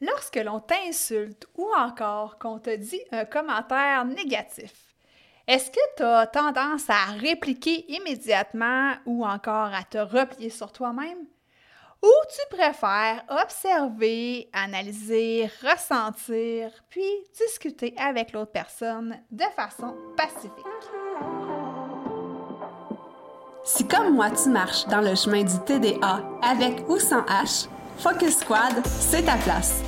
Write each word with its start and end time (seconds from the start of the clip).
Lorsque 0.00 0.36
l'on 0.36 0.60
t'insulte 0.60 1.46
ou 1.56 1.68
encore 1.76 2.38
qu'on 2.38 2.60
te 2.60 2.74
dit 2.74 3.00
un 3.10 3.24
commentaire 3.24 4.04
négatif, 4.04 4.94
est-ce 5.48 5.70
que 5.70 5.80
tu 5.96 6.04
as 6.04 6.26
tendance 6.26 6.88
à 6.88 7.12
répliquer 7.18 7.84
immédiatement 7.92 8.92
ou 9.06 9.24
encore 9.26 9.74
à 9.74 9.82
te 9.82 9.98
replier 9.98 10.50
sur 10.50 10.70
toi-même? 10.70 11.26
Ou 12.00 12.12
tu 12.30 12.56
préfères 12.56 13.24
observer, 13.28 14.48
analyser, 14.52 15.50
ressentir, 15.62 16.70
puis 16.90 17.02
discuter 17.36 17.92
avec 17.98 18.32
l'autre 18.32 18.52
personne 18.52 19.18
de 19.32 19.44
façon 19.56 19.96
pacifique? 20.16 20.52
Si 23.64 23.88
comme 23.88 24.14
moi 24.14 24.30
tu 24.30 24.48
marches 24.48 24.86
dans 24.86 25.00
le 25.00 25.16
chemin 25.16 25.42
du 25.42 25.58
TDA 25.64 26.22
avec 26.40 26.88
ou 26.88 27.00
sans 27.00 27.22
H, 27.22 27.68
Focus 27.98 28.38
Squad, 28.38 28.86
c'est 28.86 29.24
ta 29.24 29.36
place. 29.38 29.87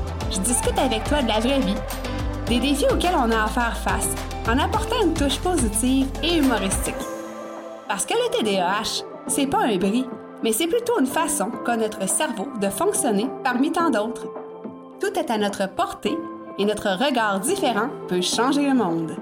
Je 0.31 0.39
discute 0.39 0.79
avec 0.79 1.03
toi 1.03 1.21
de 1.21 1.27
la 1.27 1.41
vraie 1.41 1.59
vie, 1.59 1.75
des 2.47 2.59
défis 2.59 2.85
auxquels 2.89 3.15
on 3.17 3.31
a 3.31 3.43
à 3.43 3.47
faire 3.47 3.75
face, 3.77 4.15
en 4.47 4.57
apportant 4.57 5.03
une 5.03 5.13
touche 5.13 5.39
positive 5.39 6.07
et 6.23 6.37
humoristique. 6.37 6.95
Parce 7.89 8.05
que 8.05 8.13
le 8.13 8.37
TDAH, 8.37 9.03
c'est 9.27 9.47
pas 9.47 9.65
un 9.65 9.75
bris, 9.75 10.07
mais 10.41 10.53
c'est 10.53 10.67
plutôt 10.67 10.97
une 11.01 11.05
façon 11.05 11.51
qu'a 11.65 11.75
notre 11.75 12.07
cerveau 12.07 12.47
de 12.61 12.69
fonctionner 12.69 13.27
parmi 13.43 13.73
tant 13.73 13.89
d'autres. 13.89 14.27
Tout 15.01 15.19
est 15.19 15.29
à 15.29 15.37
notre 15.37 15.67
portée 15.67 16.17
et 16.57 16.63
notre 16.63 16.89
regard 16.91 17.41
différent 17.41 17.89
peut 18.07 18.21
changer 18.21 18.65
le 18.65 18.73
monde. 18.73 19.17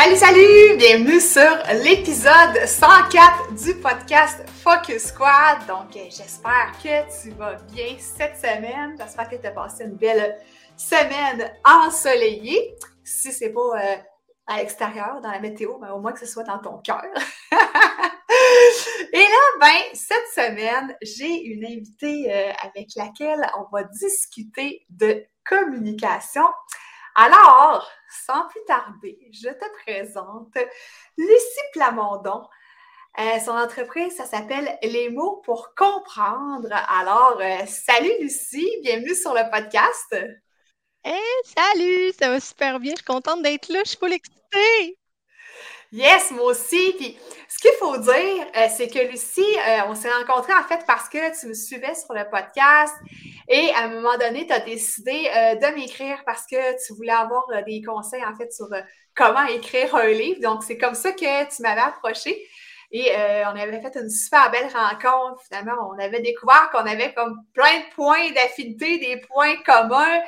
Salut, 0.00 0.16
salut! 0.16 0.76
Bienvenue 0.76 1.18
sur 1.18 1.58
l'épisode 1.82 2.64
104 2.64 3.52
du 3.54 3.74
podcast 3.80 4.48
Focus 4.62 5.06
Squad. 5.06 5.66
Donc, 5.66 5.96
euh, 5.96 6.04
j'espère 6.04 6.70
que 6.80 7.20
tu 7.20 7.30
vas 7.30 7.54
bien 7.72 7.96
cette 7.98 8.36
semaine. 8.36 8.94
J'espère 8.96 9.28
que 9.28 9.34
tu 9.34 9.44
as 9.44 9.50
passé 9.50 9.82
une 9.82 9.96
belle 9.96 10.38
semaine 10.76 11.50
ensoleillée. 11.64 12.76
Si 13.02 13.32
c'est 13.32 13.50
pas 13.50 13.60
euh, 13.60 13.96
à 14.46 14.58
l'extérieur, 14.58 15.20
dans 15.20 15.32
la 15.32 15.40
météo, 15.40 15.78
mais 15.80 15.90
au 15.90 15.98
moins 15.98 16.12
que 16.12 16.20
ce 16.20 16.26
soit 16.26 16.44
dans 16.44 16.60
ton 16.60 16.78
cœur. 16.78 17.02
Et 19.12 19.18
là, 19.18 19.58
ben, 19.60 19.82
cette 19.94 20.28
semaine, 20.32 20.96
j'ai 21.02 21.42
une 21.42 21.64
invitée 21.64 22.32
euh, 22.32 22.52
avec 22.62 22.90
laquelle 22.94 23.44
on 23.58 23.64
va 23.76 23.82
discuter 23.82 24.86
de 24.90 25.24
communication. 25.44 26.44
Alors, 27.20 27.84
sans 28.26 28.46
plus 28.46 28.64
tarder, 28.64 29.18
je 29.32 29.48
te 29.48 29.64
présente 29.82 30.54
Lucie 31.16 31.66
Plamondon. 31.72 32.46
Euh, 33.18 33.40
son 33.44 33.50
entreprise, 33.50 34.14
ça 34.14 34.24
s'appelle 34.24 34.78
Les 34.84 35.10
mots 35.10 35.42
pour 35.44 35.74
comprendre. 35.74 36.68
Alors, 36.88 37.40
euh, 37.40 37.66
salut 37.66 38.12
Lucie, 38.20 38.70
bienvenue 38.84 39.16
sur 39.16 39.34
le 39.34 39.50
podcast. 39.50 40.14
Hey, 41.02 41.20
salut, 41.42 42.12
ça 42.16 42.28
va 42.28 42.38
super 42.38 42.78
bien. 42.78 42.92
Je 42.92 42.98
suis 42.98 43.04
contente 43.04 43.42
d'être 43.42 43.68
là. 43.68 43.80
Je 43.82 43.88
suis 43.88 43.98
full 43.98 44.12
excitée. 44.12 44.96
Yes, 45.90 46.30
moi 46.30 46.44
aussi. 46.44 46.94
Puis, 46.98 47.18
ce 47.48 47.58
qu'il 47.58 47.76
faut 47.80 47.96
dire, 47.96 48.46
euh, 48.56 48.68
c'est 48.76 48.86
que 48.86 49.10
Lucie, 49.10 49.56
on 49.88 49.96
s'est 49.96 50.12
rencontrés 50.12 50.54
en 50.54 50.62
fait 50.62 50.84
parce 50.86 51.08
que 51.08 51.40
tu 51.40 51.48
me 51.48 51.54
suivais 51.54 51.96
sur 51.96 52.14
le 52.14 52.30
podcast 52.30 52.94
et 53.48 53.70
à 53.74 53.84
un 53.84 53.88
moment 53.88 54.16
donné, 54.18 54.46
tu 54.46 54.52
as 54.52 54.60
décidé 54.60 55.30
euh, 55.34 55.54
de 55.56 55.74
m'écrire 55.74 56.22
parce 56.24 56.46
que 56.46 56.86
tu 56.86 56.94
voulais 56.94 57.12
avoir 57.12 57.46
des 57.66 57.82
conseils 57.82 58.24
en 58.24 58.36
fait 58.36 58.52
sur 58.52 58.68
comment 59.14 59.44
écrire 59.46 59.94
un 59.94 60.08
livre. 60.08 60.40
Donc, 60.40 60.62
c'est 60.62 60.78
comme 60.78 60.94
ça 60.94 61.12
que 61.12 61.56
tu 61.56 61.62
m'avais 61.62 61.80
approché. 61.80 62.46
Et 62.90 63.10
on 63.14 63.54
avait 63.54 63.82
fait 63.82 63.96
une 63.96 64.08
super 64.08 64.50
belle 64.50 64.70
rencontre. 64.72 65.42
Finalement, 65.46 65.90
on 65.90 65.98
avait 65.98 66.22
découvert 66.22 66.70
qu'on 66.72 66.86
avait 66.86 67.12
comme 67.12 67.36
plein 67.52 67.80
de 67.80 67.94
points 67.94 68.30
d'affinité, 68.30 68.96
des 68.96 69.20
points 69.20 69.56
communs, 69.56 70.22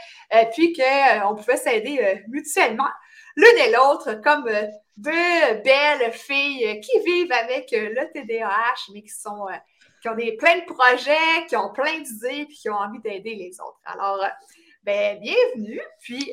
puis 0.53 0.75
qu'on 0.75 1.36
pouvait 1.36 1.56
s'aider 1.56 2.22
mutuellement 2.28 2.91
l'une 3.36 3.59
et 3.59 3.70
l'autre 3.70 4.20
comme 4.22 4.47
euh, 4.48 4.66
deux 4.97 5.54
belles 5.64 6.12
filles 6.12 6.80
qui 6.80 6.98
vivent 7.04 7.32
avec 7.32 7.72
euh, 7.72 7.91
le 7.91 8.12
TDAH, 8.12 8.92
mais 8.92 9.03
qui 9.03 9.09
sont 9.10 9.47
euh, 9.48 9.56
qui 10.00 10.08
ont 10.08 10.14
des, 10.14 10.36
plein 10.36 10.58
de 10.58 10.64
projets, 10.64 11.46
qui 11.48 11.56
ont 11.56 11.72
plein 11.72 11.98
d'idées, 11.98 12.46
puis 12.46 12.56
qui 12.56 12.70
ont 12.70 12.76
envie 12.76 13.00
d'aider 13.00 13.34
les 13.34 13.60
autres. 13.60 13.80
Alors, 13.84 14.24
ben, 14.82 15.18
bienvenue. 15.20 15.80
Puis, 16.00 16.32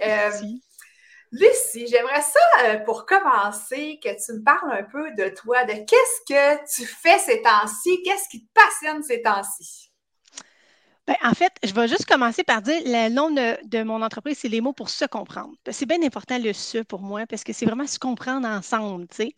Lucie, 1.32 1.88
j'aimerais 1.88 2.22
ça, 2.22 2.78
pour 2.86 3.06
commencer, 3.06 4.00
que 4.02 4.10
tu 4.10 4.40
me 4.40 4.44
parles 4.44 4.72
un 4.72 4.84
peu 4.84 5.12
de 5.12 5.30
toi, 5.30 5.66
de 5.66 5.74
qu'est-ce 5.74 6.34
que 6.34 6.66
tu 6.74 6.86
fais 6.88 7.20
ces 7.20 7.42
temps-ci, 7.42 8.02
qu'est-ce 8.04 8.30
qui 8.30 8.46
te 8.46 8.54
passionne 8.54 9.04
ces 9.04 9.22
temps-ci? 9.22 9.87
Ben, 11.08 11.16
en 11.24 11.34
fait, 11.34 11.54
je 11.64 11.74
vais 11.74 11.88
juste 11.88 12.06
commencer 12.06 12.44
par 12.44 12.62
dire 12.62 12.82
le 12.86 13.08
nom 13.08 13.32
de, 13.32 13.84
mon 13.84 14.02
entreprise, 14.02 14.40
c'est 14.42 14.50
les 14.50 14.60
mots 14.60 14.74
pour 14.74 14.90
se 14.90 15.06
comprendre. 15.06 15.54
C'est 15.70 15.86
bien 15.86 16.04
important 16.04 16.38
le 16.38 16.52
se 16.52 16.80
pour 16.80 17.02
moi 17.02 17.26
parce 17.28 17.46
que 17.46 17.54
c'est 17.54 17.66
vraiment 17.66 17.88
se 17.88 17.98
comprendre 17.98 18.46
ensemble, 18.46 19.08
tu 19.08 19.16
sais. 19.16 19.36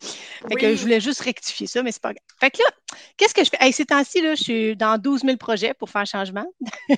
Fait 0.48 0.56
que 0.56 0.74
je 0.74 0.82
voulais 0.82 1.00
juste 1.00 1.20
rectifier 1.20 1.68
ça, 1.68 1.84
mais 1.84 1.92
c'est 1.92 2.02
pas 2.02 2.12
grave. 2.12 2.24
Fait 2.40 2.50
que 2.50 2.58
là, 2.58 2.96
qu'est-ce 3.16 3.34
que 3.34 3.44
je 3.44 3.50
fais? 3.50 3.70
ces 3.70 3.86
temps-ci, 3.86 4.20
là, 4.20 4.34
je 4.34 4.42
suis 4.42 4.76
dans 4.76 4.98
12 4.98 5.22
000 5.22 5.36
projets 5.36 5.72
pour 5.72 5.90
faire 5.90 6.06
changement. 6.06 6.46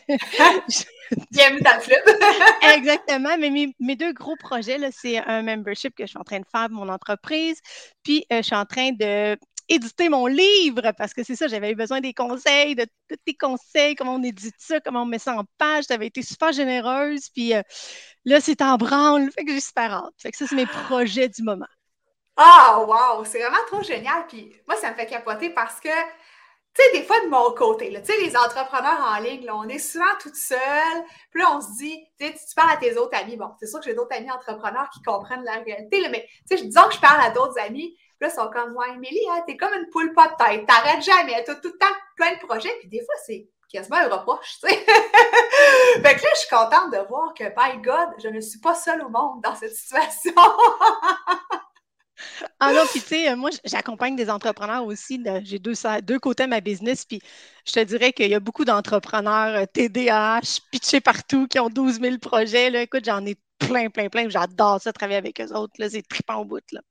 Bienvenue 1.31 1.61
dans 1.61 1.77
le 1.77 1.83
club. 1.83 2.03
Exactement. 2.75 3.37
Mais 3.39 3.51
mes, 3.79 3.97
deux 3.97 4.15
gros 4.15 4.37
projets, 4.37 4.79
là, 4.79 4.89
c'est 4.91 5.19
un 5.19 5.43
membership 5.43 5.95
que 5.95 6.05
je 6.05 6.09
suis 6.09 6.19
en 6.19 6.25
train 6.25 6.41
de 6.41 6.47
faire 6.51 6.69
pour 6.69 6.79
mon 6.79 6.89
entreprise. 6.89 7.61
Puis, 8.03 8.25
euh, 8.33 8.39
je 8.39 8.43
suis 8.43 8.57
en 8.57 8.65
train 8.65 8.93
de 8.93 9.37
éditer 9.75 10.09
mon 10.09 10.27
livre 10.27 10.93
parce 10.97 11.15
que 11.15 11.25
c'est 11.25 11.37
ça, 11.37 11.49
j'avais 11.49 11.71
eu 11.71 11.75
besoin 11.75 12.01
des 12.01 12.13
conseils, 12.13 12.75
de 12.75 12.87
tous 13.09 13.17
tes 13.25 13.35
conseils, 13.35 13.95
comment 13.95 14.15
on 14.17 14.23
édite 14.23 14.55
ça, 14.59 14.81
comment 14.81 15.03
on 15.03 15.07
met 15.07 15.19
ça 15.19 15.37
en 15.37 15.45
page. 15.59 15.87
Tu 15.87 15.93
avais 15.93 16.07
été 16.07 16.23
super 16.23 16.53
généreuse. 16.53 17.29
Puis 17.31 17.55
euh, 17.55 17.63
là, 18.25 18.41
c'est 18.41 18.63
en 18.63 18.77
branle. 18.77 19.31
Fait 19.33 19.45
que 19.45 19.53
j'ai 19.53 19.61
super 19.61 19.93
hâte. 19.93 20.15
Fait 20.19 20.31
que 20.31 20.37
ça, 20.37 20.47
c'est 20.47 20.57
mes 20.57 20.67
projets 20.67 21.29
du 21.29 21.43
moment. 21.43 21.67
Ah, 22.37 22.85
wow! 22.87 23.25
C'est 23.25 23.41
vraiment 23.41 23.65
trop 23.67 23.83
génial. 23.83 24.27
Puis 24.27 24.55
moi, 24.67 24.77
ça 24.77 24.91
me 24.91 24.95
fait 24.95 25.07
capoter 25.07 25.51
parce 25.51 25.81
que, 25.81 25.89
tu 25.89 26.83
sais, 26.83 26.93
des 26.93 27.05
fois, 27.05 27.21
de 27.21 27.29
mon 27.29 27.53
côté, 27.53 27.91
tu 27.91 28.05
sais, 28.05 28.21
les 28.21 28.37
entrepreneurs 28.37 29.01
en 29.01 29.21
ligne, 29.21 29.51
on 29.51 29.69
est 29.69 29.79
souvent 29.79 30.05
toute 30.21 30.37
seule. 30.37 30.59
Puis 31.31 31.43
là, 31.43 31.57
on 31.57 31.61
se 31.61 31.77
dit, 31.79 31.99
tu 32.19 32.27
sais, 32.27 32.33
tu 32.33 32.55
parles 32.55 32.73
à 32.73 32.77
tes 32.77 32.97
autres 32.97 33.17
amis. 33.17 33.37
Bon, 33.37 33.51
c'est 33.61 33.67
sûr 33.67 33.81
que 33.81 33.87
j'ai 33.87 33.95
d'autres 33.95 34.17
amis 34.17 34.31
entrepreneurs 34.31 34.89
qui 34.91 35.03
comprennent 35.03 35.45
la 35.45 35.59
réalité, 35.65 36.01
là, 36.01 36.09
mais 36.09 36.27
tu 36.49 36.57
sais, 36.57 36.65
disons 36.65 36.89
que 36.89 36.95
je 36.95 37.01
parle 37.01 37.21
à 37.21 37.31
d'autres 37.31 37.59
amis 37.61 37.97
là, 38.23 38.29
ils 38.29 38.35
sont 38.35 38.51
comme, 38.51 38.77
ouais, 38.77 38.95
Émilie, 38.95 39.27
hein, 39.31 39.43
t'es 39.47 39.57
comme 39.57 39.75
une 39.75 39.89
poule 39.91 40.13
pas 40.15 40.29
de 40.29 40.37
tête. 40.45 40.67
T'arrêtes 40.67 41.03
jamais. 41.03 41.43
T'as 41.45 41.57
tout 41.57 41.69
le 41.69 41.79
temps 41.79 41.95
plein 42.17 42.33
de 42.33 42.39
projets. 42.47 42.75
Puis 42.81 42.89
des 42.89 43.05
fois, 43.05 43.15
c'est 43.27 43.49
quasiment 43.71 43.97
un 43.97 44.09
reproche, 44.09 44.59
tu 44.61 44.69
sais. 44.69 44.77
fait 44.85 44.85
que 44.85 46.23
là, 46.23 46.31
je 46.35 46.39
suis 46.39 46.49
contente 46.51 46.93
de 46.93 46.99
voir 47.09 47.35
que, 47.35 47.45
by 47.45 47.83
God, 47.83 48.11
je 48.23 48.29
ne 48.29 48.41
suis 48.41 48.61
pas 48.61 48.75
seule 48.75 49.03
au 49.03 49.09
monde 49.09 49.43
dans 49.43 49.55
cette 49.55 49.75
situation. 49.75 50.33
ah 52.61 52.73
non, 52.73 52.83
puis 52.91 53.01
tu 53.01 53.09
sais, 53.09 53.35
moi, 53.35 53.51
j'accompagne 53.65 54.15
des 54.15 54.31
entrepreneurs 54.31 54.85
aussi. 54.85 55.23
J'ai 55.45 55.59
deux, 55.59 56.19
côtés 56.19 56.45
de 56.45 56.51
ma 56.51 56.61
business, 56.61 57.05
puis 57.05 57.21
je 57.67 57.73
te 57.73 57.81
dirais 57.81 58.13
qu'il 58.13 58.29
y 58.29 58.35
a 58.35 58.41
beaucoup 58.41 58.65
d'entrepreneurs 58.65 59.67
TDAH, 59.73 60.39
euh, 60.39 60.41
pitchés 60.71 61.01
partout, 61.01 61.49
qui 61.49 61.59
ont 61.59 61.71
12 61.71 62.01
000 62.01 62.19
projets. 62.19 62.71
Là. 62.71 62.83
Écoute, 62.83 63.05
j'en 63.07 63.25
ai 63.25 63.37
plein, 63.59 63.89
plein, 63.89 64.09
plein. 64.11 64.29
J'adore 64.29 64.81
ça, 64.81 64.93
travailler 64.93 65.19
avec 65.19 65.41
eux 65.41 65.55
autres. 65.55 65.73
C'est 65.89 66.07
trippant 66.07 66.37
au 66.37 66.45
bout. 66.45 66.61
Là. 66.73 66.83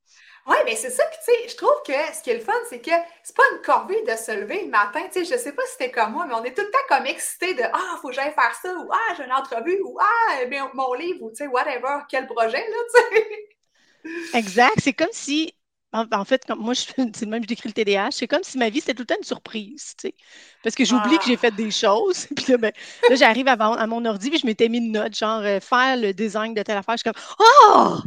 Oui, 0.46 0.56
mais 0.64 0.74
c'est 0.74 0.90
ça. 0.90 1.04
Puis, 1.04 1.18
tu 1.24 1.32
sais, 1.32 1.48
je 1.50 1.56
trouve 1.56 1.82
que 1.86 1.92
ce 2.14 2.22
qui 2.22 2.30
est 2.30 2.34
le 2.34 2.40
fun, 2.40 2.52
c'est 2.68 2.80
que 2.80 2.90
c'est 3.22 3.36
pas 3.36 3.44
une 3.52 3.62
corvée 3.62 4.02
de 4.02 4.16
se 4.16 4.32
lever 4.32 4.64
le 4.64 4.70
matin. 4.70 5.00
Tu 5.12 5.24
sais, 5.24 5.36
je 5.36 5.40
sais 5.40 5.52
pas 5.52 5.62
si 5.66 5.72
c'était 5.78 5.92
comme 5.92 6.12
moi, 6.12 6.26
mais 6.26 6.34
on 6.34 6.42
est 6.42 6.52
tout 6.52 6.62
le 6.62 6.70
temps 6.70 6.78
comme 6.88 7.06
excité 7.06 7.54
de 7.54 7.62
Ah, 7.72 7.98
faut 8.00 8.08
que 8.08 8.14
j'aille 8.14 8.34
faire 8.34 8.54
ça, 8.60 8.74
ou 8.74 8.90
Ah, 8.92 9.14
j'ai 9.16 9.24
une 9.24 9.32
entrevue, 9.32 9.78
ou 9.84 9.98
Ah, 10.00 10.40
mon 10.74 10.94
livre, 10.94 11.22
ou 11.22 11.30
tu 11.30 11.36
sais, 11.36 11.46
whatever, 11.46 12.00
quel 12.08 12.26
projet, 12.26 12.58
là, 12.58 12.76
tu 12.94 13.16
sais. 13.16 14.38
Exact. 14.38 14.74
C'est 14.78 14.92
comme 14.92 15.12
si. 15.12 15.54
En, 15.94 16.24
fait, 16.24 16.42
comme 16.46 16.60
moi, 16.60 16.74
c'est 16.74 16.96
le 16.96 17.26
même, 17.26 17.42
je 17.42 17.48
décris 17.48 17.68
le 17.68 17.74
TDAH, 17.74 18.12
c'est 18.12 18.26
comme 18.26 18.42
si 18.42 18.56
ma 18.56 18.70
vie, 18.70 18.80
c'était 18.80 18.94
tout 18.94 19.02
le 19.02 19.06
temps 19.06 19.18
une 19.18 19.24
surprise, 19.24 19.94
tu 19.98 20.08
sais. 20.08 20.14
Parce 20.62 20.74
que 20.74 20.86
j'oublie 20.86 21.18
que 21.18 21.24
j'ai 21.24 21.36
fait 21.36 21.50
des 21.50 21.70
choses. 21.70 22.26
Puis 22.36 22.46
là, 22.48 22.56
ben, 22.56 22.72
là 23.10 23.14
j'arrive 23.14 23.46
à, 23.46 23.52
à, 23.52 23.86
mon 23.86 24.04
ordi, 24.06 24.30
puis 24.30 24.38
je 24.38 24.46
m'étais 24.46 24.70
mis 24.70 24.78
une 24.78 24.90
note, 24.90 25.14
genre, 25.14 25.42
euh, 25.42 25.60
faire 25.60 25.98
le 25.98 26.14
design 26.14 26.54
de 26.54 26.62
telle 26.62 26.78
affaire. 26.78 26.96
Je 26.96 27.02
suis 27.02 27.12
comme, 27.12 27.22
oh! 27.38 27.98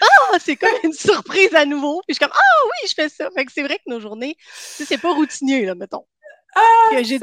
Ah, 0.00 0.38
c'est 0.38 0.56
comme 0.56 0.74
une 0.84 0.92
surprise 0.92 1.54
à 1.54 1.64
nouveau. 1.64 2.02
Puis 2.06 2.14
je 2.14 2.14
suis 2.14 2.24
comme, 2.24 2.36
ah 2.36 2.64
oui, 2.64 2.88
je 2.88 2.94
fais 2.94 3.08
ça. 3.08 3.28
Fait 3.30 3.44
que 3.44 3.52
c'est 3.52 3.62
vrai 3.62 3.76
que 3.76 3.88
nos 3.90 4.00
journées, 4.00 4.36
c'est 4.40 5.00
pas 5.00 5.12
routinier, 5.12 5.66
là, 5.66 5.74
mettons. 5.74 6.06
Ah, 6.54 6.88
ça, 6.90 6.96
me 6.96 7.02
fait 7.02 7.18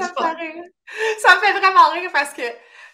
ça 1.20 1.36
me 1.36 1.42
fait 1.42 1.52
vraiment 1.60 1.90
rire 1.92 2.10
parce 2.14 2.34
que 2.34 2.44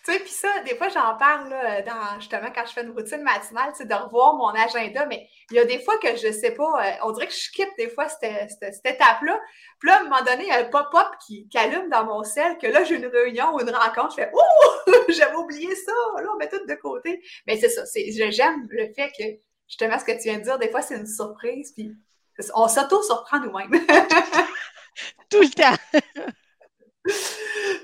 tu 0.06 0.12
sais, 0.12 0.20
puis 0.20 0.32
ça, 0.32 0.50
des 0.66 0.76
fois, 0.76 0.90
j'en 0.90 1.16
parle 1.16 1.48
là, 1.50 1.82
dans, 1.82 2.20
justement 2.20 2.50
quand 2.54 2.66
je 2.66 2.74
fais 2.74 2.84
une 2.84 2.92
routine 2.92 3.22
matinale, 3.22 3.72
c'est 3.74 3.88
de 3.88 3.94
revoir 3.94 4.34
mon 4.36 4.50
agenda, 4.50 5.06
mais 5.06 5.30
il 5.50 5.56
y 5.56 5.60
a 5.60 5.66
des 5.66 5.80
fois 5.80 5.98
que 5.98 6.14
je 6.18 6.30
sais 6.30 6.52
pas, 6.52 6.86
euh, 6.86 6.92
on 7.04 7.12
dirait 7.14 7.28
que 7.28 7.34
je 7.34 7.40
skippe 7.40 7.70
des 7.78 7.88
fois 7.88 8.10
cette, 8.10 8.50
cette, 8.50 8.86
étape-là. 8.86 9.40
Puis 9.80 9.90
là, 9.90 9.98
à 9.98 10.00
un 10.02 10.04
moment 10.04 10.22
donné, 10.22 10.44
il 10.44 10.48
y 10.48 10.52
a 10.52 10.60
un 10.60 10.66
pop-up 10.66 11.08
qui, 11.26 11.48
qui, 11.48 11.58
allume 11.58 11.90
dans 11.90 12.04
mon 12.04 12.22
sel, 12.24 12.58
que 12.58 12.68
là, 12.68 12.84
j'ai 12.84 12.96
une 12.96 13.06
réunion 13.06 13.54
ou 13.56 13.62
une 13.62 13.70
rencontre, 13.70 14.10
je 14.10 14.24
fais 14.24 14.32
«Oh! 14.34 14.92
J'avais 15.08 15.38
oublié 15.38 15.74
ça!» 15.74 15.94
Là, 16.22 16.30
on 16.34 16.38
met 16.38 16.50
tout 16.50 16.66
de 16.66 16.76
côté. 16.76 17.22
Mais 17.48 17.56
c'est 17.56 17.70
ça, 17.70 17.84
j'aime 18.30 18.68
le 18.72 18.92
fait 18.94 19.10
que, 19.18 19.24
justement, 19.68 20.00
ce 20.00 20.06
que 20.06 20.12
tu 20.12 20.24
viens 20.24 20.40
de 20.40 20.44
dire, 20.44 20.60
des 20.60 20.70
fois, 20.70 20.82
c'est 20.82 20.96
une 20.96 21.08
surprise, 21.08 21.72
puis 21.74 21.96
on 22.56 22.68
s'auto-surprend 22.68 23.40
nous-mêmes. 23.40 23.72
tout 25.30 25.42
le 25.42 25.50
temps! 25.50 25.78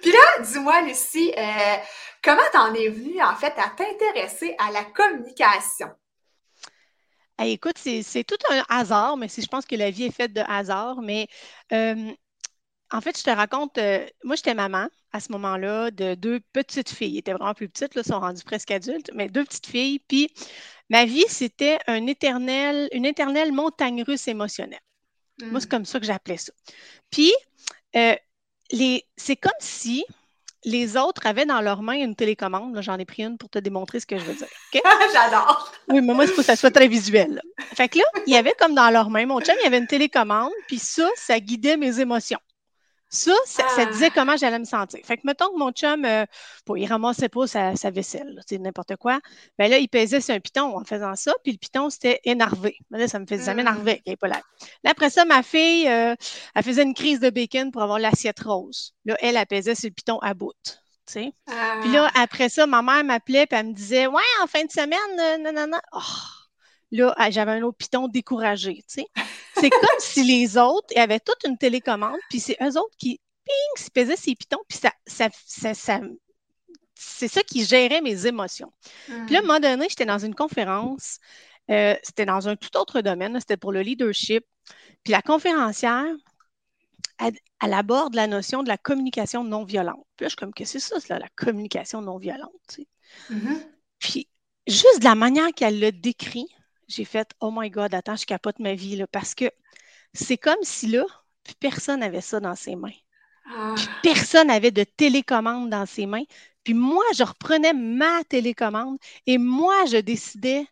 Puis 0.02 0.12
là, 0.12 0.44
dis-moi, 0.44 0.82
Lucie, 0.84 1.34
euh, 1.38 1.76
comment 2.24 2.42
t'en 2.54 2.74
es 2.74 2.90
venue, 2.90 3.22
en 3.22 3.36
fait, 3.36 3.54
à 3.58 3.70
t'intéresser 3.70 4.56
à 4.58 4.72
la 4.72 4.86
communication? 4.86 5.90
écoute, 7.48 7.78
c'est 7.78 8.24
tout 8.24 8.38
un 8.50 8.64
hasard, 8.70 9.18
mais 9.18 9.28
si 9.28 9.42
je 9.42 9.48
pense 9.48 9.66
que 9.66 9.76
la 9.76 9.92
vie 9.92 10.06
est 10.06 10.12
faite 10.12 10.34
de 10.34 10.42
hasard, 10.42 11.02
mais 11.02 11.28
euh, 11.72 12.12
en 12.92 13.02
fait, 13.02 13.18
je 13.18 13.24
te 13.24 13.30
raconte, 13.30 13.78
euh, 13.78 14.06
moi, 14.24 14.36
j'étais 14.36 14.54
maman 14.54 14.88
à 15.12 15.20
ce 15.20 15.32
moment-là 15.32 15.92
de 15.92 16.16
deux 16.16 16.40
petites 16.54 16.90
filles. 16.90 17.14
Elles 17.14 17.20
étaient 17.20 17.34
vraiment 17.34 17.54
plus 17.54 17.70
petites, 17.70 17.96
là, 17.96 18.04
sont 18.04 18.20
rendues 18.20 18.44
presque 18.44 18.72
adultes, 18.72 19.12
mais 19.14 19.28
deux 19.28 19.44
petites 19.44 19.68
filles. 19.68 20.00
Puis 20.00 20.32
ma 20.90 21.06
vie, 21.06 21.26
c'était 21.28 21.80
un 21.88 22.08
éternel, 22.08 22.90
une 22.92 23.06
éternelle 23.06 23.52
montagne 23.52 24.04
russe 24.04 24.28
émotionnelle. 24.28 24.80
Moi, 25.42 25.60
c'est 25.60 25.68
hmm. 25.68 25.70
comme 25.70 25.86
ça 25.86 26.00
que 26.00 26.06
j'appelais 26.06 26.38
ça. 26.38 26.52
Puis, 27.12 27.34
c'est 27.94 29.36
comme 29.36 29.52
si 29.60 30.04
les 30.66 30.98
autres 30.98 31.26
avaient 31.26 31.46
dans 31.46 31.62
leurs 31.62 31.82
mains 31.82 31.94
une 31.94 32.16
télécommande. 32.16 32.78
J'en 32.82 32.98
ai 32.98 33.06
pris 33.06 33.24
une 33.24 33.38
pour 33.38 33.50
te 33.50 33.60
démontrer 33.60 34.00
ce 34.00 34.06
que 34.06 34.18
je 34.18 34.26
veux 34.26 34.34
dire. 34.34 34.48
J'adore. 35.14 35.72
Oui, 35.88 36.02
mais 36.02 36.14
moi, 36.14 36.26
il 36.26 36.32
faut 36.32 36.42
que 36.42 36.44
ça 36.44 36.56
soit 36.56 36.72
très 36.72 36.88
visuel. 36.88 37.42
Fait 37.74 37.88
que 37.88 38.00
là, 38.00 38.04
il 38.28 38.34
y 38.34 38.38
avait 38.38 38.54
comme 38.60 38.76
dans 38.76 38.90
leurs 38.90 39.10
mains, 39.10 39.26
mon 39.26 39.40
chum, 39.40 39.56
il 39.62 39.64
y 39.64 39.68
avait 39.68 39.78
une 39.78 39.88
télécommande, 39.88 40.52
puis 40.68 40.80
ça, 40.80 41.08
ça 41.16 41.40
guidait 41.40 41.78
mes 41.78 42.00
émotions. 42.00 42.40
Ça, 43.10 43.32
ça, 43.46 43.64
ah. 43.76 43.86
disait 43.86 44.12
comment 44.12 44.38
j'allais 44.38 44.60
me 44.60 44.66
sentir. 44.66 45.00
Fait 45.04 45.18
que 45.18 45.22
mettons 45.26 45.52
que 45.52 45.58
mon 45.58 45.72
chum, 45.72 46.06
euh, 46.06 46.26
bon, 46.66 46.76
il 46.76 46.86
ramassait 46.86 47.30
pas 47.30 47.48
sa, 47.48 47.74
vaisselle, 47.90 48.40
c'est 48.48 48.60
n'importe 48.60 48.96
quoi. 48.98 49.20
Ben 49.58 49.70
là, 49.70 49.78
il 49.80 49.88
pesait 49.88 50.22
sur 50.22 50.36
un 50.36 50.40
piton 50.40 50.78
en 50.78 50.84
faisant 50.84 51.16
ça, 51.16 51.34
puis 51.44 51.54
le 51.54 51.58
piton, 51.58 51.90
c'était 51.90 52.20
énervé. 52.24 52.78
Ben 52.92 53.00
là, 53.00 53.08
ça 53.08 53.20
me 53.20 53.26
faisait, 53.26 53.44
ça 53.44 53.54
m'énervait 53.54 54.00
qu'il 54.00 54.16
pas 54.18 54.28
là. 54.28 54.42
Là, 54.84 54.92
après 54.92 55.10
ça, 55.10 55.26
ma 55.26 55.42
fille, 55.42 55.88
euh, 55.88 56.16
elle 56.56 56.64
faisait 56.64 56.84
une 56.84 56.94
crise 56.94 57.20
de 57.20 57.30
bacon 57.30 57.72
pour 57.72 57.82
avoir 57.82 58.00
l'assiette 58.00 58.40
rose. 58.42 58.94
Là, 59.06 59.18
elle, 59.22 59.38
elle 59.38 59.46
pesait 59.48 59.76
sur 59.76 59.90
le 59.90 59.94
piton 59.94 60.20
à 60.20 60.34
bout. 60.34 60.54
Ah. 61.48 61.80
Puis 61.82 61.92
là, 61.92 62.10
après 62.16 62.50
ça, 62.50 62.68
ma 62.68 62.82
mère 62.82 63.04
m'appelait, 63.04 63.48
puis 63.48 63.58
elle 63.60 63.68
me 63.68 63.74
disait 63.74 64.08
Ouais, 64.08 64.22
en 64.44 64.48
fin 64.48 64.64
de 64.64 64.72
semaine, 64.72 65.44
non, 65.44 65.52
non, 65.52 65.68
non. 65.68 65.80
Oh, 65.94 66.00
là, 66.92 67.14
ah, 67.18 67.30
j'avais 67.32 67.52
un 67.52 67.62
autre 67.64 67.78
piton 67.78 68.08
découragé. 68.08 68.84
C'est 68.88 69.70
comme 69.70 70.00
si 70.00 70.24
les 70.24 70.58
autres 70.58 70.88
avaient 70.98 71.20
toute 71.20 71.44
une 71.46 71.58
télécommande, 71.58 72.20
puis 72.30 72.40
c'est 72.40 72.58
eux 72.62 72.78
autres 72.78 72.96
qui, 72.98 73.20
ping, 73.46 73.84
se 73.84 73.90
faisaient 73.94 74.16
ces 74.16 74.36
pitons, 74.36 74.62
puis 74.68 74.78
ça, 74.78 74.92
ça, 75.06 75.30
ça, 75.74 76.00
c'est 76.96 77.28
ça 77.28 77.44
qui 77.44 77.64
gérait 77.64 78.02
mes 78.02 78.26
émotions. 78.26 78.72
Puis 79.06 79.34
là, 79.34 79.40
à 79.40 79.42
un 79.42 79.46
moment 79.46 79.60
donné, 79.60 79.88
j'étais 79.90 80.06
dans 80.06 80.20
une 80.20 80.36
conférence, 80.36 81.20
euh, 81.70 81.96
c'était 82.04 82.26
dans 82.26 82.48
un 82.48 82.56
tout 82.56 82.76
autre 82.78 83.02
domaine, 83.02 83.40
c'était 83.40 83.58
pour 83.58 83.72
le 83.72 83.82
leadership. 83.82 84.46
Puis 85.04 85.12
la 85.12 85.22
conférencière, 85.22 86.14
elle, 87.20 87.74
aborde 87.74 88.16
la 88.16 88.28
notion 88.28 88.64
de 88.64 88.70
la 88.70 88.78
communication 88.78 89.44
non 89.44 89.64
violente. 89.64 90.06
Puis 90.16 90.24
là, 90.24 90.28
je 90.28 90.30
suis 90.30 90.36
comme, 90.38 90.54
qu'est-ce 90.54 90.74
que 90.74 90.80
c'est 90.80 91.00
ça, 91.00 91.20
la 91.20 91.30
communication 91.36 92.02
non 92.02 92.18
violente? 92.18 92.52
Tu 92.68 92.76
sais? 92.76 92.88
Puis 94.00 94.28
juste 94.68 95.00
de 95.00 95.04
la 95.06 95.16
manière 95.16 95.52
qu'elle 95.56 95.80
le 95.80 95.92
décrit, 95.92 96.48
j'ai 96.90 97.06
fait 97.06 97.32
Oh 97.40 97.52
my 97.56 97.70
God, 97.70 97.94
attends, 97.94 98.18
je 98.18 98.26
capote 98.26 98.60
ma 98.60 98.74
vie 98.74 98.98
là, 98.98 99.08
parce 99.08 99.34
que 99.36 99.46
c'est 100.14 100.38
comme 100.38 100.62
si 100.64 100.88
là, 100.88 101.06
personne 101.60 102.02
n'avait 102.02 102.22
ça 102.22 102.40
dans 102.40 102.56
ses 102.56 102.76
mains. 102.76 102.92
Ah. 103.52 103.74
personne 104.04 104.48
n'avait 104.48 104.72
de 104.72 104.84
télécommande 104.84 105.70
dans 105.70 105.86
ses 105.86 106.06
mains. 106.06 106.24
Puis 106.64 106.74
moi, 106.76 107.04
je 107.16 107.24
reprenais 107.24 107.74
ma 107.74 108.24
télécommande 108.26 108.98
et 109.26 109.38
moi, 109.40 109.86
je 109.86 109.98
décidais 109.98 110.68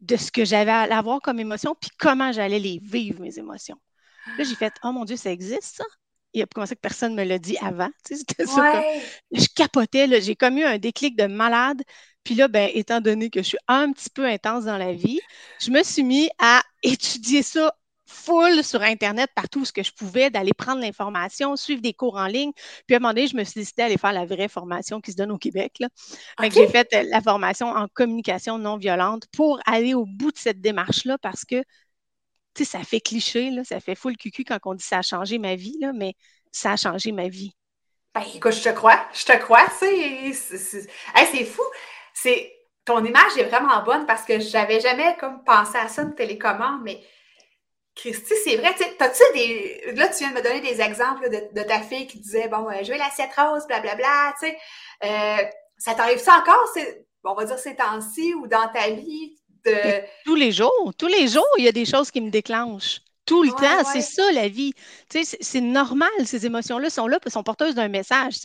de 0.00 0.16
ce 0.16 0.30
que 0.30 0.44
j'avais 0.44 0.70
à 0.70 0.98
avoir 0.98 1.20
comme 1.20 1.40
émotion, 1.40 1.74
puis 1.80 1.90
comment 1.98 2.32
j'allais 2.32 2.58
les 2.58 2.78
vivre, 2.78 3.20
mes 3.20 3.38
émotions. 3.38 3.80
Là, 4.36 4.44
j'ai 4.44 4.54
fait 4.54 4.74
Oh 4.82 4.92
mon 4.92 5.04
Dieu, 5.04 5.16
ça 5.16 5.30
existe, 5.30 5.76
ça? 5.76 5.84
Il 6.38 6.42
a 6.42 6.46
commencé 6.46 6.74
que 6.74 6.80
personne 6.80 7.14
ne 7.14 7.22
me 7.22 7.24
l'a 7.24 7.38
dit 7.38 7.56
avant. 7.60 7.88
C'était 8.04 8.46
ça. 8.46 8.82
je 9.32 9.46
capotais, 9.54 10.20
j'ai 10.20 10.36
comme 10.36 10.58
eu 10.58 10.64
un 10.64 10.78
déclic 10.78 11.16
de 11.16 11.26
malade. 11.26 11.82
Puis 12.24 12.34
là, 12.34 12.48
ben, 12.48 12.70
étant 12.74 13.00
donné 13.00 13.30
que 13.30 13.40
je 13.40 13.48
suis 13.48 13.58
un 13.68 13.92
petit 13.92 14.10
peu 14.10 14.26
intense 14.26 14.64
dans 14.64 14.76
la 14.76 14.92
vie, 14.92 15.20
je 15.60 15.70
me 15.70 15.82
suis 15.82 16.02
mis 16.02 16.28
à 16.38 16.62
étudier 16.82 17.42
ça 17.42 17.72
full 18.08 18.64
sur 18.64 18.82
Internet 18.82 19.30
partout 19.34 19.64
ce 19.64 19.72
que 19.72 19.82
je 19.82 19.92
pouvais, 19.92 20.30
d'aller 20.30 20.54
prendre 20.54 20.80
l'information, 20.80 21.56
suivre 21.56 21.82
des 21.82 21.92
cours 21.92 22.16
en 22.16 22.26
ligne. 22.26 22.52
Puis 22.86 22.94
à 22.94 22.96
un 22.96 23.00
moment 23.00 23.12
donné, 23.12 23.26
je 23.26 23.36
me 23.36 23.44
suis 23.44 23.60
décidé 23.60 23.82
d'aller 23.82 23.98
faire 23.98 24.12
la 24.12 24.24
vraie 24.24 24.48
formation 24.48 25.00
qui 25.00 25.12
se 25.12 25.16
donne 25.16 25.30
au 25.30 25.38
Québec. 25.38 25.76
Là. 25.80 25.88
J'ai 26.50 26.66
fait 26.68 26.88
euh, 26.94 27.04
la 27.10 27.20
formation 27.20 27.68
en 27.68 27.86
communication 27.88 28.58
non 28.58 28.76
violente 28.76 29.24
pour 29.36 29.60
aller 29.66 29.94
au 29.94 30.06
bout 30.06 30.32
de 30.32 30.38
cette 30.38 30.60
démarche-là 30.60 31.18
parce 31.18 31.44
que, 31.44 31.62
tu 32.58 32.64
ça 32.64 32.82
fait 32.82 33.00
cliché, 33.00 33.50
là, 33.50 33.64
ça 33.64 33.80
fait 33.80 33.94
full 33.94 34.16
cucu 34.16 34.44
quand 34.44 34.58
on 34.64 34.74
dit 34.74 34.84
ça 34.84 34.98
a 34.98 35.02
changé 35.02 35.38
ma 35.38 35.54
vie, 35.54 35.76
là, 35.80 35.92
mais 35.92 36.14
ça 36.52 36.72
a 36.72 36.76
changé 36.76 37.12
ma 37.12 37.28
vie. 37.28 37.54
Ben, 38.14 38.22
écoute, 38.34 38.52
je 38.52 38.62
te 38.62 38.68
crois, 38.70 39.00
je 39.12 39.24
te 39.24 39.36
crois, 39.38 39.66
c'est, 39.78 40.32
c'est 40.32 41.44
fou 41.44 41.62
c'est 42.14 42.52
ton 42.84 43.04
image 43.04 43.36
est 43.36 43.44
vraiment 43.44 43.82
bonne 43.82 44.06
parce 44.06 44.24
que 44.24 44.40
j'avais 44.40 44.80
jamais 44.80 45.16
comme 45.20 45.44
pensé 45.44 45.76
à 45.76 45.88
ça, 45.88 46.02
une 46.02 46.14
télécommande, 46.14 46.80
mais 46.82 47.00
Christy, 47.94 48.34
c'est 48.44 48.56
vrai, 48.56 48.74
t'as-tu 48.96 49.22
des. 49.34 49.92
Là, 49.94 50.08
tu 50.08 50.18
viens 50.18 50.30
de 50.30 50.36
me 50.36 50.42
donner 50.42 50.60
des 50.60 50.80
exemples 50.80 51.28
de, 51.28 51.62
ta 51.62 51.80
fille 51.80 52.06
qui 52.06 52.20
disait 52.20 52.48
Bon, 52.48 52.68
euh, 52.68 52.82
je 52.82 52.92
veux 52.92 52.98
l'assiette 52.98 53.34
rose, 53.36 53.66
blablabla, 53.66 54.34
tu 54.40 54.46
sais. 54.46 54.58
Euh, 55.04 55.44
ça 55.76 55.94
t'arrive 55.94 56.18
ça 56.18 56.38
encore, 56.38 56.64
on 57.24 57.34
va 57.34 57.44
dire 57.44 57.58
ces 57.58 57.76
temps-ci 57.76 58.34
ou 58.34 58.46
dans 58.46 58.68
ta 58.68 58.90
vie 58.90 59.37
de. 59.64 60.02
Tous 60.24 60.34
les 60.34 60.52
jours, 60.52 60.92
tous 60.98 61.06
les 61.06 61.28
jours, 61.28 61.46
il 61.58 61.64
y 61.64 61.68
a 61.68 61.72
des 61.72 61.84
choses 61.84 62.10
qui 62.10 62.20
me 62.20 62.30
déclenchent 62.30 63.00
tout 63.24 63.42
le 63.42 63.50
temps. 63.50 63.84
C'est 63.92 64.00
ça 64.00 64.32
la 64.32 64.48
vie. 64.48 64.72
C'est 65.10 65.60
normal, 65.60 66.08
ces 66.24 66.46
émotions-là 66.46 66.90
sont 66.90 67.06
là, 67.06 67.18
sont 67.26 67.42
porteuses 67.42 67.74
d'un 67.74 67.88
message. 67.88 68.36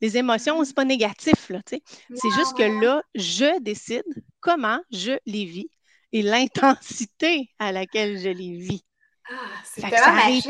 Les 0.00 0.16
émotions, 0.16 0.64
c'est 0.64 0.74
pas 0.74 0.84
négatif. 0.84 1.50
C'est 1.68 2.30
juste 2.36 2.56
que 2.56 2.84
là, 2.84 3.02
je 3.14 3.60
décide 3.60 4.04
comment 4.40 4.78
je 4.92 5.18
les 5.26 5.44
vis 5.44 5.68
et 6.12 6.22
l'intensité 6.22 7.50
à 7.58 7.72
laquelle 7.72 8.18
je 8.18 8.28
les 8.28 8.56
vis. 8.56 8.84
Ah, 9.28 9.34
c'est 9.64 9.82
magique. 9.82 10.48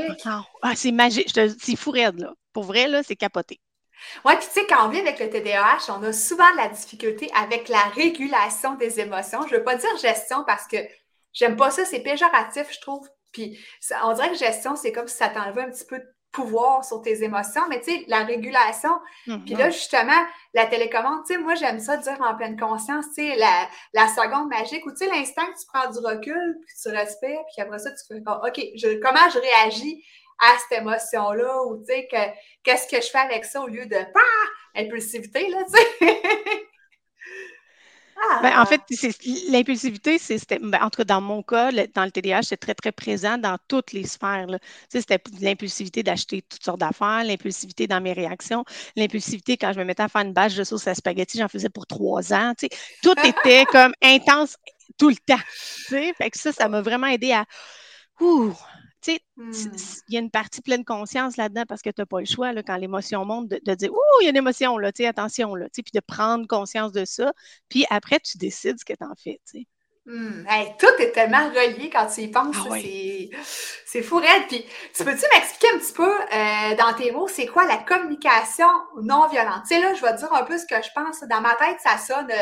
Ah, 0.62 0.72
c'est 0.74 0.92
magique. 0.92 1.30
C'est 1.58 1.76
fou 1.76 1.90
raide, 1.90 2.18
là. 2.18 2.32
Pour 2.52 2.64
vrai, 2.64 2.88
là, 2.88 3.02
c'est 3.02 3.16
capoté. 3.16 3.60
Oui, 4.24 4.34
puis 4.36 4.46
tu 4.46 4.60
sais, 4.60 4.66
quand 4.66 4.86
on 4.86 4.88
vit 4.88 5.00
avec 5.00 5.18
le 5.18 5.30
TDAH, 5.30 5.86
on 5.88 6.02
a 6.02 6.12
souvent 6.12 6.50
de 6.52 6.56
la 6.56 6.68
difficulté 6.68 7.30
avec 7.34 7.68
la 7.68 7.82
régulation 7.94 8.74
des 8.74 9.00
émotions. 9.00 9.46
Je 9.46 9.54
ne 9.54 9.58
veux 9.58 9.64
pas 9.64 9.76
dire 9.76 9.96
gestion 9.98 10.44
parce 10.46 10.66
que 10.66 10.76
j'aime 11.32 11.56
pas 11.56 11.70
ça, 11.70 11.84
c'est 11.84 12.00
péjoratif, 12.00 12.72
je 12.72 12.80
trouve. 12.80 13.08
Puis 13.32 13.58
on 14.02 14.12
dirait 14.12 14.30
que 14.30 14.36
gestion, 14.36 14.76
c'est 14.76 14.92
comme 14.92 15.08
si 15.08 15.16
ça 15.16 15.28
t'enlevait 15.28 15.62
un 15.62 15.70
petit 15.70 15.84
peu 15.84 15.98
de 15.98 16.14
pouvoir 16.32 16.84
sur 16.84 17.02
tes 17.02 17.24
émotions, 17.24 17.62
mais 17.68 17.80
tu 17.80 17.90
sais, 17.90 18.04
la 18.06 18.22
régulation, 18.24 18.90
puis 19.24 19.54
là, 19.54 19.70
justement, 19.70 20.24
la 20.54 20.66
télécommande, 20.66 21.24
tu 21.26 21.34
sais, 21.34 21.40
moi, 21.40 21.54
j'aime 21.54 21.80
ça 21.80 21.96
dire 21.96 22.18
en 22.20 22.36
pleine 22.36 22.58
conscience, 22.58 23.06
tu 23.08 23.26
sais, 23.26 23.36
la, 23.36 23.68
la, 23.94 24.06
seconde 24.06 24.48
magique, 24.48 24.86
ou 24.86 24.92
tu 24.92 24.98
sais, 24.98 25.06
l'instant 25.06 25.44
que 25.46 25.58
tu 25.58 25.66
prends 25.72 25.90
du 25.90 25.98
recul, 25.98 26.58
puis 26.66 26.74
tu 26.80 26.88
respires, 26.90 27.40
puis 27.52 27.62
après 27.62 27.78
ça, 27.80 27.90
tu 27.90 28.06
fais, 28.06 28.20
OK, 28.20 28.60
je, 28.76 29.00
comment 29.00 29.28
je 29.32 29.38
réagis 29.38 30.04
à 30.40 30.56
cette 30.58 30.80
émotion-là, 30.80 31.62
ou 31.64 31.78
tu 31.78 31.92
sais, 31.92 32.08
qu'est-ce 32.62 32.88
que 32.88 33.00
je 33.00 33.08
fais 33.10 33.18
avec 33.18 33.44
ça 33.44 33.60
au 33.60 33.66
lieu 33.66 33.86
de, 33.86 33.96
bah, 34.14 34.20
impulsivité, 34.74 35.48
là, 35.48 35.58
tu 35.64 36.06
sais. 36.06 36.22
Ben, 38.42 38.60
en 38.60 38.66
fait, 38.66 38.82
l'impulsivité, 39.48 40.18
c'était, 40.18 40.58
ben, 40.58 40.78
en 40.82 40.90
tout 40.90 40.98
cas, 40.98 41.04
dans 41.04 41.20
mon 41.20 41.42
cas, 41.42 41.70
dans 41.94 42.04
le 42.04 42.10
TDAH, 42.10 42.42
c'est 42.42 42.56
très, 42.56 42.74
très 42.74 42.92
présent 42.92 43.38
dans 43.38 43.56
toutes 43.66 43.92
les 43.92 44.06
sphères. 44.06 44.46
C'était 44.88 45.18
l'impulsivité 45.40 46.02
d'acheter 46.02 46.42
toutes 46.42 46.62
sortes 46.62 46.80
d'affaires, 46.80 47.24
l'impulsivité 47.24 47.86
dans 47.86 48.00
mes 48.00 48.12
réactions, 48.12 48.64
l'impulsivité 48.96 49.56
quand 49.56 49.72
je 49.72 49.78
me 49.78 49.84
mettais 49.84 50.02
à 50.02 50.08
faire 50.08 50.22
une 50.22 50.32
bâche 50.32 50.54
de 50.54 50.64
sauce 50.64 50.86
à 50.86 50.94
spaghetti, 50.94 51.38
j'en 51.38 51.48
faisais 51.48 51.70
pour 51.70 51.86
trois 51.86 52.32
ans. 52.32 52.52
Tout 53.02 53.14
était 53.24 53.64
comme 53.66 53.92
intense 54.02 54.56
tout 54.98 55.08
le 55.08 55.16
temps. 55.16 55.42
Fait 55.88 56.30
que 56.30 56.38
ça, 56.38 56.52
ça 56.52 56.68
m'a 56.68 56.82
vraiment 56.82 57.06
aidé 57.06 57.32
à 57.32 57.46
tu 59.02 59.12
sais, 59.12 59.20
hmm. 59.36 59.52
il 60.08 60.14
y 60.14 60.16
a 60.16 60.20
une 60.20 60.30
partie 60.30 60.60
pleine 60.60 60.84
conscience 60.84 61.36
là-dedans 61.36 61.64
parce 61.68 61.82
que 61.82 61.90
tu 61.90 62.00
n'as 62.00 62.06
pas 62.06 62.20
le 62.20 62.26
choix 62.26 62.52
quand 62.62 62.76
l'émotion 62.76 63.24
monte 63.24 63.48
de, 63.48 63.74
dire 63.74 63.92
Ouh, 63.92 64.20
il 64.20 64.24
y 64.24 64.26
a 64.26 64.30
une 64.30 64.36
émotion, 64.36 64.76
là, 64.78 64.92
tu 64.92 65.02
sais, 65.02 65.08
attention, 65.08 65.54
là, 65.54 65.66
puis 65.72 65.84
de 65.92 66.00
prendre 66.00 66.46
conscience 66.46 66.92
de 66.92 67.04
ça. 67.04 67.32
Puis 67.68 67.86
après, 67.90 68.20
tu 68.20 68.38
décides 68.38 68.78
ce 68.78 68.84
que 68.84 68.92
tu 68.92 69.04
en 69.04 69.14
fais. 69.16 69.40
Tu 69.50 69.60
sais. 69.60 69.66
Hmm. 70.06 70.44
tout 70.78 71.02
est 71.02 71.12
tellement 71.12 71.50
relié 71.50 71.90
quand 71.90 72.06
tu 72.06 72.22
y 72.22 72.28
penses. 72.28 72.56
Ah 72.58 72.74
c'est 73.84 74.02
fou, 74.02 74.16
Red. 74.16 74.48
Puis, 74.48 74.64
tu 74.94 75.04
peux-tu 75.04 75.24
m'expliquer 75.34 75.74
un 75.74 75.78
petit 75.78 75.92
peu 75.92 76.10
euh, 76.10 76.74
dans 76.76 76.94
tes 76.94 77.12
mots, 77.12 77.28
c'est 77.28 77.46
quoi 77.46 77.66
la 77.66 77.76
communication 77.76 78.68
non 79.02 79.28
violente? 79.28 79.62
Tu 79.68 79.74
sais, 79.74 79.80
là, 79.80 79.94
je 79.94 80.00
vais 80.00 80.12
te 80.12 80.18
dire 80.18 80.32
un 80.32 80.44
peu 80.44 80.58
ce 80.58 80.66
que 80.66 80.82
je 80.82 80.88
pense. 80.94 81.20
Dans 81.28 81.40
ma 81.40 81.54
tête, 81.54 81.78
ça 81.82 81.98
sonne 81.98 82.32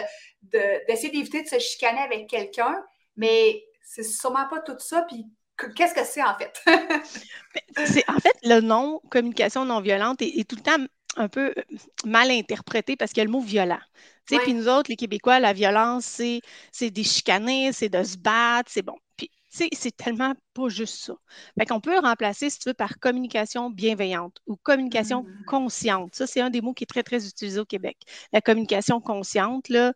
d'essayer 0.42 1.10
d'éviter 1.10 1.42
de 1.42 1.48
se 1.48 1.58
chicaner 1.58 2.00
avec 2.00 2.28
quelqu'un, 2.28 2.82
mais 3.16 3.62
c'est 3.82 4.04
sûrement 4.04 4.48
pas 4.48 4.60
tout 4.60 4.78
ça. 4.78 5.02
Puis, 5.02 5.26
qu'est-ce 5.74 5.94
que 5.94 6.04
c'est 6.04 6.22
en 6.22 6.36
fait? 6.36 6.62
c'est 7.86 8.08
en 8.08 8.18
fait 8.18 8.36
le 8.42 8.60
nom 8.60 9.00
communication 9.10 9.64
non 9.64 9.80
violente 9.80 10.22
est, 10.22 10.48
tout 10.48 10.56
le 10.56 10.62
temps 10.62 10.84
un 11.16 11.28
peu 11.28 11.52
euh, 11.56 11.62
mal 12.04 12.30
interprété 12.30 12.96
parce 12.96 13.12
qu'il 13.12 13.20
y 13.20 13.22
a 13.22 13.24
le 13.24 13.30
mot 13.30 13.40
violent. 13.40 13.80
Puis 14.36 14.54
nous 14.54 14.68
autres, 14.68 14.90
les 14.90 14.96
Québécois, 14.96 15.40
la 15.40 15.52
violence, 15.52 16.04
c'est, 16.04 16.40
c'est 16.72 16.90
des 16.90 17.04
chicaner, 17.04 17.72
c'est 17.72 17.88
de 17.88 18.02
se 18.02 18.16
battre, 18.18 18.70
c'est 18.70 18.82
bon. 18.82 18.96
Puis, 19.16 19.30
c'est 19.48 19.96
tellement 19.96 20.34
pas 20.52 20.68
juste 20.68 20.96
ça. 20.96 21.14
Fait 21.58 21.64
qu'on 21.64 21.80
peut 21.80 21.98
remplacer, 21.98 22.50
si 22.50 22.58
tu 22.58 22.68
veux, 22.68 22.74
par 22.74 22.98
communication 22.98 23.70
bienveillante 23.70 24.36
ou 24.46 24.56
communication 24.56 25.22
mmh. 25.22 25.44
consciente. 25.46 26.14
Ça, 26.14 26.26
c'est 26.26 26.40
un 26.40 26.50
des 26.50 26.60
mots 26.60 26.74
qui 26.74 26.84
est 26.84 26.86
très, 26.86 27.02
très 27.02 27.26
utilisé 27.26 27.58
au 27.58 27.64
Québec. 27.64 27.96
La 28.32 28.42
communication 28.42 29.00
consciente, 29.00 29.70
là, 29.70 29.94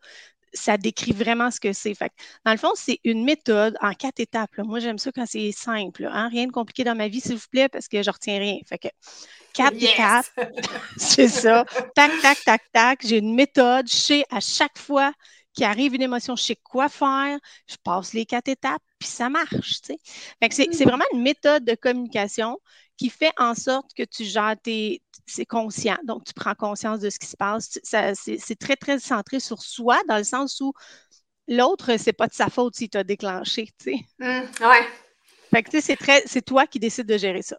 ça 0.52 0.76
décrit 0.76 1.12
vraiment 1.12 1.50
ce 1.50 1.60
que 1.60 1.72
c'est. 1.72 1.94
Fait 1.94 2.12
dans 2.44 2.52
le 2.52 2.58
fond, 2.58 2.72
c'est 2.74 3.00
une 3.04 3.24
méthode 3.24 3.76
en 3.80 3.92
quatre 3.94 4.20
étapes. 4.20 4.56
Moi, 4.58 4.80
j'aime 4.80 4.98
ça 4.98 5.10
quand 5.12 5.26
c'est 5.26 5.52
simple. 5.52 6.08
Hein. 6.10 6.28
Rien 6.28 6.46
de 6.46 6.52
compliqué 6.52 6.84
dans 6.84 6.94
ma 6.94 7.08
vie, 7.08 7.20
s'il 7.20 7.36
vous 7.36 7.48
plaît, 7.50 7.68
parce 7.68 7.88
que 7.88 8.02
je 8.02 8.10
retiens 8.10 8.38
rien. 8.38 8.58
Fait 8.68 8.78
que 8.78 8.88
quatre 9.54 9.76
étapes, 9.82 10.26
c'est 10.96 11.28
ça. 11.28 11.64
Tac, 11.94 12.10
tac, 12.20 12.44
tac, 12.44 12.62
tac. 12.72 13.00
J'ai 13.04 13.18
une 13.18 13.34
méthode. 13.34 13.88
Je 13.88 13.96
sais 13.96 14.24
à 14.30 14.40
chaque 14.40 14.78
fois 14.78 15.12
qu'il 15.54 15.64
arrive 15.64 15.94
une 15.94 16.02
émotion, 16.02 16.36
je 16.36 16.42
sais 16.42 16.56
quoi 16.56 16.88
faire. 16.88 17.38
Je 17.68 17.76
passe 17.82 18.12
les 18.14 18.24
quatre 18.26 18.48
étapes, 18.48 18.82
puis 18.98 19.08
ça 19.08 19.28
marche. 19.28 19.80
c'est, 19.84 19.98
c'est 20.50 20.84
vraiment 20.84 21.04
une 21.12 21.22
méthode 21.22 21.64
de 21.64 21.74
communication 21.74 22.58
qui 22.96 23.10
fait 23.10 23.32
en 23.38 23.54
sorte 23.54 23.92
que 23.94 24.02
tu 24.02 24.24
gères 24.24 24.56
tes. 24.62 25.02
C'est 25.26 25.46
conscient. 25.46 25.98
Donc, 26.04 26.24
tu 26.24 26.34
prends 26.34 26.54
conscience 26.54 27.00
de 27.00 27.10
ce 27.10 27.18
qui 27.18 27.26
se 27.26 27.36
passe. 27.36 27.78
c'est 27.82 28.58
très, 28.58 28.76
très 28.76 28.98
centré 28.98 29.40
sur 29.40 29.62
soi, 29.62 29.98
dans 30.08 30.18
le 30.18 30.24
sens 30.24 30.60
où 30.60 30.72
l'autre, 31.48 31.96
c'est 31.98 32.12
pas 32.12 32.26
de 32.26 32.34
sa 32.34 32.48
faute 32.48 32.74
s'il 32.76 32.90
t'a 32.90 33.04
déclenché. 33.04 33.68
Tu 33.78 33.92
sais. 33.92 33.96
Mmh, 34.18 34.64
ouais. 34.66 34.86
Fait 35.50 35.62
que, 35.62 35.80
c'est 35.80 35.96
très, 35.96 36.22
c'est 36.26 36.42
toi 36.42 36.66
qui 36.66 36.80
décides 36.80 37.06
de 37.06 37.18
gérer 37.18 37.42
ça. 37.42 37.56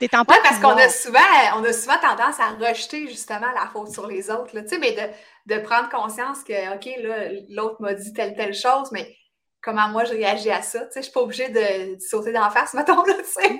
Oui, 0.00 0.08
parce 0.10 0.58
qu'on 0.60 0.70
a 0.70 0.88
souvent, 0.88 1.20
on 1.56 1.64
a 1.64 1.72
souvent 1.74 1.98
tendance 1.98 2.40
à 2.40 2.52
rejeter 2.52 3.06
justement 3.06 3.52
la 3.52 3.68
faute 3.70 3.90
sur 3.92 4.06
les 4.06 4.30
autres. 4.30 4.54
Là, 4.54 4.62
mais 4.80 4.92
de, 4.92 5.54
de, 5.54 5.60
prendre 5.60 5.90
conscience 5.90 6.42
que, 6.42 6.74
OK, 6.74 6.88
là, 7.02 7.28
l'autre 7.50 7.76
m'a 7.80 7.92
dit 7.92 8.12
telle, 8.14 8.34
telle 8.34 8.54
chose, 8.54 8.90
mais 8.92 9.14
comment 9.60 9.88
moi 9.88 10.04
je 10.04 10.12
réagis 10.12 10.50
à 10.50 10.62
ça? 10.62 10.86
Je 10.94 11.00
ne 11.00 11.02
suis 11.02 11.12
pas 11.12 11.20
obligée 11.20 11.50
de, 11.50 11.96
de 11.96 12.00
sauter 12.00 12.32
d'en 12.32 12.48
face, 12.48 12.72
mettons, 12.72 13.04
là, 13.04 13.14
tu 13.14 13.24
sais. 13.24 13.58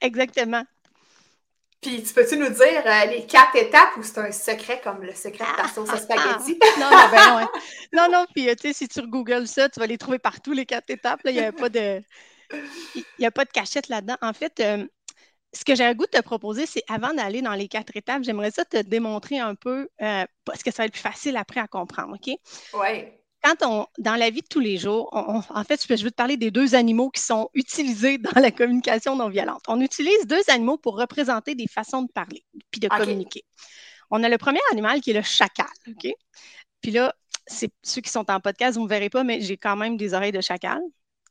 Exactement. 0.00 0.64
Puis, 1.80 2.02
tu 2.02 2.14
peux-tu 2.14 2.36
nous 2.36 2.48
dire 2.48 2.82
euh, 2.84 3.04
les 3.06 3.26
quatre 3.26 3.54
étapes 3.56 3.96
ou 3.96 4.02
c'est 4.02 4.18
un 4.18 4.32
secret 4.32 4.80
comme 4.82 5.02
le 5.02 5.14
secret 5.14 5.44
de 5.44 5.62
ta 5.62 5.68
sauce 5.68 5.90
à 5.90 5.98
spaghetti? 5.98 6.58
non, 6.80 6.90
non, 6.90 7.10
ben 7.10 7.36
ouais. 7.36 7.60
non, 7.92 8.08
non, 8.10 8.26
puis 8.34 8.46
tu 8.56 8.68
sais, 8.68 8.72
si 8.72 8.88
tu 8.88 9.02
googles 9.06 9.46
ça, 9.46 9.68
tu 9.68 9.78
vas 9.78 9.86
les 9.86 9.98
trouver 9.98 10.18
partout, 10.18 10.52
les 10.52 10.66
quatre 10.66 10.90
étapes. 10.90 11.20
Il 11.26 11.32
n'y 11.32 11.40
a 11.40 11.52
pas 11.52 11.68
de. 11.68 12.02
Il 13.18 13.26
a 13.26 13.30
pas 13.30 13.44
de 13.44 13.50
cachette 13.50 13.88
là-dedans. 13.88 14.16
En 14.22 14.32
fait, 14.32 14.58
euh, 14.60 14.84
ce 15.52 15.64
que 15.64 15.74
j'ai 15.74 15.84
un 15.84 15.94
goût 15.94 16.06
de 16.06 16.18
te 16.18 16.22
proposer, 16.22 16.66
c'est 16.66 16.82
avant 16.88 17.12
d'aller 17.12 17.42
dans 17.42 17.54
les 17.54 17.68
quatre 17.68 17.96
étapes, 17.96 18.22
j'aimerais 18.24 18.50
ça 18.50 18.64
te 18.64 18.78
démontrer 18.78 19.38
un 19.38 19.54
peu, 19.54 19.88
euh, 20.02 20.24
parce 20.44 20.62
que 20.62 20.70
ça 20.70 20.82
va 20.82 20.86
être 20.86 20.92
plus 20.92 21.00
facile 21.00 21.36
après 21.36 21.60
à 21.60 21.68
comprendre, 21.68 22.14
OK? 22.14 22.36
Oui 22.74 23.04
quand 23.46 23.66
on, 23.66 23.86
dans 23.98 24.16
la 24.16 24.30
vie 24.30 24.40
de 24.40 24.46
tous 24.48 24.60
les 24.60 24.76
jours, 24.76 25.08
en 25.12 25.64
fait, 25.64 25.86
je 25.88 26.04
veux 26.04 26.10
te 26.10 26.16
parler 26.16 26.36
des 26.36 26.50
deux 26.50 26.74
animaux 26.74 27.10
qui 27.10 27.22
sont 27.22 27.48
utilisés 27.54 28.18
dans 28.18 28.40
la 28.40 28.50
communication 28.50 29.14
non 29.14 29.28
violente. 29.28 29.62
On 29.68 29.80
utilise 29.80 30.26
deux 30.26 30.42
animaux 30.48 30.78
pour 30.78 30.98
représenter 30.98 31.54
des 31.54 31.68
façons 31.68 32.02
de 32.02 32.10
parler 32.12 32.44
puis 32.70 32.80
de 32.80 32.88
communiquer. 32.88 33.44
On 34.10 34.22
a 34.24 34.28
le 34.28 34.38
premier 34.38 34.60
animal 34.72 35.00
qui 35.00 35.10
est 35.10 35.14
le 35.14 35.22
chacal, 35.22 35.66
OK? 35.88 36.08
Puis 36.80 36.90
là, 36.90 37.14
c'est 37.46 37.70
ceux 37.82 38.00
qui 38.00 38.10
sont 38.10 38.28
en 38.30 38.40
podcast, 38.40 38.76
vous 38.76 38.82
ne 38.82 38.86
me 38.86 38.90
verrez 38.90 39.10
pas, 39.10 39.24
mais 39.24 39.40
j'ai 39.40 39.56
quand 39.56 39.76
même 39.76 39.96
des 39.96 40.14
oreilles 40.14 40.32
de 40.32 40.40
chacal. 40.40 40.80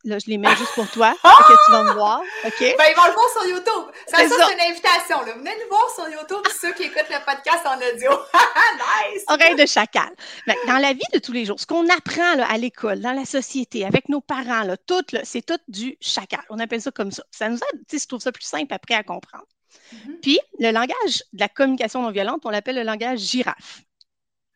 Là, 0.05 0.19
je 0.19 0.29
les 0.29 0.37
mets 0.37 0.55
juste 0.55 0.73
pour 0.75 0.87
toi, 0.91 1.15
pour 1.19 1.47
que 1.47 1.53
tu 1.65 1.71
vas 1.71 1.83
me 1.83 1.93
voir. 1.93 2.21
OK? 2.45 2.59
Ben, 2.59 2.85
ils 2.91 2.95
vont 2.95 3.07
le 3.07 3.13
voir 3.13 3.29
sur 3.31 3.45
YouTube. 3.47 3.91
Ça, 4.05 4.17
ça, 4.17 4.47
c'est 4.47 4.53
une 4.53 4.71
invitation. 4.71 5.25
Là. 5.25 5.33
Venez 5.33 5.49
nous 5.63 5.67
voir 5.67 5.89
sur 5.95 6.07
YouTube, 6.07 6.45
ceux 6.61 6.73
qui 6.73 6.83
écoutent 6.83 7.09
le 7.09 7.25
podcast 7.25 7.65
en 7.65 7.77
audio. 7.77 8.11
nice! 9.11 9.23
Oreille 9.27 9.55
de 9.55 9.65
chacal. 9.65 10.11
dans 10.67 10.77
la 10.77 10.93
vie 10.93 11.09
de 11.11 11.17
tous 11.17 11.31
les 11.31 11.45
jours, 11.45 11.59
ce 11.59 11.65
qu'on 11.65 11.89
apprend 11.89 12.35
là, 12.35 12.47
à 12.47 12.57
l'école, 12.57 12.99
dans 12.99 13.13
la 13.13 13.25
société, 13.25 13.83
avec 13.83 14.07
nos 14.07 14.21
parents, 14.21 14.61
là, 14.61 14.77
tout, 14.77 15.03
c'est 15.23 15.43
tout 15.43 15.57
du 15.67 15.97
chacal. 15.99 16.43
On 16.51 16.59
appelle 16.59 16.81
ça 16.81 16.91
comme 16.91 17.11
ça. 17.11 17.23
Ça 17.31 17.49
nous 17.49 17.57
aide, 17.57 17.79
tu 17.89 17.97
sais, 17.97 18.03
je 18.03 18.07
trouve 18.07 18.21
ça 18.21 18.31
plus 18.31 18.45
simple 18.45 18.75
après 18.75 18.93
à 18.93 19.01
comprendre. 19.01 19.47
Mm-hmm. 19.91 20.19
Puis, 20.21 20.39
le 20.59 20.69
langage 20.69 21.23
de 21.33 21.39
la 21.39 21.49
communication 21.49 22.03
non 22.03 22.11
violente, 22.11 22.41
on 22.43 22.51
l'appelle 22.51 22.75
le 22.75 22.83
langage 22.83 23.21
girafe. 23.21 23.81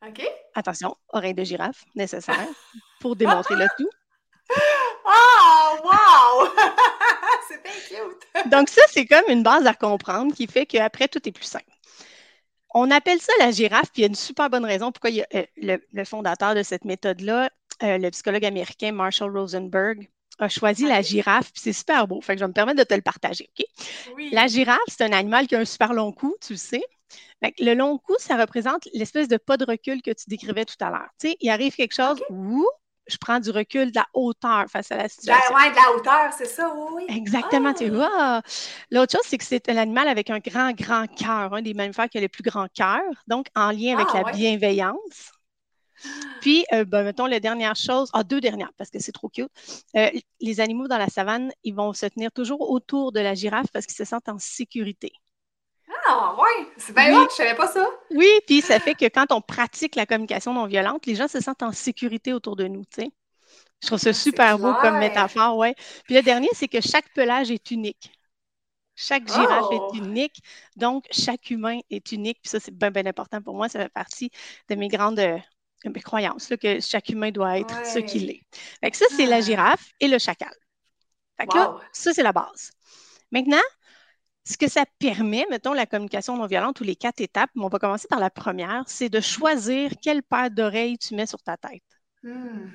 OK. 0.08 0.24
Attention, 0.54 0.96
oreille 1.10 1.34
de 1.34 1.44
girafe, 1.44 1.84
nécessaire, 1.96 2.48
pour 3.02 3.16
démontrer 3.16 3.56
le 3.56 3.68
tout. 3.78 3.90
Oh, 5.06 5.78
wow! 5.84 6.50
c'est 7.48 7.64
bien 7.64 7.72
cute! 7.88 8.50
Donc, 8.52 8.70
ça, 8.70 8.82
c'est 8.90 9.06
comme 9.06 9.26
une 9.30 9.44
base 9.44 9.66
à 9.66 9.74
comprendre 9.74 10.34
qui 10.34 10.48
fait 10.48 10.66
qu'après, 10.66 11.08
tout 11.08 11.28
est 11.28 11.32
plus 11.32 11.46
simple. 11.46 11.66
On 12.74 12.92
appelle 12.92 13.20
ça 13.20 13.34
la 13.40 13.52
girafe, 13.52 13.92
puis 13.92 13.98
il 13.98 14.02
y 14.02 14.06
a 14.06 14.08
une 14.08 14.16
super 14.16 14.50
bonne 14.50 14.66
raison 14.66 14.92
pourquoi 14.92 15.10
il 15.10 15.18
y 15.18 15.22
a, 15.22 15.28
euh, 15.34 15.78
le, 15.92 16.04
fondateur 16.04 16.54
de 16.54 16.62
cette 16.62 16.86
méthode-là, 16.86 17.50
euh, 17.82 17.98
le 17.98 18.10
psychologue 18.12 18.46
américain 18.46 18.92
Marshall 18.92 19.36
Rosenberg, 19.36 20.08
a 20.38 20.48
choisi 20.48 20.86
la 20.86 21.02
girafe, 21.02 21.52
puis 21.52 21.62
c'est 21.62 21.74
super 21.74 22.08
beau. 22.08 22.22
Fait 22.22 22.34
que 22.34 22.40
je 22.40 22.44
vais 22.46 22.48
me 22.48 22.54
permettre 22.54 22.80
de 22.80 22.84
te 22.84 22.94
le 22.94 23.02
partager, 23.02 23.50
OK? 23.60 23.66
La 24.32 24.48
girafe, 24.48 24.80
c'est 24.88 25.04
un 25.04 25.12
animal 25.12 25.48
qui 25.48 25.56
a 25.56 25.60
un 25.60 25.66
super 25.66 25.94
long 25.94 26.12
cou, 26.12 26.36
tu 26.42 26.54
le 26.54 26.60
sais. 26.60 26.84
le 27.42 27.74
long 27.74 27.98
cou, 27.98 28.16
ça 28.20 28.38
représente 28.38 28.88
l'espèce 28.94 29.28
de 29.28 29.38
pas 29.38 29.58
de 29.58 29.66
recul 29.66 30.02
que 30.02 30.12
tu 30.12 30.26
décrivais 30.28 30.66
tout 30.66 30.76
à 30.80 30.92
l'heure. 30.92 31.10
Tu 31.20 31.30
sais, 31.30 31.38
il 31.42 31.50
arrive 31.50 31.76
quelque 31.76 31.96
chose, 31.96 32.24
ouh, 32.30 32.68
je 33.10 33.18
prends 33.18 33.40
du 33.40 33.50
recul, 33.50 33.92
de 33.92 33.96
la 33.96 34.06
hauteur 34.14 34.66
face 34.70 34.92
à 34.92 34.98
la 34.98 35.10
situation. 35.10 35.54
Ben 35.54 35.56
ouais, 35.56 35.72
de 35.72 35.76
la 35.76 35.96
hauteur, 35.96 36.34
c'est 36.38 36.46
ça, 36.46 36.74
oui. 36.94 37.06
Exactement, 37.10 37.74
tu 37.74 37.86
ah! 37.86 37.90
vois. 37.90 38.42
L'autre 38.92 39.14
chose, 39.14 39.26
c'est 39.26 39.38
que 39.38 39.46
c'est 39.46 39.70
un 39.70 39.78
animal 39.78 40.08
avec 40.08 40.30
un 40.30 40.40
grand, 40.40 40.72
grand 40.72 41.08
cœur, 41.08 41.54
un 41.54 41.62
des 41.62 41.74
mammifères 41.74 42.10
qui 42.10 42.18
a 42.18 42.22
le 42.22 42.30
plus 42.30 42.44
grand 42.44 42.68
cœur, 42.74 43.02
donc 43.28 43.48
en 43.56 43.72
lien 43.72 43.98
avec 43.98 44.08
ah, 44.14 44.24
la 44.24 44.32
bienveillance. 44.32 45.32
Puis, 46.42 46.66
euh, 46.74 46.86
ben, 46.86 47.04
mettons, 47.04 47.26
la 47.26 47.40
dernière 47.40 47.76
chose, 47.76 48.10
ah, 48.14 48.24
deux 48.24 48.40
dernières, 48.40 48.72
parce 48.78 48.90
que 48.90 49.00
c'est 49.00 49.12
trop 49.12 49.30
cute. 49.30 49.50
Euh, 49.96 50.10
les 50.40 50.60
animaux 50.62 50.88
dans 50.88 50.98
la 50.98 51.08
savane, 51.08 51.52
ils 51.64 51.76
vont 51.76 51.94
se 51.94 52.06
tenir 52.06 52.32
toujours 52.32 52.70
autour 52.70 53.12
de 53.12 53.20
la 53.20 53.36
girafe 53.36 53.68
parce 53.74 53.86
qu'ils 53.86 53.98
se 53.98 54.06
sentent 54.06 54.30
en 54.30 54.40
sécurité. 54.40 55.12
Ah, 56.12 56.36
oui, 56.40 56.68
c'est 56.78 56.96
bien 56.96 57.16
oui. 57.16 57.28
je 57.30 57.36
savais 57.36 57.56
pas 57.56 57.68
ça. 57.68 57.86
Oui, 58.10 58.30
puis 58.48 58.62
ça 58.62 58.80
fait 58.80 58.96
que 58.96 59.06
quand 59.06 59.32
on 59.32 59.42
pratique 59.42 59.96
la 59.96 60.08
communication 60.08 60.54
non 60.54 60.66
violente, 60.66 61.06
les 61.06 61.14
gens 61.14 61.28
se 61.28 61.40
sentent 61.40 61.62
en 61.62 61.72
sécurité 61.72 62.34
autour 62.34 62.56
de 62.56 62.68
nous, 62.68 62.84
tu 62.86 63.04
sais. 63.04 63.12
Je 63.82 63.88
trouve 63.88 64.00
ça 64.00 64.12
super 64.12 64.58
beau 64.58 64.74
comme 64.82 64.98
métaphore, 64.98 65.56
ouais. 65.58 65.76
Puis 66.06 66.16
le 66.16 66.22
dernier, 66.22 66.50
c'est 66.54 66.68
que 66.68 66.82
chaque 66.82 67.14
pelage 67.14 67.52
est 67.52 67.72
unique. 67.72 68.12
Chaque 68.96 69.28
girafe 69.28 69.72
est 69.72 69.80
oh! 69.80 69.94
unique, 69.94 70.42
donc 70.76 71.06
chaque 71.12 71.52
humain 71.52 71.80
est 71.90 72.12
unique. 72.12 72.40
Puis 72.42 72.50
ça, 72.50 72.60
c'est 72.60 72.76
bien, 72.76 72.92
bien 72.92 73.06
important 73.06 73.42
pour 73.42 73.56
moi. 73.56 73.70
Ça 73.70 73.80
fait 73.80 73.90
partie 73.90 74.30
de 74.68 74.76
mes 74.76 74.90
grandes 74.90 75.20
euh, 75.20 75.38
croyances, 76.04 76.52
que 76.62 76.82
chaque 76.82 77.08
humain 77.08 77.32
doit 77.32 77.60
être 77.60 77.86
ce 77.86 78.00
qu'il 78.00 78.30
est. 78.30 78.42
Fait 78.84 78.92
que 78.92 78.98
ça, 78.98 79.06
c'est 79.16 79.28
la 79.28 79.38
ah! 79.38 79.42
girafe 79.42 79.92
et 80.02 80.08
le 80.08 80.18
chacal. 80.18 80.54
Fait 81.40 81.48
que 81.48 81.56
là, 81.56 81.78
ça, 81.94 82.14
c'est 82.14 82.24
la 82.24 82.34
base. 82.34 82.72
Maintenant, 83.32 83.62
ce 84.50 84.58
que 84.58 84.68
ça 84.68 84.84
permet, 84.98 85.46
mettons, 85.52 85.74
la 85.74 85.86
communication 85.86 86.36
non 86.36 86.48
violente 86.48 86.82
ou 86.82 86.84
les 86.84 86.96
quatre 86.96 87.22
étapes, 87.22 87.52
on 87.56 87.68
va 87.68 87.78
commencer 87.78 88.08
par 88.08 88.20
la 88.20 88.32
première, 88.32 88.84
c'est 88.88 89.10
de 89.10 89.22
choisir 89.22 89.92
quelle 90.02 90.24
paire 90.24 90.50
d'oreilles 90.50 90.98
tu 90.98 91.14
mets 91.14 91.28
sur 91.28 91.42
ta 91.44 91.56
tête. 91.56 91.84
Hmm. 92.24 92.70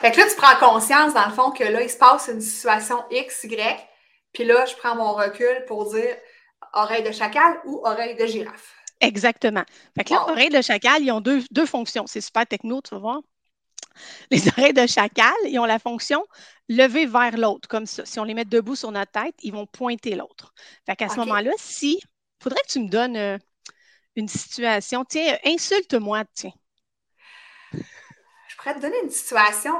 Fait 0.00 0.12
que 0.12 0.20
là, 0.20 0.26
tu 0.28 0.36
prends 0.36 0.56
conscience, 0.72 1.12
dans 1.12 1.26
le 1.26 1.32
fond, 1.32 1.50
que 1.50 1.64
là, 1.64 1.82
il 1.82 1.90
se 1.90 1.96
passe 1.96 2.28
une 2.32 2.40
situation 2.40 3.02
X, 3.10 3.44
Y, 3.44 3.88
puis 4.32 4.44
là, 4.44 4.64
je 4.66 4.76
prends 4.76 4.94
mon 4.94 5.14
recul 5.14 5.64
pour 5.66 5.92
dire 5.92 6.16
oreille 6.72 7.02
de 7.02 7.12
chacal 7.12 7.60
ou 7.64 7.80
oreille 7.84 8.14
de 8.14 8.26
girafe. 8.26 8.76
Exactement. 9.00 9.64
Fait 9.96 10.04
que 10.04 10.12
là, 10.12 10.22
oreille 10.28 10.50
de 10.50 10.62
chacal, 10.62 11.02
ils 11.02 11.10
ont 11.10 11.20
deux, 11.20 11.42
deux 11.50 11.66
fonctions. 11.66 12.06
C'est 12.06 12.20
super 12.20 12.46
techno, 12.46 12.80
tu 12.80 12.94
vas 12.94 13.00
voir. 13.00 13.20
Les 14.30 14.48
oreilles 14.48 14.72
de 14.72 14.86
chacal, 14.86 15.34
ils 15.44 15.58
ont 15.58 15.64
la 15.64 15.78
fonction 15.78 16.24
lever 16.68 17.06
vers 17.06 17.36
l'autre, 17.36 17.68
comme 17.68 17.86
ça. 17.86 18.04
Si 18.04 18.18
on 18.18 18.24
les 18.24 18.34
met 18.34 18.44
debout 18.44 18.76
sur 18.76 18.90
notre 18.90 19.12
tête, 19.12 19.34
ils 19.42 19.52
vont 19.52 19.66
pointer 19.66 20.14
l'autre. 20.14 20.52
Fait 20.84 20.96
qu'à 20.96 21.08
ce 21.08 21.16
moment-là, 21.16 21.52
si, 21.58 22.00
il 22.02 22.42
faudrait 22.42 22.60
que 22.66 22.72
tu 22.72 22.80
me 22.80 22.88
donnes 22.88 23.16
euh, 23.16 23.38
une 24.16 24.28
situation. 24.28 25.04
Tiens, 25.04 25.38
insulte-moi, 25.44 26.24
tiens. 26.34 26.52
Je 27.72 28.56
pourrais 28.56 28.74
te 28.74 28.80
donner 28.80 29.00
une 29.02 29.10
situation, 29.10 29.74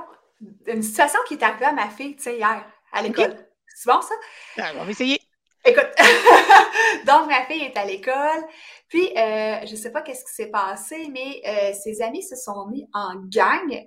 une 0.66 0.82
situation 0.82 1.18
qui 1.26 1.34
est 1.34 1.42
arrivée 1.42 1.66
à 1.66 1.72
ma 1.72 1.88
fille, 1.88 2.16
tiens, 2.16 2.32
hier, 2.32 2.64
à 2.92 3.02
l'école. 3.02 3.36
C'est 3.74 3.90
bon, 3.90 4.00
ça? 4.00 4.14
Ben, 4.56 4.76
on 4.78 4.84
va 4.84 4.90
essayer. 4.90 5.20
Écoute, 5.64 5.88
donc 7.06 7.28
ma 7.28 7.44
fille 7.46 7.64
est 7.64 7.76
à 7.76 7.84
l'école, 7.84 8.44
puis 8.88 9.06
euh, 9.16 9.66
je 9.66 9.72
ne 9.72 9.76
sais 9.76 9.90
pas 9.90 10.02
qu'est-ce 10.02 10.24
qui 10.24 10.32
s'est 10.32 10.50
passé, 10.50 11.08
mais 11.12 11.42
euh, 11.46 11.72
ses 11.72 12.02
amis 12.02 12.22
se 12.22 12.36
sont 12.36 12.66
mis 12.66 12.88
en 12.92 13.16
gang 13.26 13.84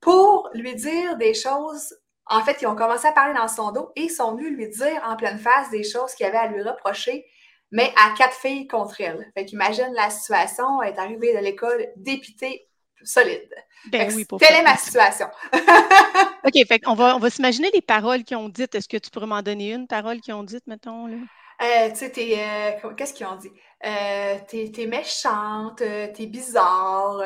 pour 0.00 0.50
lui 0.52 0.74
dire 0.74 1.16
des 1.16 1.34
choses. 1.34 1.94
En 2.26 2.42
fait, 2.42 2.60
ils 2.60 2.66
ont 2.66 2.76
commencé 2.76 3.06
à 3.06 3.12
parler 3.12 3.34
dans 3.34 3.48
son 3.48 3.72
dos 3.72 3.90
et 3.96 4.02
ils 4.02 4.10
sont 4.10 4.34
venus 4.34 4.52
lui 4.52 4.68
dire 4.68 5.02
en 5.06 5.16
pleine 5.16 5.38
face 5.38 5.70
des 5.70 5.84
choses 5.84 6.14
qu'il 6.14 6.26
avait 6.26 6.38
à 6.38 6.46
lui 6.48 6.62
reprocher, 6.62 7.24
mais 7.70 7.92
à 7.96 8.14
quatre 8.16 8.36
filles 8.36 8.66
contre 8.66 9.00
elle. 9.00 9.30
Fait 9.34 9.44
qu'imagine 9.44 9.92
la 9.94 10.10
situation, 10.10 10.82
elle 10.82 10.94
est 10.94 10.98
arrivée 10.98 11.34
de 11.34 11.40
l'école 11.40 11.86
dépitée, 11.96 12.68
solide. 13.02 13.48
Ben 13.90 14.10
oui, 14.14 14.24
pour 14.24 14.38
Telle 14.38 14.56
est 14.56 14.62
ma 14.62 14.76
situation. 14.76 15.26
OK, 16.44 16.66
fait 16.66 16.78
qu'on 16.78 16.94
va, 16.94 17.16
on 17.16 17.18
va 17.18 17.30
s'imaginer 17.30 17.70
les 17.72 17.82
paroles 17.82 18.24
qu'ils 18.24 18.36
ont 18.36 18.48
dites. 18.48 18.74
Est-ce 18.74 18.88
que 18.88 18.96
tu 18.96 19.10
pourrais 19.10 19.26
m'en 19.26 19.42
donner 19.42 19.72
une 19.72 19.86
parole 19.86 20.20
qu'ils 20.20 20.34
ont 20.34 20.42
dite, 20.44 20.66
mettons? 20.66 21.06
Là? 21.06 21.16
Euh, 21.62 21.90
tu 21.90 21.96
sais, 21.96 22.10
t'es. 22.10 22.36
euh, 22.38 22.90
Qu'est-ce 22.96 23.14
qu'ils 23.14 23.26
ont 23.26 23.36
dit? 23.36 23.50
Euh, 23.84 24.36
t'es, 24.48 24.86
méchante, 24.86 25.76
t'es 25.78 26.26
bizarre. 26.26 27.22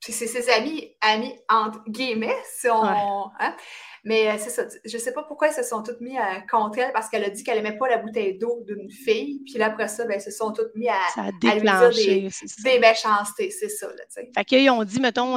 c'est 0.00 0.12
ses 0.26 0.50
amis, 0.50 0.94
amis 1.00 1.34
entre 1.48 1.82
guillemets, 1.88 2.36
si 2.58 2.68
on. 2.68 2.82
Ouais. 2.82 2.90
hein? 3.40 3.56
Mais 4.06 4.36
c'est 4.36 4.50
ça. 4.50 4.64
Je 4.84 4.98
sais 4.98 5.14
pas 5.14 5.22
pourquoi 5.22 5.48
ils 5.48 5.54
se 5.54 5.62
sont 5.62 5.82
tous 5.82 5.98
mis 6.00 6.16
contre 6.50 6.78
elle 6.78 6.92
parce 6.92 7.08
qu'elle 7.08 7.24
a 7.24 7.30
dit 7.30 7.42
qu'elle 7.42 7.56
aimait 7.56 7.78
pas 7.78 7.88
la 7.88 7.96
bouteille 7.96 8.36
d'eau 8.36 8.62
d'une 8.66 8.90
fille. 8.90 9.40
Puis 9.46 9.54
là, 9.58 9.66
après 9.68 9.88
ça, 9.88 10.04
ben, 10.04 10.18
ils 10.18 10.20
se 10.20 10.30
sont 10.30 10.52
tous 10.52 10.66
mis 10.74 10.88
à, 10.90 10.98
à 11.16 11.30
lui 11.54 11.62
dire 11.62 11.90
des, 11.90 12.28
c'est 12.30 12.46
ça. 12.46 12.62
des 12.70 12.78
méchancetés. 12.78 13.50
C'est 13.50 13.70
ça, 13.70 13.86
là, 13.86 13.94
tu 14.04 14.20
sais. 14.20 14.30
Fait 14.36 14.44
qu'ils 14.44 14.68
ont 14.70 14.84
dit, 14.84 15.00
mettons, 15.00 15.36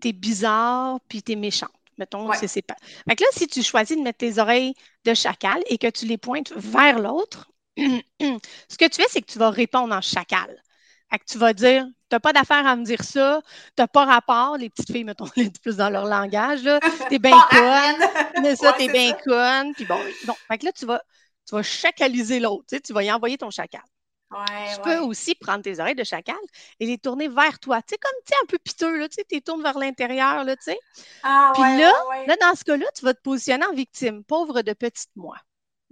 t'es 0.00 0.12
bizarre 0.12 0.98
puis 1.08 1.22
t'es 1.22 1.36
méchante. 1.36 1.70
Mettons, 2.02 2.28
Ouais. 2.28 2.36
c'est 2.36 2.48
c'est 2.48 2.62
pas. 2.62 2.76
Fait 3.08 3.16
que 3.16 3.22
là, 3.24 3.28
si 3.32 3.46
tu 3.48 3.62
choisis 3.62 3.96
de 3.96 4.02
mettre 4.02 4.18
tes 4.18 4.38
oreilles 4.38 4.74
de 5.04 5.14
chacal 5.14 5.62
et 5.68 5.78
que 5.78 5.88
tu 5.90 6.06
les 6.06 6.18
pointes 6.18 6.52
vers 6.56 6.98
l'autre, 6.98 7.50
ce 7.78 8.76
que 8.78 8.88
tu 8.88 9.02
fais, 9.02 9.08
c'est 9.08 9.22
que 9.22 9.30
tu 9.32 9.38
vas 9.38 9.50
répondre 9.50 9.94
en 9.94 10.00
chacal. 10.00 10.62
Fait 11.10 11.18
que 11.18 11.24
tu 11.26 11.38
vas 11.38 11.52
dire, 11.52 11.86
t'as 12.08 12.20
pas 12.20 12.32
d'affaire 12.32 12.66
à 12.66 12.76
me 12.76 12.84
dire 12.84 13.02
ça, 13.04 13.42
t'as 13.76 13.86
pas 13.86 14.04
rapport, 14.06 14.56
les 14.58 14.70
petites 14.70 14.90
filles, 14.92 15.04
mettons, 15.04 15.26
les 15.36 15.50
plus 15.50 15.76
dans 15.76 15.90
leur 15.90 16.06
langage, 16.06 16.62
là, 16.62 16.80
t'es 17.08 17.18
bien 17.18 17.42
conne, 17.42 18.02
mais 18.36 18.56
ça, 18.56 18.72
Ouais, 18.72 18.78
t'es 18.78 18.88
bien 18.88 19.12
conne, 19.24 19.74
puis 19.74 19.84
bon, 19.84 20.00
bon. 20.22 20.36
Fait 20.50 20.58
que 20.58 20.66
là, 20.66 20.72
tu 20.72 20.86
vas, 20.86 21.02
tu 21.48 21.54
vas 21.54 21.62
chacaliser 21.62 22.40
l'autre, 22.40 22.64
tu 22.68 22.76
sais, 22.76 22.80
tu 22.80 22.92
vas 22.92 23.02
y 23.04 23.12
envoyer 23.12 23.38
ton 23.38 23.50
chacal. 23.50 23.82
Ouais, 24.32 24.38
Tu 24.64 24.78
ouais. 24.78 24.80
peux 24.80 24.98
aussi 24.98 25.34
prendre 25.34 25.62
tes 25.62 25.80
oreilles 25.80 25.94
de 25.94 26.04
chacal 26.04 26.36
et 26.80 26.86
les 26.86 26.98
tourner 26.98 27.28
vers 27.28 27.58
toi. 27.60 27.82
Tu 27.82 27.94
sais, 27.94 27.98
comme 27.98 28.12
tu 28.26 28.32
un 28.42 28.46
peu 28.46 28.58
piteux, 28.58 28.98
là, 28.98 29.08
tu 29.08 29.16
sais, 29.16 29.26
les 29.30 29.40
tournes 29.42 29.62
vers 29.62 29.78
l'intérieur, 29.78 30.44
là, 30.44 30.56
tu 30.56 30.64
sais. 30.64 30.78
Ah, 31.22 31.52
Puis 31.52 31.64
ouais, 31.78 31.78
là. 31.78 31.92
Là, 32.26 32.36
dans 32.40 32.54
ce 32.56 32.64
cas-là, 32.64 32.86
tu 32.96 33.04
vas 33.04 33.14
te 33.14 33.22
positionner 33.22 33.66
en 33.66 33.74
victime, 33.74 34.24
pauvre 34.24 34.62
de 34.62 34.72
petite 34.74 35.10
moi. 35.16 35.36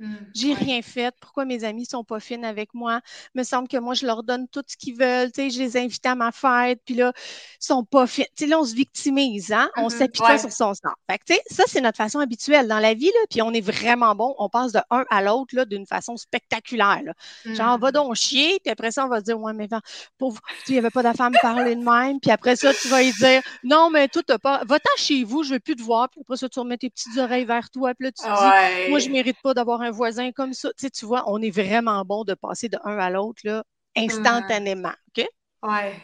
Hmm, 0.00 0.34
J'ai 0.34 0.54
ouais. 0.54 0.54
rien 0.54 0.80
fait. 0.80 1.12
Pourquoi 1.20 1.44
mes 1.44 1.64
amis 1.64 1.86
sont 1.86 2.04
pas 2.04 2.20
fines 2.20 2.44
avec 2.44 2.72
moi? 2.74 3.00
me 3.34 3.42
semble 3.42 3.66
que 3.68 3.76
moi, 3.78 3.94
je 3.94 4.06
leur 4.06 4.22
donne 4.22 4.46
tout 4.48 4.62
ce 4.66 4.76
qu'ils 4.76 4.96
veulent. 4.96 5.32
Tu 5.32 5.42
sais, 5.42 5.50
je 5.50 5.58
les 5.60 5.76
invite 5.76 6.06
à 6.06 6.14
ma 6.14 6.30
fête, 6.32 6.80
puis 6.84 6.94
là, 6.94 7.12
ils 7.16 7.64
sont 7.64 7.84
pas 7.84 8.06
fines. 8.06 8.26
Tu 8.36 8.44
sais, 8.44 8.50
là, 8.50 8.60
on 8.60 8.64
se 8.64 8.74
victimise, 8.74 9.52
hein? 9.52 9.70
On 9.76 9.88
Mhm, 9.88 9.90
s'apitoie 9.90 10.38
ouais. 10.38 10.38
sur 10.38 10.52
son 10.52 10.72
sort. 10.74 10.94
Fait 11.10 11.18
que, 11.18 11.24
tu 11.26 11.34
sais, 11.34 11.42
ça, 11.50 11.64
c'est 11.66 11.80
notre 11.80 11.96
façon 11.98 12.20
habituelle 12.20 12.68
dans 12.68 12.78
la 12.78 12.94
vie, 12.94 13.06
là, 13.06 13.20
puis 13.28 13.42
on 13.42 13.52
est 13.52 13.60
vraiment 13.60 14.14
bon. 14.14 14.34
On 14.38 14.48
passe 14.48 14.72
de 14.72 14.80
un 14.90 15.04
à 15.10 15.22
l'autre, 15.22 15.54
là, 15.56 15.64
d'une 15.64 15.86
façon 15.86 16.16
spectaculaire, 16.16 17.02
là. 17.04 17.12
Genre, 17.52 17.76
Hmm. 17.76 17.80
va 17.80 17.92
donc 17.92 18.14
chier, 18.14 18.58
puis 18.62 18.70
après 18.70 18.92
ça, 18.92 19.04
on 19.06 19.08
va 19.08 19.18
se 19.20 19.24
dire, 19.24 19.40
ouais, 19.40 19.52
mais 19.52 19.66
va- 19.66 19.80
pauvre, 20.18 20.40
tu 20.64 20.74
n'avais 20.74 20.90
pas 20.90 21.02
d'affaire 21.02 21.26
à 21.26 21.30
me 21.30 21.38
parler 21.38 21.74
de 21.76 21.80
même. 21.82 22.20
Puis 22.20 22.30
après 22.30 22.56
ça, 22.56 22.74
tu 22.74 22.88
vas 22.88 23.02
lui 23.02 23.12
dire, 23.12 23.42
non, 23.62 23.90
mais 23.90 24.08
toi, 24.08 24.22
t'as 24.26 24.38
pas, 24.38 24.62
va-t'en 24.66 24.90
chez 24.96 25.24
vous, 25.24 25.42
je 25.42 25.54
veux 25.54 25.60
plus 25.60 25.76
te 25.76 25.82
voir. 25.82 26.08
Puis 26.10 26.20
après 26.20 26.36
ça, 26.36 26.48
tu 26.48 26.58
remets 26.60 26.78
tes 26.78 26.90
petites 26.90 27.16
oreilles 27.18 27.44
vers 27.44 27.70
toi. 27.70 27.94
Puis 27.94 28.04
là, 28.06 28.12
tu 28.12 28.28
te 28.28 28.32
dis, 28.32 28.52
Ouais. 28.52 28.86
moi, 28.86 28.98
je 28.98 29.10
mérite 29.10 29.40
pas 29.42 29.54
d'avoir 29.54 29.80
un 29.82 29.89
voisin 29.90 30.32
comme 30.32 30.52
ça. 30.52 30.70
Tu 30.70 30.86
sais, 30.86 30.90
tu 30.90 31.06
vois, 31.06 31.24
on 31.26 31.40
est 31.42 31.50
vraiment 31.50 32.04
bon 32.04 32.24
de 32.24 32.34
passer 32.34 32.68
de 32.68 32.78
un 32.84 32.98
à 32.98 33.10
l'autre, 33.10 33.40
là, 33.44 33.64
instantanément. 33.96 34.92
OK? 35.16 35.26
Ouais. 35.62 35.94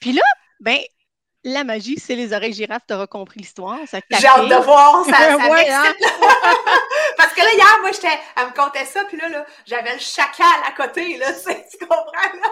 Puis 0.00 0.12
là, 0.12 0.22
ben, 0.60 0.78
la 1.46 1.62
magie, 1.62 1.98
c'est 1.98 2.16
les 2.16 2.32
oreilles 2.32 2.52
girafes, 2.52 2.86
t'auras 2.86 3.06
compris 3.06 3.38
l'histoire. 3.38 3.78
Ça 3.86 3.98
J'ai 4.10 4.26
hâte 4.26 4.48
de 4.48 4.64
voir, 4.64 5.04
ça, 5.06 5.12
ça 5.12 5.36
Ouais, 5.36 5.70
hein? 5.70 5.94
Parce 7.16 7.32
que 7.32 7.40
là, 7.40 7.52
hier, 7.54 7.78
moi, 7.80 7.92
j'étais, 7.92 8.18
elle 8.36 8.46
me 8.46 8.52
contait 8.52 8.84
ça, 8.84 9.04
puis 9.04 9.16
là, 9.16 9.28
là 9.28 9.46
j'avais 9.64 9.94
le 9.94 10.00
chacal 10.00 10.46
à 10.66 10.72
côté, 10.72 11.16
là, 11.18 11.26
tu 11.70 11.78
comprends, 11.86 12.12
là? 12.12 12.48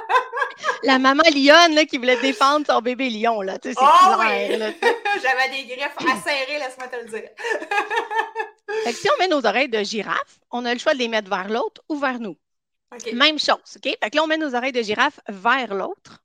La 0.85 0.99
maman 0.99 1.25
lionne, 1.35 1.75
là, 1.75 1.85
qui 1.85 1.99
voulait 1.99 2.21
défendre 2.21 2.67
son 2.67 2.81
bébé 2.81 3.11
lion, 3.11 3.43
là. 3.43 3.59
Tu 3.59 3.71
sais, 3.71 3.75
c'est 3.79 3.85
Oh, 3.85 4.17
clair, 4.17 4.49
oui! 4.51 4.57
là, 4.59 4.73
tu 4.73 4.79
sais. 4.79 4.97
j'avais 5.23 5.49
des 5.57 5.65
griffes 5.65 5.97
acérées, 5.99 6.59
laisse-moi 6.59 6.89
te 6.89 6.97
le 6.97 7.05
dire. 7.05 7.29
Fait 8.85 8.93
que 8.93 8.99
si 8.99 9.09
on 9.11 9.19
met 9.19 9.29
nos 9.29 9.45
oreilles 9.47 9.69
de 9.69 9.83
girafe, 9.83 10.41
on 10.51 10.65
a 10.65 10.73
le 10.73 10.81
choix 10.81 10.95
de 10.95 10.99
les 10.99 11.09
mettre 11.09 11.29
vers 11.29 11.49
l'autre 11.49 11.83
ou 11.89 11.97
vers 11.97 12.19
nous. 12.19 12.37
Même 13.13 13.39
chose, 13.39 13.77
OK? 13.77 13.83
Fait 13.83 14.11
que 14.11 14.17
là, 14.17 14.23
on 14.23 14.27
met 14.27 14.37
nos 14.37 14.55
oreilles 14.55 14.73
de 14.73 14.83
girafe 14.83 15.21
vers 15.29 15.75
l'autre. 15.75 16.23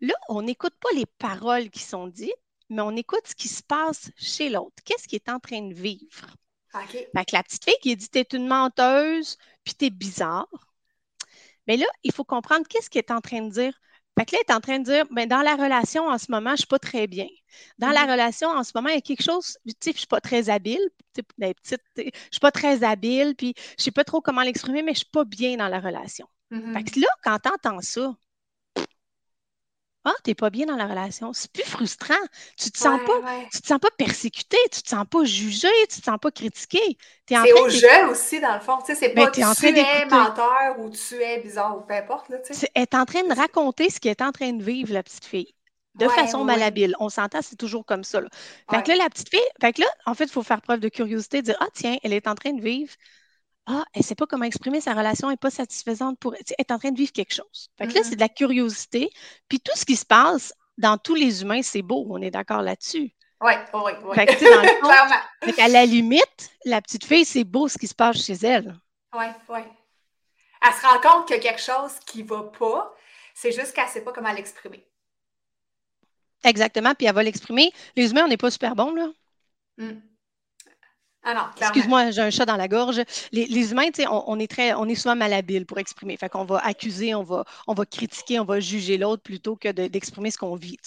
Là, 0.00 0.14
on 0.28 0.42
n'écoute 0.42 0.74
pas 0.80 0.90
les 0.94 1.06
paroles 1.06 1.70
qui 1.70 1.82
sont 1.82 2.06
dites, 2.06 2.32
mais 2.68 2.82
on 2.82 2.96
écoute 2.96 3.26
ce 3.26 3.34
qui 3.34 3.48
se 3.48 3.62
passe 3.62 4.10
chez 4.16 4.48
l'autre. 4.48 4.76
Qu'est-ce 4.84 5.08
qu'il 5.08 5.16
est 5.16 5.28
en 5.28 5.40
train 5.40 5.62
de 5.62 5.74
vivre? 5.74 6.36
OK. 6.74 6.92
Fait 6.92 7.24
que 7.24 7.34
la 7.34 7.42
petite 7.42 7.64
fille 7.64 7.78
qui 7.82 7.96
dit 7.96 8.08
T'es 8.08 8.26
une 8.32 8.46
menteuse, 8.46 9.36
puis 9.64 9.74
t'es 9.74 9.90
bizarre. 9.90 10.48
Mais 11.66 11.76
là, 11.76 11.86
il 12.04 12.12
faut 12.12 12.24
comprendre 12.24 12.66
qu'est-ce 12.68 12.88
qu'elle 12.88 13.04
est 13.06 13.12
en 13.12 13.20
train 13.20 13.42
de 13.42 13.50
dire. 13.50 13.80
Fait 14.18 14.26
que 14.26 14.34
là, 14.36 14.40
elle 14.46 14.52
est 14.54 14.56
en 14.56 14.60
train 14.60 14.78
de 14.78 14.84
dire 14.84 15.04
ben, 15.10 15.28
Dans 15.28 15.42
la 15.42 15.56
relation 15.56 16.06
en 16.08 16.18
ce 16.18 16.26
moment, 16.30 16.50
je 16.50 16.54
ne 16.54 16.56
suis 16.58 16.66
pas 16.66 16.78
très 16.78 17.06
bien. 17.06 17.26
Dans 17.78 17.90
la 17.90 18.02
Mhm. 18.02 18.10
relation 18.10 18.48
en 18.48 18.62
ce 18.64 18.72
moment, 18.74 18.88
il 18.90 18.96
y 18.96 18.98
a 18.98 19.00
quelque 19.00 19.22
chose, 19.22 19.56
tu 19.66 19.72
sais, 19.80 19.90
je 19.92 19.96
ne 19.96 19.98
suis 19.98 20.06
pas 20.06 20.20
très 20.20 20.50
habile. 20.50 20.80
Je 21.16 21.22
ne 21.42 21.52
suis 22.30 22.40
pas 22.40 22.52
très 22.52 22.84
habile, 22.84 23.34
puis 23.36 23.54
je 23.56 23.74
ne 23.78 23.82
sais 23.84 23.90
pas 23.90 24.04
trop 24.04 24.20
comment 24.20 24.42
l'exprimer, 24.42 24.82
mais 24.82 24.92
je 24.94 25.00
ne 25.00 25.04
suis 25.04 25.10
pas 25.10 25.24
bien 25.24 25.56
dans 25.56 25.68
la 25.68 25.80
relation. 25.80 26.26
Mhm. 26.50 26.72
Fait 26.72 26.84
que 26.84 27.00
là, 27.00 27.08
quand 27.24 27.38
tu 27.40 27.48
entends 27.50 27.80
ça, 27.80 28.14
ah, 30.04 30.12
t'es 30.24 30.34
pas 30.34 30.50
bien 30.50 30.66
dans 30.66 30.76
la 30.76 30.86
relation. 30.86 31.32
C'est 31.32 31.52
plus 31.52 31.64
frustrant. 31.64 32.14
Tu 32.58 32.70
te 32.70 32.78
sens 32.78 33.00
Ouais, 33.00 33.04
pas, 33.04 33.20
ouais. 33.22 33.48
tu 33.52 33.60
te 33.62 33.66
sens 33.66 33.78
pas 33.80 33.90
persécuté, 33.98 34.56
tu 34.72 34.82
te 34.82 34.88
sens 34.88 35.04
pas 35.10 35.24
jugé, 35.24 35.68
tu 35.90 36.00
te 36.00 36.04
sens 36.04 36.18
pas 36.20 36.30
critiqué. 36.30 36.80
C'est 37.32 37.52
au 37.52 37.68
jeu 37.68 38.06
aussi, 38.10 38.40
dans 38.40 38.54
le 38.54 38.60
fond. 38.60 38.78
Tu 38.78 38.86
sais, 38.86 38.94
c'est 38.94 39.14
pas 39.14 39.28
en 39.28 39.30
tu 39.30 39.40
train 39.54 39.72
es 39.74 40.04
menteur 40.06 40.78
ou 40.78 40.90
tu 40.90 41.14
es 41.22 41.40
bizarre 41.40 41.76
ou 41.78 41.80
peu 41.82 41.94
importe, 41.94 42.28
là, 42.28 42.38
tu 42.38 42.52
sais. 42.54 42.66
Elle 42.74 42.82
est 42.82 42.94
en 42.94 43.04
train 43.04 43.22
de 43.26 43.34
raconter 43.34 43.90
ce 43.90 44.00
qu'elle 44.00 44.12
est 44.12 44.22
en 44.22 44.32
train 44.32 44.52
de 44.52 44.62
vivre, 44.62 44.92
la 44.92 45.02
petite 45.02 45.24
fille. 45.24 45.54
De 45.94 46.08
Ouais, 46.08 46.08
façon 46.08 46.44
malhabile. 46.44 46.94
On 47.00 47.08
s'entend, 47.08 47.42
c'est 47.42 47.56
toujours 47.56 47.84
comme 47.84 48.04
ça. 48.04 48.20
Là. 48.20 48.28
Fait 48.70 48.80
Ouais. 48.80 48.82
que 48.82 48.90
là, 48.90 48.96
la 48.96 49.10
petite 49.10 49.28
fille, 49.30 49.40
fait 49.60 49.72
que 49.72 49.82
là, 49.82 49.88
en 50.06 50.14
fait, 50.14 50.24
il 50.24 50.30
faut 50.30 50.42
faire 50.42 50.62
preuve 50.62 50.80
de 50.80 50.88
curiosité, 50.88 51.42
dire 51.42 51.56
Ah, 51.60 51.68
tiens, 51.74 51.96
elle 52.02 52.12
est 52.12 52.26
en 52.28 52.34
train 52.34 52.52
de 52.52 52.62
vivre. 52.62 52.92
Ah, 53.72 53.84
elle 53.94 54.00
ne 54.00 54.04
sait 54.04 54.14
pas 54.16 54.26
comment 54.26 54.44
exprimer 54.44 54.80
sa 54.80 54.94
relation, 54.94 55.28
elle 55.28 55.34
n'est 55.34 55.36
pas 55.36 55.50
satisfaisante 55.50 56.18
pour 56.18 56.34
elle. 56.34 56.40
Elle 56.48 56.54
est 56.58 56.72
en 56.72 56.78
train 56.78 56.90
de 56.90 56.96
vivre 56.98 57.12
quelque 57.12 57.32
chose. 57.34 57.70
Fait 57.78 57.86
que 57.86 57.94
là, 57.94 58.00
Mhm. 58.00 58.06
c'est 58.08 58.16
de 58.16 58.20
la 58.20 58.28
curiosité. 58.28 59.10
Puis 59.48 59.60
tout 59.60 59.76
ce 59.76 59.84
qui 59.84 59.94
se 59.96 60.04
passe 60.04 60.52
dans 60.76 60.98
tous 60.98 61.14
les 61.14 61.42
humains, 61.42 61.62
c'est 61.62 61.82
beau. 61.82 62.04
On 62.10 62.20
est 62.20 62.32
d'accord 62.32 62.62
là-dessus. 62.62 63.12
Oui, 63.42 63.52
oui, 63.72 63.92
oui. 64.04 64.14
Fait 64.16 64.26
que, 64.26 64.32
dans 64.44 64.62
le 65.46 65.52
qu'à 65.56 65.68
la 65.68 65.86
limite, 65.86 66.50
la 66.64 66.82
petite 66.82 67.04
fille, 67.04 67.24
c'est 67.24 67.44
beau 67.44 67.68
ce 67.68 67.78
qui 67.78 67.86
se 67.86 67.94
passe 67.94 68.16
chez 68.24 68.34
elle. 68.44 68.76
Oui, 69.14 69.26
oui. 69.48 69.60
Elle 70.62 70.72
se 70.74 70.86
rend 70.86 71.00
compte 71.00 71.26
qu'il 71.26 71.36
y 71.36 71.38
a 71.38 71.42
quelque 71.42 71.62
chose 71.62 71.92
qui 72.06 72.22
ne 72.24 72.28
va 72.28 72.42
pas. 72.44 72.94
C'est 73.34 73.52
juste 73.52 73.72
qu'elle 73.72 73.86
ne 73.86 73.90
sait 73.90 74.02
pas 74.04 74.12
comment 74.12 74.32
l'exprimer. 74.32 74.84
Exactement. 76.44 76.94
Puis 76.94 77.06
elle 77.06 77.14
va 77.14 77.22
l'exprimer. 77.22 77.72
Les 77.96 78.10
humains, 78.10 78.24
on 78.24 78.28
n'est 78.28 78.36
pas 78.36 78.50
super 78.50 78.74
bons, 78.74 78.94
là. 78.94 79.08
Hmm. 79.78 80.00
Ah. 81.22 81.52
Excuse-moi, 81.60 82.10
j'ai 82.10 82.22
un 82.22 82.30
chat 82.30 82.46
dans 82.46 82.56
la 82.56 82.68
gorge. 82.68 83.02
Les, 83.32 83.46
les 83.46 83.72
humains, 83.72 83.88
on, 84.10 84.24
on 84.26 84.38
est 84.38 84.50
très, 84.50 84.72
on 84.74 84.86
est 84.86 84.94
souvent 84.94 85.16
malhabiles 85.16 85.66
pour 85.66 85.78
exprimer. 85.78 86.16
Fait 86.16 86.28
qu'on 86.28 86.44
va 86.44 86.58
accuser, 86.64 87.14
on 87.14 87.22
va, 87.22 87.44
on 87.66 87.74
va 87.74 87.84
critiquer, 87.84 88.40
on 88.40 88.44
va 88.44 88.58
juger 88.60 88.96
l'autre 88.96 89.22
plutôt 89.22 89.56
que 89.56 89.70
de- 89.70 89.86
d'exprimer 89.88 90.30
ce 90.30 90.38
qu'on 90.38 90.56
vit. 90.56 90.78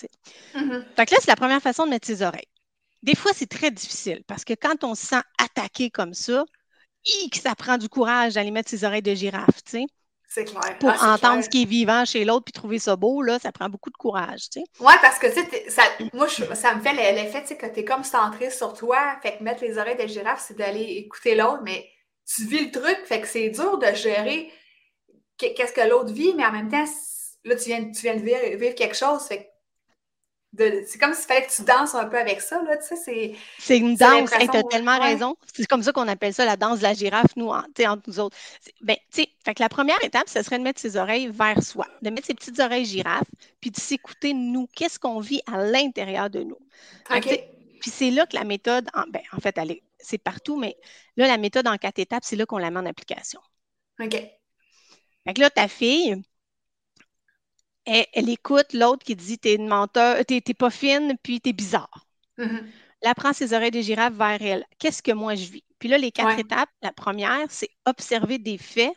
Mhm. 0.55 0.83
Fait 0.95 1.05
que 1.05 1.13
là, 1.13 1.17
c'est 1.21 1.29
la 1.29 1.35
première 1.35 1.61
façon 1.61 1.85
de 1.85 1.91
mettre 1.91 2.07
ses 2.07 2.23
oreilles. 2.23 2.47
Des 3.03 3.15
fois, 3.15 3.31
c'est 3.33 3.47
très 3.49 3.71
difficile 3.71 4.23
parce 4.27 4.43
que 4.45 4.53
quand 4.53 4.83
on 4.83 4.95
se 4.95 5.05
sent 5.05 5.21
attaqué 5.37 5.89
comme 5.91 6.13
ça, 6.13 6.45
ça 7.33 7.55
prend 7.55 7.77
du 7.77 7.89
courage 7.89 8.35
d'aller 8.35 8.51
mettre 8.51 8.69
ses 8.69 8.83
oreilles 8.83 9.01
de 9.01 9.13
girafe, 9.13 9.63
tu 9.65 9.71
sais, 9.71 9.85
C'est 10.33 10.45
clair. 10.45 10.77
pour 10.79 10.89
Ah, 10.89 11.13
entendre 11.13 11.33
clair. 11.33 11.43
ce 11.43 11.49
qui 11.49 11.61
est 11.61 11.65
vivant 11.65 12.05
chez 12.05 12.25
l'autre 12.25 12.45
puis 12.45 12.53
trouver 12.53 12.79
ça 12.79 12.95
beau, 12.95 13.21
là, 13.21 13.37
ça 13.39 13.51
prend 13.51 13.69
beaucoup 13.69 13.89
de 13.91 13.97
courage, 13.97 14.49
tu 14.51 14.59
sais. 14.61 14.65
Oui, 14.79 14.93
parce 15.01 15.19
que, 15.19 15.27
tu 15.27 15.33
sais, 15.33 15.47
t'es- 15.47 15.69
ça, 15.69 15.83
moi, 16.13 16.27
je- 16.27 16.53
ça 16.55 16.73
me 16.75 16.81
fait 16.81 16.93
l'effet, 16.93 17.41
tu 17.41 17.49
sais, 17.49 17.57
que 17.57 17.67
tu 17.67 17.81
es 17.81 17.85
comme 17.85 18.03
centré 18.03 18.49
sur 18.49 18.73
toi. 18.73 18.97
Fait 19.21 19.37
que 19.37 19.43
mettre 19.43 19.63
les 19.63 19.77
oreilles 19.77 19.97
de 20.01 20.07
girafe, 20.07 20.43
c'est 20.47 20.57
d'aller 20.57 20.81
écouter 21.05 21.35
l'autre, 21.35 21.61
mais 21.63 21.87
tu 22.25 22.45
vis 22.45 22.65
le 22.65 22.71
truc. 22.71 22.97
Fait 23.05 23.21
que 23.21 23.27
c'est 23.27 23.49
dur 23.49 23.77
de 23.77 23.93
gérer 23.93 24.51
que- 25.39 25.53
qu'est-ce 25.55 25.73
que 25.73 25.87
l'autre 25.87 26.11
vit, 26.13 26.33
mais 26.35 26.45
en 26.45 26.51
même 26.51 26.69
temps, 26.69 26.85
là, 27.43 27.55
tu 27.55 27.65
viens, 27.65 27.83
tu 27.91 28.01
viens 28.01 28.15
de 28.15 28.21
vivre, 28.21 28.57
vivre 28.57 28.75
quelque 28.75 28.95
chose. 28.95 29.23
Fait 29.27 29.37
que 29.37 29.43
c'est 30.55 30.99
comme 30.99 31.13
s'il 31.13 31.25
fallait 31.25 31.45
que 31.45 31.51
tu 31.51 31.63
danses 31.63 31.95
un 31.95 32.05
peu 32.05 32.17
avec 32.17 32.39
ça, 32.41 32.61
là, 32.63 32.77
tu 32.77 32.87
sais, 32.87 32.95
c'est... 32.95 33.35
C'est 33.57 33.77
une 33.77 33.95
danse. 33.95 34.29
tu 34.29 34.57
as 34.57 34.63
tellement 34.63 34.99
ouais. 34.99 35.13
raison. 35.13 35.35
C'est 35.53 35.65
comme 35.65 35.81
ça 35.81 35.91
qu'on 35.91 36.07
appelle 36.07 36.33
ça 36.33 36.45
la 36.45 36.57
danse 36.57 36.79
de 36.79 36.83
la 36.83 36.93
girafe, 36.93 37.35
nous, 37.35 37.47
en- 37.49 37.63
tu 37.63 37.81
sais, 37.81 37.87
entre 37.87 38.03
nous 38.07 38.19
autres. 38.19 38.37
Ben, 38.81 38.95
tu 39.11 39.23
sais, 39.23 39.29
fait 39.43 39.55
que 39.55 39.63
la 39.63 39.69
première 39.69 40.01
étape, 40.03 40.29
ce 40.29 40.43
serait 40.43 40.59
de 40.59 40.63
mettre 40.63 40.79
ses 40.79 40.95
oreilles 40.97 41.27
vers 41.27 41.61
soi, 41.63 41.87
de 42.01 42.09
mettre 42.11 42.27
ses 42.27 42.35
petites 42.35 42.59
oreilles 42.59 42.85
girafes, 42.85 43.27
puis 43.61 43.71
de 43.71 43.79
s'écouter, 43.79 44.33
nous, 44.33 44.67
qu'est-ce 44.75 44.99
qu'on 44.99 45.19
vit 45.19 45.41
à 45.51 45.57
l'intérieur 45.57 46.29
de 46.29 46.43
nous. 46.43 46.59
OK. 47.09 47.49
Puis 47.81 47.91
c'est 47.91 48.11
là 48.11 48.25
que 48.25 48.35
la 48.35 48.43
méthode, 48.43 48.87
en, 48.93 49.03
ben, 49.09 49.21
en 49.35 49.39
fait, 49.39 49.57
elle 49.57 49.71
est- 49.71 49.83
c'est 49.99 50.17
partout, 50.17 50.57
mais 50.57 50.77
là, 51.17 51.27
la 51.27 51.37
méthode 51.37 51.67
en 51.67 51.77
quatre 51.77 51.99
étapes, 51.99 52.23
c'est 52.25 52.35
là 52.35 52.45
qu'on 52.45 52.57
la 52.57 52.69
met 52.71 52.79
en 52.79 52.85
application. 52.85 53.39
OK. 53.99 54.11
Fait 55.25 55.33
que 55.33 55.39
là, 55.41 55.49
ta 55.49 55.67
fille, 55.67 56.21
elle, 57.85 58.05
elle 58.13 58.29
écoute 58.29 58.73
l'autre 58.73 59.05
qui 59.05 59.15
dit 59.15 59.39
T'es 59.39 59.55
une 59.55 59.67
menteur, 59.67 60.25
t'es 60.25 60.41
t'es 60.41 60.53
pas 60.53 60.69
fine, 60.69 61.17
puis 61.23 61.41
t'es 61.41 61.53
bizarre. 61.53 62.07
Mhm. 62.37 62.73
elle 63.01 63.13
prend 63.15 63.33
ses 63.33 63.53
oreilles 63.53 63.71
de 63.71 63.81
girafe 63.81 64.13
vers 64.13 64.41
elle. 64.41 64.65
Qu'est-ce 64.79 65.03
que 65.03 65.11
moi 65.11 65.35
je 65.35 65.45
vis? 65.51 65.63
Puis 65.79 65.89
là, 65.89 65.97
les 65.97 66.11
quatre 66.11 66.39
Ouais. 66.39 66.39
étapes, 66.39 66.69
la 66.81 66.91
première, 66.93 67.45
c'est 67.49 67.69
observer 67.85 68.39
des 68.39 68.57
faits 68.57 68.93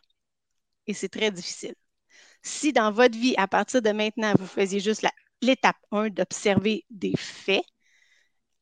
et 0.87 0.94
c'est 0.94 1.09
très 1.11 1.31
difficile. 1.31 1.75
Si 2.42 2.72
dans 2.72 2.92
votre 2.92 3.18
vie, 3.18 3.35
à 3.38 3.49
partir 3.49 3.83
de 3.83 3.90
maintenant, 3.92 4.35
vous 4.38 4.46
faisiez 4.46 4.81
juste 4.81 5.03
la- 5.03 5.12
l'étape 5.42 5.77
1 5.92 6.11
d'observer 6.11 6.85
des 6.90 7.14
faits, 7.16 7.64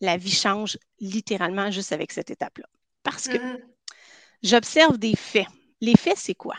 la 0.00 0.16
vie 0.16 0.30
change 0.30 0.78
littéralement 1.00 1.70
juste 1.72 1.92
avec 1.92 2.12
cette 2.12 2.30
étape-là. 2.30 2.66
Parce 3.02 3.28
que 3.28 3.38
Mhm. 3.38 3.74
j'observe 4.44 4.96
des 4.98 5.16
faits. 5.16 5.48
Les 5.80 5.96
faits, 5.96 6.16
c'est 6.18 6.36
quoi? 6.36 6.54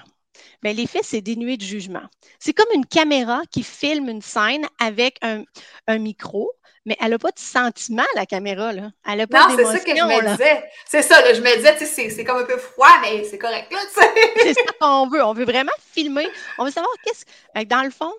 Bien, 0.63 0.73
les 0.73 0.87
faits, 0.87 1.03
c'est 1.03 1.21
dénué 1.21 1.57
de 1.57 1.63
jugement. 1.63 2.03
C'est 2.39 2.53
comme 2.53 2.67
une 2.73 2.85
caméra 2.85 3.41
qui 3.51 3.63
filme 3.63 4.09
une 4.09 4.21
scène 4.21 4.65
avec 4.79 5.17
un, 5.21 5.43
un 5.87 5.97
micro, 5.97 6.51
mais 6.85 6.95
elle 7.01 7.11
n'a 7.11 7.19
pas 7.19 7.31
de 7.31 7.39
sentiment, 7.39 8.03
la 8.15 8.25
caméra. 8.25 8.71
Là. 8.73 8.91
Elle 9.07 9.27
pas 9.27 9.47
Non, 9.49 9.55
c'est 9.57 9.65
ça 9.65 9.79
que 9.79 9.95
je 9.95 10.03
me 10.03 10.21
là. 10.23 10.31
disais. 10.31 10.63
C'est 10.85 11.01
ça, 11.01 11.21
là, 11.21 11.33
je 11.33 11.41
me 11.41 11.55
disais, 11.55 11.73
tu 11.77 11.85
sais, 11.85 12.09
c'est- 12.09 12.23
comme 12.23 12.37
un 12.37 12.45
peu 12.45 12.57
froid, 12.57 12.87
mais 13.01 13.23
c'est 13.23 13.37
correct, 13.39 13.71
là, 13.71 13.79
tu 13.93 14.01
sais. 14.01 14.33
C'est 14.43 14.53
ça 14.53 14.61
qu'on 14.79 15.07
veut. 15.07 15.23
On 15.23 15.33
veut 15.33 15.45
vraiment 15.45 15.71
filmer. 15.79 16.27
On 16.57 16.65
veut 16.65 16.71
savoir 16.71 16.91
qu'est-ce 17.03 17.25
que 17.25 17.63
Dans 17.65 17.83
le 17.83 17.89
fond, 17.91 18.11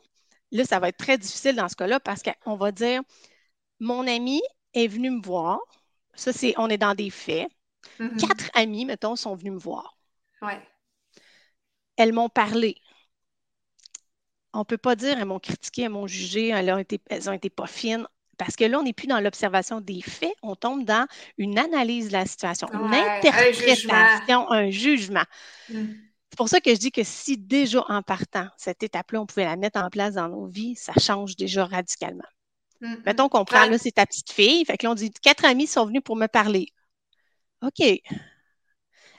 là, 0.53 0.64
ça 0.64 0.79
va 0.81 0.88
être 0.88 0.96
très 0.96 1.18
difficile 1.18 1.57
dans 1.57 1.68
ce 1.68 1.77
cas-là 1.77 2.01
parce 2.01 2.22
qu'on 2.22 2.57
va 2.57 2.72
dire 2.72 3.03
mon 3.81 4.07
ami 4.07 4.40
est 4.75 4.87
venu 4.88 5.11
me 5.11 5.22
voir. 5.22 5.59
Ça, 6.14 6.33
c'est 6.33 6.55
on 6.57 6.68
est 6.68 6.79
dans 6.79 6.94
des 6.94 7.11
faits. 7.11 7.49
Mhm. 7.99 8.16
Quatre 8.16 8.51
amis, 8.55 8.85
mettons, 8.85 9.16
sont 9.16 9.35
venus 9.37 9.53
me 9.53 9.59
voir. 9.59 9.96
Ouais. 10.42 10.61
Elles 11.97 12.13
m'ont 12.13 12.29
parlé. 12.29 12.77
On 14.53 14.61
ne 14.61 14.65
peut 14.65 14.79
pas 14.79 14.97
dire 14.97 15.19
elles 15.19 15.27
m'ont 15.27 15.39
critiqué, 15.39 15.83
elles 15.83 15.91
m'ont 15.91 16.07
jugé, 16.07 16.49
elles 16.49 16.71
ont 16.71 16.79
été, 16.79 17.01
elles 17.11 17.29
ont 17.29 17.33
été 17.33 17.51
pas 17.51 17.67
fines. 17.67 18.07
Parce 18.39 18.55
que 18.57 18.65
là, 18.65 18.79
on 18.79 18.83
n'est 18.83 18.93
plus 18.93 19.07
dans 19.07 19.21
l'observation 19.21 19.81
des 19.81 20.03
faits, 20.03 20.35
on 20.43 20.57
tombe 20.57 20.85
dans 20.85 21.07
une 21.39 21.59
analyse 21.59 22.09
de 22.09 22.13
la 22.13 22.27
situation, 22.27 22.69
une 22.73 22.93
un 22.93 23.17
interprétation, 23.17 24.51
un 24.51 24.71
jugement. 24.71 25.25
Mhm. 25.71 25.97
C'est 26.31 26.37
pour 26.37 26.49
ça 26.49 26.61
que 26.61 26.71
je 26.71 26.79
dis 26.79 26.91
que 26.91 27.03
si 27.03 27.39
déjà 27.39 27.83
en 27.89 28.03
partant, 28.03 28.49
cette 28.59 28.83
étape-là, 28.83 29.23
on 29.23 29.27
pouvait 29.27 29.45
la 29.45 29.57
mettre 29.57 29.81
en 29.81 29.89
place 29.89 30.15
dans 30.15 30.29
nos 30.29 30.47
vies, 30.47 30.77
ça 30.77 30.93
change 31.01 31.37
déjà 31.37 31.65
radicalement. 31.65 32.25
Mhm. 32.83 33.03
Mettons 33.07 33.29
qu'on 33.31 33.45
prend, 33.47 33.63
Ouais. 33.63 33.71
là, 33.71 33.79
c'est 33.79 33.93
ta 33.93 34.05
petite 34.05 34.31
fille. 34.31 34.65
Fait 34.67 34.77
que 34.77 34.85
là, 34.87 34.93
on 34.93 34.95
dit 34.95 35.11
quatre 35.11 35.47
amis 35.47 35.67
sont 35.67 35.87
venus 35.87 36.03
pour 36.05 36.17
me 36.17 36.27
parler. 36.27 36.69
OK. 37.63 37.83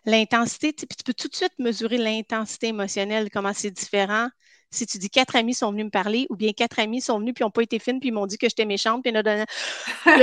L'intensité, 0.07 0.71
tu 0.71 0.87
tu 0.87 1.03
peux 1.03 1.13
tout 1.13 1.27
de 1.27 1.35
suite 1.35 1.51
mesurer 1.59 1.97
l'intensité 1.97 2.67
émotionnelle, 2.67 3.29
comment 3.29 3.51
c'est 3.53 3.71
différent. 3.71 4.29
Si 4.71 4.85
tu 4.85 4.97
dis 4.97 5.09
quatre 5.09 5.35
amis 5.35 5.53
sont 5.53 5.71
venus 5.71 5.85
me 5.85 5.89
parler, 5.89 6.27
ou 6.29 6.37
bien 6.37 6.53
quatre 6.53 6.79
amis 6.79 7.01
sont 7.01 7.19
venus 7.19 7.33
puis 7.33 7.43
n'ont 7.43 7.51
pas 7.51 7.61
été 7.61 7.77
fines, 7.77 7.99
puis 7.99 8.07
ils 8.07 8.13
m'ont 8.13 8.25
dit 8.25 8.37
que 8.37 8.47
j'étais 8.47 8.63
méchante, 8.63 9.03
puis 9.03 9.11
là, 9.11 9.21
là, 9.21 9.45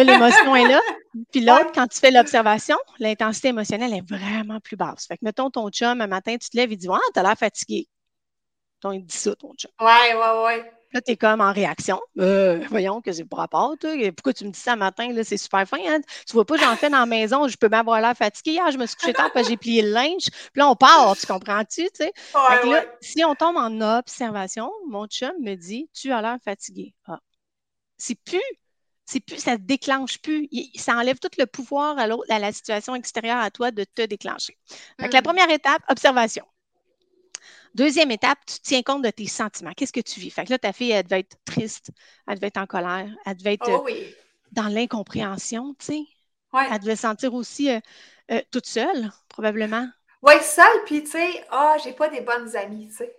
l'émotion 0.05 0.57
est 0.57 0.69
là. 0.69 0.81
Puis 1.33 1.43
l'autre, 1.43 1.71
quand 1.73 1.87
tu 1.87 2.01
fais 2.01 2.11
l'observation, 2.11 2.77
l'intensité 2.99 3.49
émotionnelle 3.49 3.93
est 3.93 4.09
vraiment 4.09 4.59
plus 4.59 4.77
basse. 4.77 5.07
Fait 5.07 5.17
que, 5.17 5.25
mettons, 5.25 5.49
ton 5.49 5.69
chum, 5.71 6.01
un 6.01 6.09
matin, 6.09 6.37
tu 6.37 6.51
te 6.51 6.57
lèves, 6.57 6.73
il 6.73 6.77
dit 6.77 6.89
Ah, 6.91 6.99
t'as 7.13 7.23
l'air 7.23 7.39
fatigué. 7.39 7.87
Donc, 8.83 8.95
il 8.95 9.05
dit 9.05 9.17
ça, 9.17 9.37
ton 9.37 9.55
chum. 9.55 9.71
Ouais, 9.81 10.15
ouais, 10.15 10.45
ouais. 10.45 10.73
Là, 10.95 11.01
tu 11.03 11.11
es 11.11 11.17
comme 11.17 11.41
en 11.41 11.53
réaction. 11.53 12.01
Euh, 12.21 12.61
voyons 12.71 13.01
que 13.03 13.11
c'est 13.13 13.25
pas 13.25 13.39
rapport. 13.39 13.75
Pourquoi 14.17 14.33
tu 14.33 14.45
me 14.45 14.51
dis 14.51 14.61
ça 14.61 14.77
matin? 14.77 15.13
Là, 15.13 15.25
c'est 15.25 15.37
super 15.37 15.67
fin. 15.67 15.79
Hein? 15.85 15.99
Tu 16.25 16.33
vois 16.35 16.45
pas, 16.45 16.57
j'en 16.57 16.77
fais 16.77 16.89
dans 16.89 17.01
la 17.01 17.07
maison, 17.07 17.49
je 17.49 17.57
peux 17.57 17.69
m'avoir 17.69 18.01
l'air 18.01 18.17
fatiguée. 18.17 18.59
Ah, 18.65 18.71
je 18.71 18.79
me 18.79 18.87
suis 18.87 18.95
couchée 18.97 19.13
tard 19.13 19.31
parce 19.33 19.47
que 19.47 19.51
j'ai 19.51 19.57
plié 19.57 19.83
le 19.83 19.91
linge. 19.91 20.27
Puis 20.31 20.51
là, 20.55 20.69
on 20.71 20.77
part, 20.77 21.17
tu 21.17 21.27
comprends-tu? 21.27 21.83
Ouais, 22.01 22.89
si 23.01 23.25
on 23.25 23.35
tombe 23.35 23.57
en 23.57 23.81
observation, 23.99 24.71
mon 24.89 25.07
chum 25.09 25.33
me 25.43 25.57
dit 25.57 25.91
Tu 25.93 26.13
as 26.13 26.23
l'air 26.23 26.37
fatigué. 26.45 26.95
Ah. 27.07 27.19
C'est 27.97 28.15
plus. 28.15 28.41
C'est 29.07 29.21
plus, 29.21 29.39
ça 29.39 29.53
ne 29.53 29.57
déclenche 29.59 30.19
plus. 30.23 30.49
Il- 30.51 30.71
ça 30.81 30.95
enlève 30.97 31.19
tout 31.19 31.29
le 31.39 31.45
pouvoir 31.47 31.99
à, 31.99 32.05
à 32.05 32.39
la 32.39 32.53
situation 32.53 32.95
extérieure 32.95 33.39
à 33.39 33.51
toi 33.51 33.71
de 33.73 33.85
te 33.85 34.03
déclencher. 34.03 34.57
Que 34.99 35.05
la 35.13 35.19
Mhm. 35.19 35.23
première 35.25 35.51
étape, 35.51 35.83
observation. 35.91 36.45
Deuxième 37.75 38.11
étape, 38.11 38.39
tu 38.47 38.59
tiens 38.63 38.83
compte 38.83 39.03
de 39.03 39.11
tes 39.11 39.27
sentiments. 39.27 39.73
Qu'est-ce 39.77 39.93
que 39.93 40.01
tu 40.01 40.21
vis? 40.21 40.31
Fait 40.31 40.45
que 40.45 40.51
là, 40.51 40.59
ta 40.59 40.73
fille, 40.73 40.93
elle 40.93 41.05
devait 41.05 41.21
être 41.21 41.37
triste, 41.45 41.91
elle 42.29 42.37
devait 42.37 42.49
être 42.49 42.59
en 42.59 42.67
colère, 42.67 43.09
elle 43.27 43.37
devait 43.37 43.55
être 43.55 43.69
Oh 43.69 43.81
euh, 43.81 43.85
oui. 43.85 44.15
dans 44.53 44.69
l'incompréhension, 44.69 45.75
tu 45.79 45.87
sais. 45.87 46.03
Ouais. 46.53 46.69
Elle 46.71 46.81
devait 46.81 46.97
se 46.97 47.03
sentir 47.03 47.35
aussi 47.35 47.71
euh, 47.71 47.81
euh, 48.31 48.41
toute 48.53 48.67
seule, 48.67 49.11
probablement. 49.29 49.89
Ouais, 50.23 50.41
seule, 50.43 50.85
puis 50.87 51.05
tu 51.05 51.11
sais, 51.11 51.45
ah, 51.51 51.77
j'ai 51.85 51.93
pas 51.93 52.09
des 52.09 52.21
bonnes 52.21 52.57
amies, 52.57 52.89
tu 52.89 52.95
sais. 52.97 53.15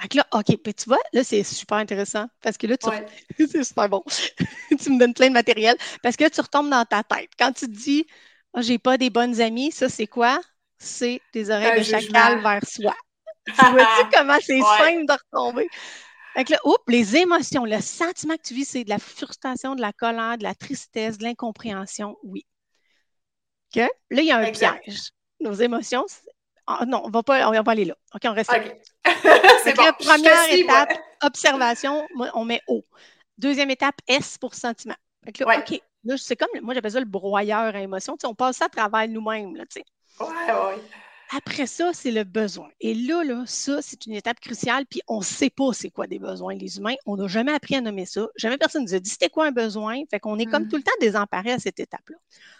Fait 0.00 0.08
que 0.08 0.18
là, 0.18 0.26
OK, 0.32 0.56
puis 0.62 0.74
tu 0.74 0.84
vois, 0.90 0.98
là, 1.12 1.24
c'est 1.24 1.42
super 1.42 1.78
intéressant 1.78 2.26
parce 2.42 2.58
que 2.58 2.66
là, 2.66 2.76
tu 2.76 2.88
Ouais. 2.88 3.06
c'est 3.50 3.64
super 3.64 3.88
bon. 3.88 4.02
tu 4.78 4.90
me 4.90 4.98
donnes 4.98 5.14
plein 5.14 5.28
de 5.28 5.32
matériel 5.32 5.76
parce 6.02 6.16
que 6.16 6.24
là, 6.24 6.30
tu 6.30 6.40
retombes 6.40 6.68
dans 6.70 6.84
ta 6.84 7.02
tête. 7.02 7.30
Quand 7.38 7.52
tu 7.52 7.66
te 7.66 7.70
dis, 7.72 8.06
Ah, 8.52 8.60
j'ai 8.62 8.78
pas 8.78 8.98
des 8.98 9.10
bonnes 9.10 9.40
amies, 9.40 9.72
ça, 9.72 9.88
c'est 9.88 10.06
quoi? 10.06 10.40
C'est 10.78 11.22
des 11.32 11.50
oreilles 11.50 11.72
Un 11.72 11.78
de 11.78 11.82
chacal 11.82 12.42
vers 12.42 12.66
soi. 12.66 12.94
Tu 13.46 13.52
vois-tu 13.54 14.10
comment 14.12 14.38
c'est 14.40 14.60
Ouais. 14.60 14.78
simple 14.78 15.06
de 15.06 15.12
retomber? 15.12 15.68
Fait 16.34 16.44
que 16.44 16.52
là, 16.52 16.58
oups, 16.64 16.78
les 16.88 17.16
émotions, 17.16 17.64
le 17.64 17.80
sentiment 17.80 18.34
que 18.36 18.42
tu 18.42 18.54
vis, 18.54 18.66
c'est 18.66 18.84
de 18.84 18.90
la 18.90 18.98
frustration, 18.98 19.74
de 19.74 19.80
la 19.80 19.92
colère, 19.92 20.36
de 20.36 20.42
la 20.42 20.54
tristesse, 20.54 21.16
de 21.18 21.24
l'incompréhension, 21.24 22.16
oui. 22.22 22.44
OK? 23.74 23.82
Là, 24.10 24.22
il 24.22 24.26
y 24.26 24.32
a 24.32 24.36
un 24.38 24.42
Exact. 24.42 24.82
piège. 24.84 25.10
Nos 25.40 25.52
émotions, 25.54 26.04
ah, 26.66 26.84
non, 26.86 27.02
on 27.04 27.10
va 27.10 27.22
pas, 27.22 27.48
on 27.48 27.52
va 27.52 27.62
pas 27.62 27.72
aller 27.72 27.84
là. 27.84 27.94
OK, 28.14 28.22
on 28.24 28.32
reste 28.34 28.50
là. 28.52 28.58
OK. 28.58 28.76
Fait 29.06 29.40
c'est 29.62 29.74
bon. 29.76 29.84
la 29.84 29.92
première 29.92 30.44
suis, 30.44 30.60
étape, 30.60 30.92
observation, 31.22 32.06
moi, 32.14 32.30
on 32.34 32.44
met 32.44 32.60
O. 32.68 32.84
Deuxième 33.38 33.70
étape, 33.70 33.96
S 34.08 34.36
pour 34.38 34.54
sentiment. 34.54 34.96
Fait 35.24 35.32
que 35.32 35.44
là, 35.44 35.48
Ouais. 35.48 35.58
OK, 35.58 35.80
là, 36.04 36.16
c'est 36.18 36.36
comme, 36.36 36.48
moi, 36.62 36.74
j'appelle 36.74 36.92
ça 36.92 37.00
le 37.00 37.06
broyeur 37.06 37.74
à 37.74 37.80
émotion. 37.80 38.16
On 38.24 38.34
passe 38.34 38.56
ça 38.58 38.66
à 38.66 38.68
travers 38.68 39.08
nous-mêmes, 39.08 39.56
là, 39.56 39.64
tu 39.66 39.80
sais. 39.80 39.84
Ouais, 40.20 40.26
ouais. 40.28 40.82
Après 41.36 41.66
ça, 41.66 41.90
c'est 41.92 42.12
le 42.12 42.22
besoin. 42.24 42.68
Et 42.80 42.94
là, 42.94 43.24
là, 43.24 43.42
ça, 43.46 43.82
c'est 43.82 44.06
une 44.06 44.12
étape 44.12 44.38
cruciale, 44.40 44.84
puis 44.86 45.00
on 45.08 45.18
ne 45.18 45.24
sait 45.24 45.50
pas 45.50 45.72
c'est 45.72 45.90
quoi 45.90 46.06
des 46.06 46.18
besoins, 46.20 46.54
les 46.54 46.78
humains. 46.78 46.94
On 47.04 47.16
n'a 47.16 47.26
jamais 47.26 47.52
appris 47.52 47.74
à 47.74 47.80
nommer 47.80 48.06
ça. 48.06 48.28
Jamais 48.36 48.58
personne 48.58 48.82
ne 48.84 48.88
nous 48.88 48.94
a 48.94 49.00
dit 49.00 49.10
c'était 49.10 49.28
quoi 49.28 49.46
un 49.46 49.50
besoin. 49.52 49.96
Fait 50.10 50.20
qu'on 50.20 50.38
est 50.38 50.46
comme 50.46 50.62
Mhm. 50.64 50.68
tout 50.68 50.76
le 50.76 50.82
temps 50.82 50.92
désemparé 51.00 51.52
à 51.52 51.58
cette 51.58 51.80
étape-là. 51.80 52.16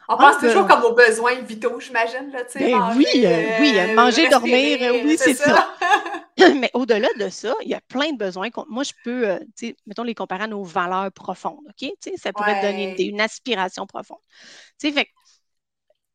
On 0.08 0.14
Ah, 0.14 0.32
pense 0.32 0.40
toujours 0.40 0.64
ben- 0.64 0.74
comme 0.76 0.84
aux 0.84 0.94
besoins 0.94 1.34
vitaux, 1.40 1.78
j'imagine, 1.80 2.30
là, 2.32 2.44
tu 2.44 2.58
sais. 2.58 2.70
Ben 2.70 2.94
oui, 2.96 3.06
euh, 3.24 3.56
oui, 3.60 3.72
euh, 3.78 3.94
manger, 3.94 4.28
dormir, 4.28 4.54
respirer, 4.54 5.00
euh, 5.00 5.04
oui, 5.04 5.16
c'est 5.18 5.34
ça. 5.34 5.74
Mais 6.60 6.70
au-delà 6.74 7.08
de 7.18 7.28
ça, 7.30 7.54
il 7.62 7.68
y 7.70 7.74
a 7.74 7.80
plein 7.88 8.12
de 8.12 8.18
besoins. 8.18 8.48
Moi, 8.68 8.82
je 8.84 8.92
peux, 9.04 9.28
euh, 9.28 9.38
tu 9.56 9.68
sais, 9.68 9.76
mettons, 9.86 10.02
les 10.02 10.14
comparer 10.14 10.44
à 10.44 10.46
nos 10.46 10.62
valeurs 10.62 11.10
profondes, 11.12 11.64
OK? 11.66 11.74
Tu 11.78 11.90
sais, 12.00 12.16
ça 12.16 12.32
pourrait 12.32 12.60
te 12.60 12.66
donner 12.66 12.94
une, 12.98 13.14
une 13.14 13.20
aspiration 13.20 13.86
profonde. 13.86 14.18
Tu 14.78 14.88
sais, 14.88 14.92
fait 14.92 15.08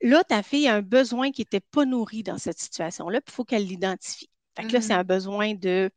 là, 0.02 0.24
ta 0.24 0.44
fille 0.44 0.68
a 0.68 0.76
un 0.76 0.82
besoin 0.82 1.32
qui 1.32 1.42
n'était 1.42 1.60
pas 1.62 1.86
nourri 1.86 2.24
dans 2.24 2.38
cette 2.38 2.60
situation-là, 2.60 3.22
puis 3.22 3.32
il 3.34 3.36
faut 3.36 3.46
qu'elle 3.46 3.66
l'identifie. 3.66 4.30
Fait 4.58 4.66
que 4.66 4.74
là, 4.74 4.82
c'est 4.82 4.94
Mhm. 4.94 4.96
un 4.96 5.04
besoin 5.04 5.54
de... 5.56 5.90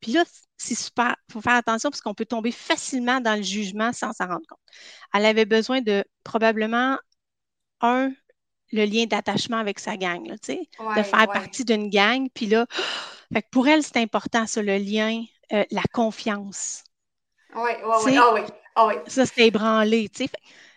Puis 0.00 0.12
là, 0.12 0.24
c'est 0.56 0.74
super. 0.76 1.16
Il 1.30 1.32
faut 1.34 1.40
faire 1.42 1.54
attention 1.56 1.90
parce 1.90 2.00
qu'on 2.02 2.14
peut 2.14 2.26
tomber 2.26 2.52
facilement 2.52 3.20
dans 3.20 3.36
le 3.36 3.42
jugement 3.42 3.92
sans 3.92 4.12
s'en 4.12 4.26
rendre 4.28 4.46
compte. 4.48 4.58
Elle 5.14 5.26
avait 5.26 5.46
besoin 5.46 5.80
de 5.82 6.04
probablement, 6.24 6.98
un, 7.80 8.12
le 8.72 8.84
lien 8.86 9.06
d'attachement 9.06 9.58
avec 9.58 9.78
sa 9.80 9.96
gang, 9.96 10.26
là, 10.28 10.38
tu 10.38 10.54
sais 10.54 10.70
de 10.96 11.02
Ouais, 11.02 11.02
faire 11.02 11.28
ouais. 11.28 11.32
partie 11.32 11.64
d'une 11.64 11.90
gang. 11.90 12.28
Puis 12.34 12.46
là, 12.46 12.66
fait 13.32 13.42
que 13.42 13.48
pour 13.50 13.68
elle, 13.68 13.82
c'est 13.84 13.98
important, 13.98 14.46
ça, 14.46 14.62
le 14.62 14.78
lien, 14.78 15.24
euh, 15.52 15.64
la 15.70 15.82
confiance. 15.92 16.84
Ouais, 17.54 17.82
ouais, 17.84 17.96
ouais. 18.04 18.16
Ah 18.18 18.32
oui, 18.34 18.40
ah 18.74 18.86
oui. 18.86 18.94
Ça, 19.06 19.26
c'est 19.26 19.46
ébranlé. 19.46 20.10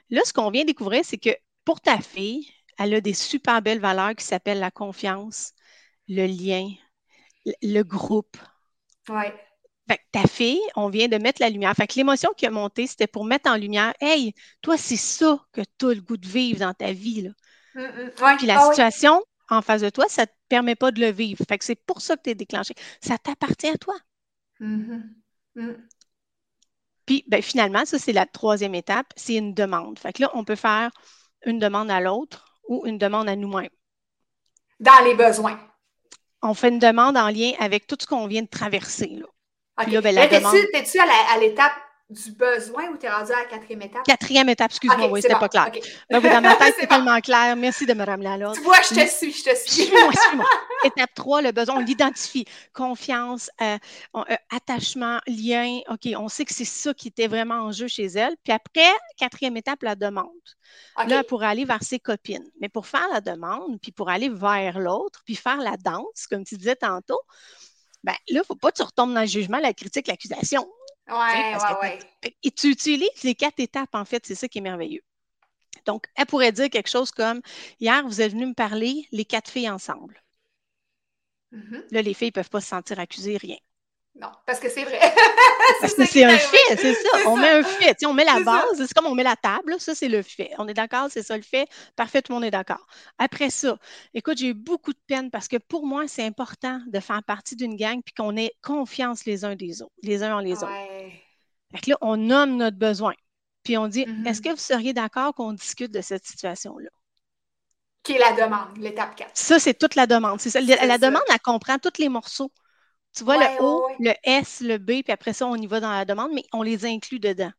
Là, 0.10 0.22
ce 0.26 0.34
qu'on 0.34 0.52
vient 0.52 0.66
découvrir, 0.66 1.04
c'est 1.06 1.18
que 1.18 1.30
pour 1.64 1.82
ta 1.82 2.00
fille, 2.02 2.48
elle 2.78 2.94
a 2.96 3.02
des 3.02 3.14
super 3.14 3.62
belles 3.62 3.80
valeurs 3.80 4.16
qui 4.16 4.26
s'appellent 4.26 4.60
la 4.60 4.72
confiance, 4.72 5.54
le 6.08 6.28
lien, 6.28 6.70
le- 7.62 7.84
groupe. 7.84 8.38
Ouais. 9.10 9.34
Fait 9.88 9.98
que 9.98 10.04
ta 10.12 10.28
fille, 10.28 10.62
on 10.76 10.90
vient 10.90 11.08
de 11.08 11.18
mettre 11.18 11.42
la 11.42 11.50
lumière. 11.50 11.74
Fait 11.76 11.88
que 11.88 11.96
l'émotion 11.96 12.32
qui 12.36 12.46
a 12.46 12.52
monté, 12.52 12.88
c'était 12.88 13.08
pour 13.08 13.26
mettre 13.26 13.50
en 13.50 13.56
lumière, 13.56 13.94
hey, 14.00 14.34
toi, 14.62 14.78
c'est 14.78 14.96
ça 14.98 15.44
que 15.52 15.62
tu 15.78 15.86
as 15.88 15.94
le 15.96 16.02
goût 16.02 16.18
de 16.18 16.28
vivre 16.28 16.60
dans 16.60 16.74
ta 16.74 16.92
vie. 16.92 17.22
Là. 17.24 17.30
Mm, 17.76 17.82
mm. 17.82 18.12
Ouais. 18.24 18.38
Puis 18.38 18.46
la 18.48 18.56
Ah 18.56 18.70
oui. 18.70 18.76
situation 18.76 19.22
en 19.50 19.62
face 19.62 19.82
de 19.82 19.90
toi, 19.90 20.06
ça 20.10 20.22
ne 20.24 20.26
te 20.28 20.32
permet 20.50 20.76
pas 20.76 20.92
de 20.92 21.00
le 21.02 21.12
vivre. 21.12 21.44
Fait 21.48 21.58
que 21.58 21.66
c'est 21.66 21.76
pour 21.76 22.02
ça 22.02 22.16
que 22.18 22.22
tu 22.24 22.30
es 22.32 22.36
déclenché. 22.36 22.74
Ça 23.02 23.18
t'appartient 23.18 23.68
à 23.68 23.78
toi. 23.78 23.96
Mhm. 24.60 25.24
Mm. 25.56 25.88
Puis 27.06 27.24
ben, 27.28 27.42
finalement, 27.42 27.86
ça, 27.86 28.00
c'est 28.00 28.14
la 28.14 28.26
troisième 28.26 28.76
étape, 28.76 29.08
c'est 29.16 29.36
une 29.36 29.54
demande. 29.54 30.00
Fait 30.00 30.14
que 30.14 30.22
là, 30.24 30.32
on 30.34 30.44
peut 30.44 30.56
faire 30.56 30.92
une 31.46 31.60
demande 31.60 31.92
à 31.92 32.00
l'autre 32.02 32.55
ou 32.68 32.86
une 32.86 32.98
demande 32.98 33.30
à 33.30 33.36
nous-mêmes. 33.36 33.70
Dans 34.80 35.04
les 35.06 35.16
besoins. 35.16 35.60
On 36.42 36.54
fait 36.54 36.70
une 36.70 36.80
demande 36.80 37.18
en 37.18 37.30
lien 37.30 37.52
avec 37.60 37.88
tout 37.88 37.96
ce 38.00 38.06
qu'on 38.06 38.28
vient 38.28 38.42
de 38.44 38.48
traverser. 38.48 39.08
Là. 39.08 39.26
OK. 39.80 39.84
Puis 39.86 39.94
là, 39.94 40.02
ben, 40.02 40.16
Là, 40.16 40.28
demande- 40.28 40.56
t'es-tu 40.74 41.00
à 41.00 41.38
l'étape 41.40 41.74
du 42.10 42.32
besoin 42.34 42.90
ou 42.90 42.98
tu 42.98 43.08
es 43.08 43.10
rendu 43.10 43.32
à 43.32 43.40
la 43.40 43.46
quatrième 43.46 43.82
étape? 43.82 44.04
Quatrième 44.04 44.50
étape, 44.50 44.72
excuse-moi, 44.72 45.08
oui, 45.10 45.22
c'était 45.22 45.36
pas 45.36 45.50
clair. 45.50 45.72
Dans 46.12 46.42
ma 46.42 46.56
tête, 46.56 46.76
c'est 46.80 46.88
tellement 46.88 47.20
clair. 47.20 47.56
Merci 47.56 47.86
de 47.86 47.94
me 47.94 48.06
ramener 48.06 48.44
à. 48.44 48.54
Tu 48.54 48.62
vois, 48.62 48.82
je 48.82 48.96
te 48.96 49.08
suis, 49.08 49.32
je 49.32 49.44
te 49.44 49.56
suis. 49.56 49.84
Suis-moi, 49.84 50.12
suis-moi. 50.14 50.46
Étape 50.86 51.14
3, 51.16 51.42
le 51.42 51.52
besoin, 51.52 51.78
on 51.78 51.80
l'identifie. 51.80 52.46
Confiance, 52.74 53.50
euh, 53.62 53.78
euh, 54.16 54.36
attachement, 54.56 55.20
lien. 55.26 55.80
OK, 55.90 56.08
on 56.16 56.30
sait 56.30 56.46
que 56.46 56.54
c'est 56.54 56.64
ça 56.64 56.94
qui 56.94 57.08
était 57.08 57.28
vraiment 57.28 57.56
en 57.56 57.72
jeu 57.72 57.88
chez 57.88 58.06
elle. 58.06 58.36
Puis 58.44 58.54
après, 58.54 58.92
quatrième 59.18 59.58
étape, 59.58 59.82
la 59.82 59.96
demande. 59.96 60.30
Là, 61.08 61.24
pour 61.24 61.44
aller 61.44 61.66
vers 61.66 61.84
ses 61.84 62.00
copines. 62.00 62.50
Mais 62.62 62.70
pour 62.70 62.86
faire 62.86 63.08
la 63.12 63.22
demande, 63.22 63.80
puis 63.82 63.92
pour 63.92 64.10
aller 64.10 64.30
vers 64.30 64.80
l'autre, 64.80 65.24
puis 65.26 65.36
faire 65.36 65.58
la 65.58 65.76
danse, 65.78 66.28
comme 66.30 66.44
tu 66.44 66.56
disais 66.56 66.76
tantôt, 66.76 67.20
ben 68.04 68.12
là, 68.12 68.18
il 68.28 68.38
ne 68.38 68.44
faut 68.44 68.56
pas 68.56 68.72
que 68.72 68.78
tu 68.78 68.84
retombes 68.84 69.14
dans 69.14 69.22
le 69.22 69.28
jugement, 69.28 69.58
la 69.58 69.74
critique, 69.74 70.08
l'accusation. 70.08 70.68
Oui, 71.08 71.16
oui, 71.16 71.90
oui. 72.24 72.30
Et 72.44 72.52
tu 72.52 72.70
utilises 72.70 73.24
les 73.24 73.36
quatre 73.36 73.60
étapes, 73.60 73.94
en 73.94 74.06
fait, 74.06 74.26
c'est 74.26 74.36
ça 74.36 74.48
qui 74.48 74.58
est 74.58 74.62
merveilleux. 74.62 75.04
Donc, 75.86 76.08
elle 76.16 76.26
pourrait 76.26 76.52
dire 76.52 76.70
quelque 76.70 76.90
chose 76.90 77.12
comme 77.12 77.42
Hier, 77.80 78.04
vous 78.06 78.22
êtes 78.22 78.32
venu 78.32 78.48
me 78.48 78.54
parler, 78.54 79.08
les 79.12 79.26
quatre 79.26 79.50
filles 79.50 79.70
ensemble. 79.70 80.22
Mm-hmm. 81.54 81.84
Là, 81.92 82.02
les 82.02 82.14
filles 82.14 82.30
ne 82.30 82.34
peuvent 82.34 82.50
pas 82.50 82.62
se 82.62 82.68
sentir 82.68 83.00
accusées, 83.00 83.38
rien. 83.38 83.58
Non, 84.18 84.30
parce 84.46 84.62
que 84.62 84.70
c'est 84.70 84.86
vrai. 84.86 85.00
parce 85.82 85.94
que 85.94 86.06
c'est 86.06 86.24
un 86.24 86.38
fait, 86.38 86.78
c'est 86.78 86.94
ça. 86.94 87.10
On 87.28 87.36
met 87.36 87.50
un 87.50 87.64
fait. 87.64 87.98
on 88.06 88.14
met 88.14 88.24
la 88.24 88.40
base, 88.40 88.64
c'est 88.78 88.94
comme 88.94 89.08
on 89.08 89.14
met 89.14 89.24
la 89.24 89.36
table, 89.36 89.76
ça, 89.78 89.94
c'est 89.94 90.08
le 90.08 90.22
fait. 90.22 90.52
On 90.58 90.70
est 90.70 90.74
d'accord, 90.74 91.08
c'est 91.10 91.22
ça 91.22 91.36
le 91.36 91.44
fait. 91.44 91.68
Parfait, 91.98 92.22
tout 92.22 92.32
le 92.32 92.36
monde 92.36 92.46
est 92.46 92.52
d'accord. 92.52 92.88
Après 93.18 93.50
ça, 93.50 93.78
écoute, 94.14 94.38
j'ai 94.38 94.48
eu 94.48 94.54
beaucoup 94.54 94.94
de 94.94 95.00
peine 95.06 95.30
parce 95.32 95.50
que 95.50 95.58
pour 95.58 95.86
moi, 95.86 96.08
c'est 96.08 96.24
important 96.24 96.80
de 96.88 97.00
faire 97.02 97.24
partie 97.24 97.58
d'une 97.58 97.76
gang 97.76 98.02
puis 98.02 98.14
qu'on 98.14 98.38
ait 98.38 98.54
confiance 98.62 99.26
les 99.26 99.44
uns 99.44 99.56
des 99.56 99.82
autres, 99.82 99.92
les 100.02 100.24
uns 100.24 100.38
en 100.38 100.40
les 100.40 100.64
autres. 100.64 100.72
Fait 101.72 101.88
là, 101.88 101.98
on 102.02 102.18
nomme 102.18 102.58
notre 102.58 102.78
besoin. 102.78 103.14
Puis 103.64 103.78
on 103.78 103.88
dit, 103.88 104.02
est-ce 104.02 104.12
mm-hmm. 104.12 104.44
que 104.44 104.50
vous 104.50 104.58
seriez 104.58 104.94
d'accord 104.94 105.34
qu'on 105.34 105.54
discute 105.54 105.92
de 105.92 106.02
cette 106.02 106.26
situation-là? 106.26 106.90
Qui 108.04 108.14
est 108.14 108.20
la 108.20 108.34
demande, 108.34 108.78
l'étape 108.78 109.16
4. 109.16 109.32
Ça, 109.34 109.58
c'est 109.58 109.74
toute 109.74 109.96
la 109.96 110.06
demande. 110.06 110.40
C'est 110.40 110.52
ça. 110.52 110.62
La, 110.62 111.00
demande, 111.00 111.24
elle 111.28 111.40
comprend 111.40 111.80
tous 111.80 111.98
les 111.98 112.08
morceaux. 112.08 112.52
Tu 113.16 113.24
vois 113.24 113.38
le 113.38 113.62
O, 113.62 113.90
le 114.00 114.14
S, 114.24 114.62
le 114.62 114.78
B, 114.78 115.02
puis 115.02 115.12
après 115.12 115.34
ça, 115.34 115.48
on 115.48 115.56
y 115.56 115.66
va 115.66 115.80
dans 115.80 115.92
la 115.92 116.06
demande, 116.06 116.32
mais 116.34 116.44
on 116.54 116.62
les 116.62 116.86
inclut 116.86 117.20
dedans. 117.20 117.52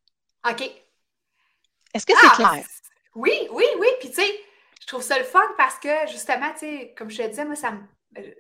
OK. 0.49 0.63
Est-ce 1.93 2.07
que 2.07 2.13
c'est 2.21 2.29
ah, 2.31 2.37
clair? 2.37 2.67
Oui, 3.17 3.33
oui, 3.51 3.65
oui. 3.81 3.89
Puis, 3.99 4.11
tu 4.11 4.17
sais, 4.17 4.41
je 4.81 4.87
trouve 4.87 5.03
ça 5.03 5.19
le 5.19 5.25
fun 5.25 5.43
parce 5.57 5.79
que, 5.79 5.89
justement, 6.09 6.53
tu 6.53 6.61
sais, 6.61 6.95
comme 6.97 7.11
je 7.11 7.23
te 7.23 7.29
disais, 7.29 7.45
moi, 7.45 7.57
ça 7.57 7.73
me. 7.73 7.81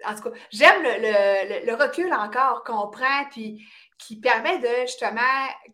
En 0.05 0.15
tout 0.15 0.31
cas, 0.31 0.37
j'aime 0.51 0.83
le, 0.83 1.75
recul 1.75 2.13
encore 2.13 2.65
qu'on 2.65 2.89
prend, 2.89 3.25
puis 3.31 3.67
qui 3.99 4.21
permet 4.21 4.59
de, 4.59 4.83
justement, 4.83 5.21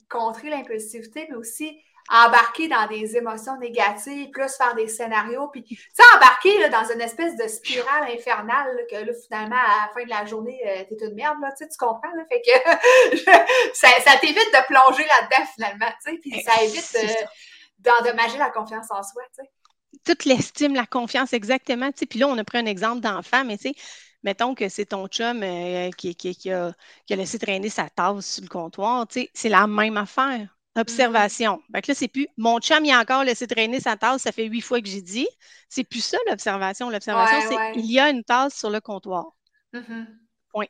contrer 0.08 0.50
l'impulsivité, 0.50 1.26
mais 1.28 1.36
aussi 1.36 1.80
embarquer 2.08 2.68
dans 2.68 2.86
des 2.88 3.16
émotions 3.16 3.56
négatives, 3.58 4.30
plus 4.30 4.56
faire 4.56 4.74
des 4.74 4.88
scénarios, 4.88 5.48
puis 5.48 5.62
tu 5.62 5.76
sais, 5.92 6.02
embarquer 6.16 6.68
dans 6.68 6.84
une 6.92 7.00
espèce 7.00 7.36
de 7.36 7.46
spirale 7.46 8.10
infernale 8.10 8.86
que 8.90 8.96
là, 8.96 9.12
finalement, 9.26 9.56
à 9.56 9.86
la 9.86 9.92
fin 9.94 10.04
de 10.04 10.10
la 10.10 10.26
journée, 10.26 10.60
euh, 10.66 10.84
t'es 10.88 11.06
une 11.06 11.14
merde, 11.14 11.38
là, 11.40 11.52
tu 11.56 11.64
comprends, 11.78 12.12
là, 12.16 12.24
fait 12.28 12.42
que 12.42 13.24
ça, 13.72 13.88
t'évite 14.20 14.36
de 14.36 14.66
plonger 14.66 15.04
là-dedans 15.04 15.50
finalement, 15.54 15.92
tu 16.04 16.12
sais, 16.12 16.18
puis 16.18 16.42
ça 16.42 16.62
évite 16.62 17.28
d'endommager 17.78 18.38
la 18.38 18.50
confiance 18.50 18.90
en 18.90 19.02
soi, 19.02 19.22
tu 19.36 19.44
sais. 19.44 19.50
Toute 20.04 20.24
l'estime, 20.24 20.74
la 20.74 20.86
confiance, 20.86 21.32
exactement, 21.32 21.90
puis 21.92 22.18
là, 22.18 22.28
on 22.28 22.38
a 22.38 22.44
pris 22.44 22.58
un 22.58 22.66
exemple 22.66 23.00
d'enfant, 23.00 23.44
mais 23.44 23.56
tu 23.56 23.68
sais, 23.68 23.74
mettons 24.22 24.54
que 24.54 24.68
c'est 24.68 24.86
ton 24.86 25.06
chum 25.06 25.42
euh, 25.42 25.90
qui, 25.96 26.14
qui, 26.14 26.28
a, 26.50 26.72
qui, 27.06 27.12
a, 27.12 27.16
laissé 27.16 27.38
traîner 27.38 27.68
sa 27.68 27.88
tasse 27.88 28.26
sur 28.26 28.42
le 28.42 28.48
comptoir, 28.48 29.06
tu 29.06 29.20
sais, 29.20 29.30
c'est 29.34 29.48
la 29.48 29.66
même 29.66 29.96
affaire. 29.96 30.48
Mm-hmm. 30.74 30.80
Observation. 30.80 31.62
là, 31.72 31.94
c'est 31.94 32.08
plus 32.08 32.28
mon 32.38 32.58
chum, 32.58 32.84
il 32.84 32.92
a 32.92 33.00
encore 33.00 33.24
laissé 33.24 33.46
traîner 33.46 33.80
sa 33.80 33.96
tasse, 33.96 34.22
ça 34.22 34.32
fait 34.32 34.46
huit 34.46 34.62
fois 34.62 34.80
que 34.80 34.88
j'ai 34.88 35.02
dit. 35.02 35.28
C'est 35.68 35.84
plus 35.84 36.02
ça, 36.02 36.16
l'observation. 36.28 36.88
L'observation, 36.88 37.40
c'est 37.48 37.78
il 37.78 37.90
y 37.90 38.00
a 38.00 38.08
une 38.08 38.24
tasse 38.24 38.56
sur 38.58 38.70
le 38.70 38.80
comptoir. 38.80 39.32
Mm-hmm. 39.74 40.06
Point. 40.50 40.66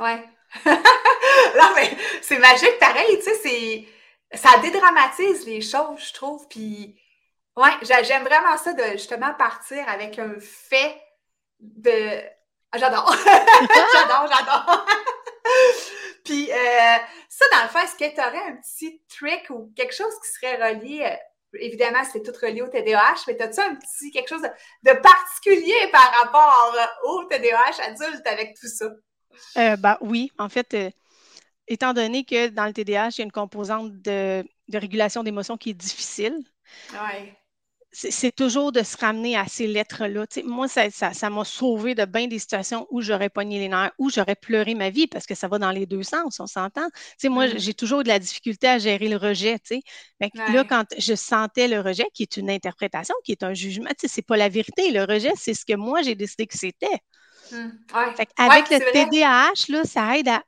Ouais. 0.00 0.24
non, 0.66 1.70
mais 1.76 1.96
c'est 2.22 2.38
magique, 2.38 2.78
pareil, 2.80 3.18
tu 3.22 3.30
sais, 3.42 3.86
Ça 4.32 4.58
dédramatise 4.60 5.46
les 5.46 5.60
choses, 5.60 6.08
je 6.08 6.12
trouve. 6.12 6.48
Puis, 6.48 6.96
ouais, 7.56 8.02
j'aime 8.04 8.24
vraiment 8.24 8.56
ça 8.56 8.72
de 8.72 8.92
justement 8.92 9.34
partir 9.34 9.88
avec 9.88 10.18
un 10.18 10.34
fait 10.40 11.00
de. 11.60 12.20
Ah, 12.72 12.78
j'adore! 12.78 13.14
j'adore, 13.92 14.28
j'adore! 14.28 14.86
Puis, 16.24 16.50
euh, 16.50 16.96
ça, 17.28 17.44
dans 17.52 17.62
le 17.62 17.68
fond, 17.68 17.78
est-ce 17.80 17.96
que 17.96 18.14
tu 18.14 18.20
aurais 18.20 18.50
un 18.50 18.56
petit 18.56 19.02
trick 19.08 19.50
ou 19.50 19.72
quelque 19.74 19.94
chose 19.94 20.12
qui 20.22 20.30
serait 20.30 20.72
relié? 20.72 21.02
Euh, 21.04 21.58
évidemment, 21.58 22.04
c'est 22.04 22.22
tout 22.22 22.32
relié 22.40 22.62
au 22.62 22.68
TDAH, 22.68 23.24
mais 23.26 23.40
as-tu 23.42 23.60
un 23.60 23.74
petit 23.74 24.10
quelque 24.12 24.28
chose 24.28 24.42
de, 24.42 24.92
particulier 24.92 25.88
par 25.90 26.12
rapport 26.22 26.76
euh, 26.76 27.08
au 27.08 27.24
TDAH 27.24 27.82
adulte 27.84 28.26
avec 28.26 28.56
tout 28.60 28.68
ça? 28.68 28.86
ben, 29.76 29.96
oui, 30.00 30.30
en 30.38 30.48
fait, 30.48 30.76
étant 31.66 31.92
donné 31.92 32.24
que 32.24 32.48
dans 32.48 32.66
le 32.66 32.72
TDAH, 32.72 33.08
il 33.10 33.18
y 33.18 33.22
a 33.22 33.24
une 33.24 33.32
composante 33.32 33.90
de, 34.02 34.44
de 34.68 34.78
régulation 34.78 35.24
d'émotions 35.24 35.56
qui 35.56 35.70
est 35.70 35.74
difficile. 35.74 36.38
Ouais 36.92 37.39
c'est 37.92 38.34
toujours 38.34 38.70
de 38.70 38.82
se 38.82 38.96
ramener 38.96 39.36
à 39.36 39.46
ces 39.46 39.66
lettres-là. 39.66 40.24
moi, 40.44 40.68
ça 40.68 40.84
m'a 40.84 41.44
ça, 41.44 41.44
sauvé 41.44 41.94
de 41.94 42.04
bien 42.04 42.28
des 42.28 42.38
situations 42.38 42.86
où 42.90 43.00
j'aurais 43.00 43.30
pogné 43.30 43.58
les 43.58 43.68
nerfs, 43.68 43.90
où 43.98 44.10
j'aurais 44.10 44.36
pleuré 44.36 44.74
ma 44.74 44.90
vie, 44.90 45.08
parce 45.08 45.26
que 45.26 45.34
ça 45.34 45.48
va 45.48 45.58
dans 45.58 45.72
les 45.72 45.86
deux 45.86 46.04
sens, 46.04 46.38
on 46.38 46.46
s'entend. 46.46 46.88
Moi, 47.24 47.48
mm. 47.48 47.58
j'ai 47.58 47.74
toujours 47.74 48.04
de 48.04 48.08
la 48.08 48.20
difficulté 48.20 48.68
à 48.68 48.78
gérer 48.78 49.08
le 49.08 49.16
rejet. 49.16 49.56
Là, 50.20 50.64
quand 50.64 50.84
je 50.98 51.14
sentais 51.14 51.66
le 51.66 51.80
rejet, 51.80 52.06
qui 52.14 52.22
est 52.22 52.36
une 52.36 52.50
interprétation, 52.50 53.14
qui 53.24 53.32
est 53.32 53.42
un 53.42 53.54
jugement, 53.54 53.90
c'est 53.98 54.22
pas 54.22 54.36
la 54.36 54.48
vérité. 54.48 54.92
Le 54.92 55.02
rejet, 55.02 55.32
c'est 55.36 55.54
ce 55.54 55.64
que 55.64 55.74
moi, 55.74 56.02
j'ai 56.02 56.14
décidé 56.14 56.46
que 56.46 56.56
c'était. 56.56 56.98
Mm. 57.50 57.70
Avec 58.36 58.70
le 58.70 58.78
TDAH, 58.92 59.72
là, 59.72 59.84
ça 59.84 60.16
aide 60.16 60.28
à 60.28 60.44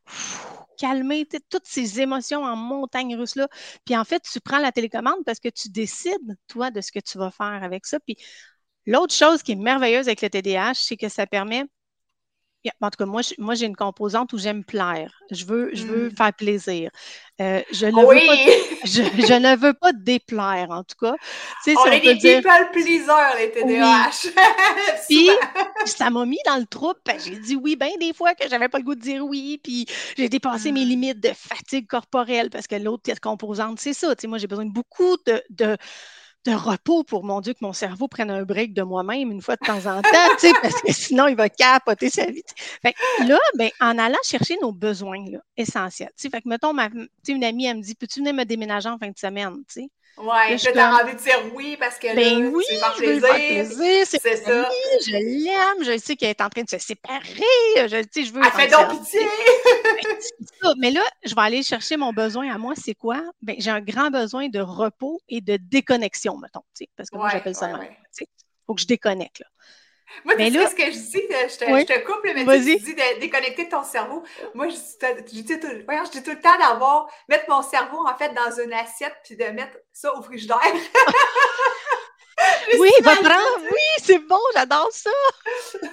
calmer 0.82 1.28
toutes 1.48 1.66
ces 1.66 2.00
émotions 2.00 2.42
en 2.42 2.56
montagne 2.56 3.14
russe-là. 3.16 3.46
Puis 3.84 3.96
en 3.96 4.04
fait, 4.04 4.20
tu 4.30 4.40
prends 4.40 4.58
la 4.58 4.72
télécommande 4.72 5.24
parce 5.24 5.38
que 5.38 5.48
tu 5.48 5.68
décides, 5.68 6.36
toi, 6.48 6.72
de 6.72 6.80
ce 6.80 6.90
que 6.90 6.98
tu 6.98 7.18
vas 7.18 7.30
faire 7.30 7.62
avec 7.62 7.86
ça. 7.86 8.00
Puis 8.00 8.16
l'autre 8.86 9.14
chose 9.14 9.44
qui 9.44 9.52
est 9.52 9.56
merveilleuse 9.56 10.08
avec 10.08 10.22
le 10.22 10.30
TDAH, 10.30 10.74
c'est 10.74 10.96
que 10.96 11.08
ça 11.08 11.24
permet 11.26 11.66
en 12.80 12.90
tout 12.90 12.96
cas, 12.96 13.06
moi, 13.06 13.22
moi 13.38 13.54
j'ai 13.54 13.66
une 13.66 13.76
composante 13.76 14.32
où 14.32 14.38
j'aime 14.38 14.64
plaire. 14.64 15.12
Je 15.30 15.44
veux, 15.44 15.70
je 15.74 15.84
veux 15.84 16.08
hmm. 16.08 16.16
faire 16.16 16.32
plaisir. 16.32 16.90
Euh, 17.40 17.60
je, 17.72 17.86
ne 17.86 18.00
veux 18.00 18.26
pas, 18.26 18.36
je, 18.84 19.34
ne 19.34 19.56
veux 19.56 19.74
pas 19.74 19.92
déplaire, 19.92 20.68
en 20.70 20.84
tout 20.84 20.96
cas. 21.00 21.14
on 21.66 21.86
est 21.86 22.00
des 22.00 22.16
people 22.16 22.70
pleasers, 22.72 23.36
les 23.38 23.50
TDAH. 23.50 24.28
puis, 25.08 25.28
ça 25.86 26.10
m'a 26.10 26.24
mis 26.24 26.38
dans 26.46 26.58
le 26.58 26.66
troupe. 26.66 26.98
J'ai 27.24 27.36
dit 27.36 27.56
oui 27.56 27.74
bien 27.74 27.90
des 27.98 28.12
fois 28.12 28.34
que 28.34 28.48
j'avais 28.48 28.68
pas 28.68 28.78
le 28.78 28.84
goût 28.84 28.94
de 28.94 29.00
dire 29.00 29.24
oui. 29.24 29.60
Puis, 29.62 29.86
j'ai 30.16 30.28
dépassé 30.28 30.70
mes 30.70 30.84
hmm. 30.84 30.88
limites 30.88 31.20
de 31.20 31.32
fatigue 31.34 31.88
corporelle 31.88 32.50
parce 32.50 32.66
que 32.66 32.76
l'autre 32.76 33.02
composante, 33.20 33.80
c'est 33.80 33.94
ça. 33.94 34.14
moi, 34.26 34.38
j'ai 34.38 34.46
besoin 34.46 34.66
de 34.66 34.72
beaucoup 34.72 35.16
de, 35.26 35.42
de 35.50 35.76
de 36.44 36.52
repos 36.52 37.04
pour, 37.04 37.24
mon 37.24 37.40
Dieu, 37.40 37.52
que 37.52 37.60
mon 37.62 37.72
cerveau 37.72 38.08
prenne 38.08 38.30
un 38.30 38.42
break 38.42 38.74
de 38.74 38.82
moi-même 38.82 39.30
une 39.30 39.42
fois 39.42 39.56
de 39.56 39.64
temps 39.64 39.86
en 39.86 40.02
temps, 40.02 40.10
parce 40.62 40.82
que 40.82 40.92
sinon, 40.92 41.28
il 41.28 41.36
va 41.36 41.48
capoter 41.48 42.10
sa 42.10 42.26
vie. 42.26 42.42
Fait 42.82 42.94
là, 43.26 43.38
ben, 43.56 43.70
en 43.80 43.98
allant 43.98 44.18
chercher 44.24 44.56
nos 44.60 44.72
besoins 44.72 45.24
là, 45.30 45.38
essentiels, 45.56 46.10
fait 46.16 46.30
que, 46.30 46.48
mettons, 46.48 46.72
ma, 46.72 46.88
une 47.28 47.44
amie, 47.44 47.66
elle 47.66 47.78
me 47.78 47.82
dit, 47.82 47.94
peux-tu 47.94 48.20
venir 48.20 48.34
me 48.34 48.44
déménager 48.44 48.88
en 48.88 48.98
fin 48.98 49.08
de 49.08 49.18
semaine, 49.18 49.58
tu 49.68 49.82
sais? 49.82 49.90
Ouais, 50.18 50.58
je 50.58 50.70
t'as 50.70 51.02
envie 51.02 51.14
de 51.14 51.18
dire 51.18 51.40
oui 51.54 51.76
parce 51.78 51.98
que 51.98 52.14
ben 52.14 52.46
oui, 52.54 52.62
c'est 52.68 52.80
par 52.80 52.94
plaisir. 52.94 54.06
C'est 54.06 54.18
ça. 54.18 54.68
je 55.06 55.12
l'aime, 55.12 55.84
je 55.84 55.98
sais 55.98 56.16
qu'elle 56.16 56.30
est 56.30 56.40
en 56.42 56.50
train 56.50 56.62
de 56.62 56.68
se 56.68 56.78
séparer. 56.78 57.22
Je, 57.76 58.02
tu 58.02 58.08
sais, 58.12 58.24
je 58.26 58.32
veux. 58.34 58.42
Elle 58.44 58.50
fait 58.50 58.68
donc 58.68 58.90
pitié. 58.90 59.20
Ben, 60.62 60.74
mais 60.78 60.90
là, 60.90 61.00
je 61.24 61.34
vais 61.34 61.40
aller 61.40 61.62
chercher 61.62 61.96
mon 61.96 62.12
besoin 62.12 62.54
à 62.54 62.58
moi. 62.58 62.74
C'est 62.76 62.94
quoi? 62.94 63.22
Ben, 63.40 63.56
j'ai 63.58 63.70
un 63.70 63.80
grand 63.80 64.10
besoin 64.10 64.48
de 64.48 64.60
repos 64.60 65.20
et 65.28 65.40
de 65.40 65.56
déconnexion, 65.56 66.36
mettons. 66.38 66.62
Parce 66.96 67.10
que 67.10 67.16
moi, 67.16 67.30
j'appelle 67.30 67.54
ça 67.54 67.72
ouais, 67.72 67.96
Il 68.20 68.26
faut 68.66 68.74
que 68.74 68.80
je 68.80 68.86
déconnecte. 68.86 69.40
Là. 69.40 69.46
Moi, 70.24 70.36
tu 70.36 70.52
sais 70.52 70.66
ce 70.66 70.74
que 70.74 70.84
je 70.84 70.90
dis, 70.90 71.12
je 71.12 71.58
te, 71.58 71.64
je 71.64 71.86
te 71.86 71.98
coupe, 72.04 72.20
mais 72.24 72.34
tu 72.34 72.78
dis 72.78 72.94
de 72.94 73.20
déconnecter 73.20 73.68
ton 73.68 73.82
cerveau. 73.82 74.22
Moi, 74.54 74.68
je, 74.68 74.74
dis 74.74 75.44
tout, 75.44 75.58
je 75.62 76.10
dis 76.10 76.22
tout 76.22 76.30
le 76.30 76.40
temps 76.40 76.58
d'avoir, 76.58 77.08
mettre 77.28 77.44
mon 77.48 77.62
cerveau, 77.62 78.06
en 78.06 78.16
fait, 78.16 78.32
dans 78.34 78.62
une 78.62 78.72
assiette, 78.72 79.16
puis 79.24 79.36
de 79.36 79.44
mettre 79.44 79.78
ça 79.92 80.16
au 80.16 80.22
frigidaire. 80.22 80.60
oui, 82.78 82.90
va 83.02 83.16
prendre. 83.16 83.62
Oui, 83.62 84.02
c'est 84.02 84.18
bon, 84.18 84.38
j'adore 84.54 84.88
ça. 84.92 85.10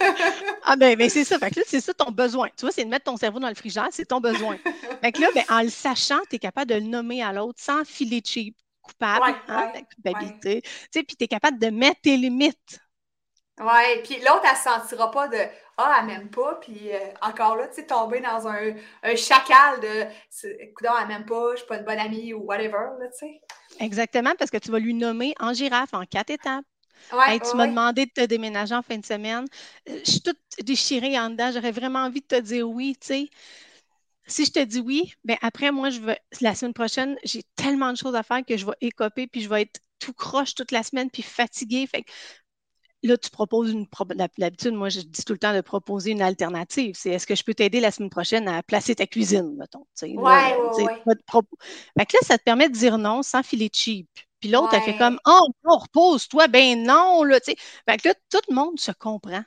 ah 0.63 0.75
ben, 0.75 0.97
ben 0.97 1.10
c'est 1.10 1.23
ça. 1.23 1.39
Fait 1.39 1.51
que 1.51 1.60
là, 1.60 1.65
c'est 1.67 1.82
ça 1.82 1.93
ton 1.93 2.12
besoin. 2.12 2.49
Tu 2.58 2.62
vois, 2.62 2.71
c'est 2.71 2.84
de 2.84 2.89
mettre 2.89 3.05
ton 3.05 3.17
cerveau 3.17 3.39
dans 3.39 3.49
le 3.49 3.55
frigidaire, 3.55 3.89
c'est 3.91 4.05
ton 4.05 4.19
besoin. 4.19 4.58
fait 5.01 5.12
que 5.12 5.21
là, 5.21 5.27
ben, 5.34 5.43
en 5.49 5.62
le 5.62 5.69
sachant, 5.69 6.19
tu 6.29 6.36
es 6.36 6.39
capable 6.39 6.71
de 6.71 6.75
le 6.75 6.82
nommer 6.82 7.23
à 7.23 7.34
l'autre 7.34 7.60
sans 7.62 7.84
filer 7.86 8.21
cheap, 8.23 8.55
coupable, 8.82 9.36
hein, 9.47 9.71
culpabilité. 9.95 10.62
Tu 10.62 10.69
sais, 10.91 11.03
puis 11.03 11.15
tu 11.15 11.25
es 11.25 11.27
capable 11.27 11.60
de 11.60 11.67
mettre 11.67 12.01
tes 12.01 12.17
limites. 12.17 12.79
Oui, 13.59 14.01
puis 14.03 14.17
l'autre, 14.19 14.43
elle 14.43 14.51
ne 14.51 14.55
se 14.55 14.63
sentira 14.63 15.11
pas 15.11 15.27
de 15.27 15.37
ah, 15.81 15.99
elle 15.99 16.07
m'aime 16.07 16.29
pas, 16.29 16.55
puis 16.55 16.91
euh, 16.91 16.97
encore 17.21 17.55
là, 17.55 17.67
tu 17.69 17.75
sais, 17.75 17.85
tomber 17.85 18.19
dans 18.19 18.47
un, 18.47 18.73
chacal 19.15 19.79
de 19.79 20.05
écoute, 20.61 20.87
elle 21.01 21.07
m'aime 21.07 21.25
pas, 21.25 21.51
je 21.53 21.59
suis 21.59 21.67
pas 21.67 21.77
une 21.77 21.85
bonne 21.85 21.99
amie 21.99 22.33
ou 22.33 22.43
whatever, 22.43 22.97
là, 22.99 23.07
tu 23.07 23.19
sais. 23.19 23.41
Exactement, 23.79 24.33
parce 24.37 24.51
que 24.51 24.57
tu 24.57 24.71
vas 24.71 24.79
lui 24.79 24.93
nommer 24.93 25.33
en 25.39 25.53
girafe 25.53 25.93
en 25.93 26.05
quatre 26.05 26.31
étapes. 26.31 26.65
Ouais, 27.13 27.39
tu 27.39 27.55
m'as 27.55 27.67
demandé 27.67 28.05
de 28.07 28.11
te 28.11 28.25
déménager 28.25 28.75
en 28.75 28.81
fin 28.81 28.97
de 28.97 29.05
semaine. 29.05 29.45
Euh, 29.87 29.99
je 30.05 30.11
suis 30.11 30.21
toute 30.21 30.37
déchirée 30.61 31.17
en 31.17 31.29
dedans. 31.29 31.49
J'aurais 31.53 31.71
vraiment 31.71 31.99
envie 31.99 32.19
de 32.19 32.27
te 32.27 32.39
dire 32.39 32.69
oui, 32.69 32.97
tu 32.99 33.07
sais. 33.07 33.29
Si 34.27 34.45
je 34.45 34.51
te 34.51 34.59
dis 34.59 34.81
oui, 34.81 35.13
bien 35.23 35.37
après, 35.41 35.71
moi, 35.71 35.89
je 35.89 36.01
vais, 36.01 36.19
la 36.41 36.55
semaine 36.55 36.73
prochaine, 36.73 37.17
j'ai 37.23 37.43
tellement 37.55 37.91
de 37.93 37.97
choses 37.97 38.15
à 38.15 38.21
faire 38.21 38.45
que 38.45 38.57
je 38.57 38.65
vais 38.65 38.75
écoper, 38.81 39.27
puis 39.27 39.41
je 39.41 39.49
vais 39.49 39.61
être 39.61 39.79
tout 39.97 40.13
croche 40.13 40.55
toute 40.55 40.71
la 40.71 40.83
semaine, 40.83 41.09
puis 41.09 41.23
fatiguée. 41.23 41.87
Fait 41.87 42.03
là, 43.03 43.17
tu 43.17 43.29
proposes 43.29 43.71
une. 43.71 43.88
D'habitude, 44.38 44.73
moi, 44.73 44.89
je 44.89 45.01
dis 45.01 45.23
tout 45.23 45.33
le 45.33 45.39
temps 45.39 45.53
de 45.53 45.62
proposer 45.62 46.12
une 46.12 46.21
alternative. 46.21 46.95
C'est 46.97 47.12
est-ce 47.12 47.25
que 47.27 47.35
je 47.35 47.43
peux 47.43 47.53
t'aider 47.53 47.79
la 47.79 47.91
semaine 47.91 48.09
prochaine 48.09 48.47
à 48.47 48.62
placer 48.63 48.95
ta 48.95 49.07
cuisine, 49.07 49.55
mettons. 49.57 49.85
Oui, 50.01 50.15
oui, 50.17 50.83
oui. 50.85 50.85
Fait 51.97 52.05
que 52.05 52.17
là, 52.17 52.19
ça 52.21 52.38
te 52.38 52.43
permet 52.43 52.69
de 52.69 52.73
dire 52.73 52.97
non 52.97 53.23
sans 53.23 53.43
filer 53.43 53.69
cheap. 53.71 54.07
Puis 54.39 54.49
l'autre, 54.49 54.73
elle 54.73 54.81
fait 54.81 54.97
comme 54.97 55.19
Oh, 55.25 55.47
non, 55.63 55.77
repose-toi. 55.77 56.47
Ben 56.47 56.83
non, 56.83 57.23
là, 57.23 57.39
tu 57.39 57.51
sais. 57.51 57.57
Fait 57.88 57.97
que 57.97 58.09
là, 58.09 58.13
tout 58.29 58.41
le 58.49 58.55
monde 58.55 58.79
se 58.79 58.91
comprend. 58.91 59.43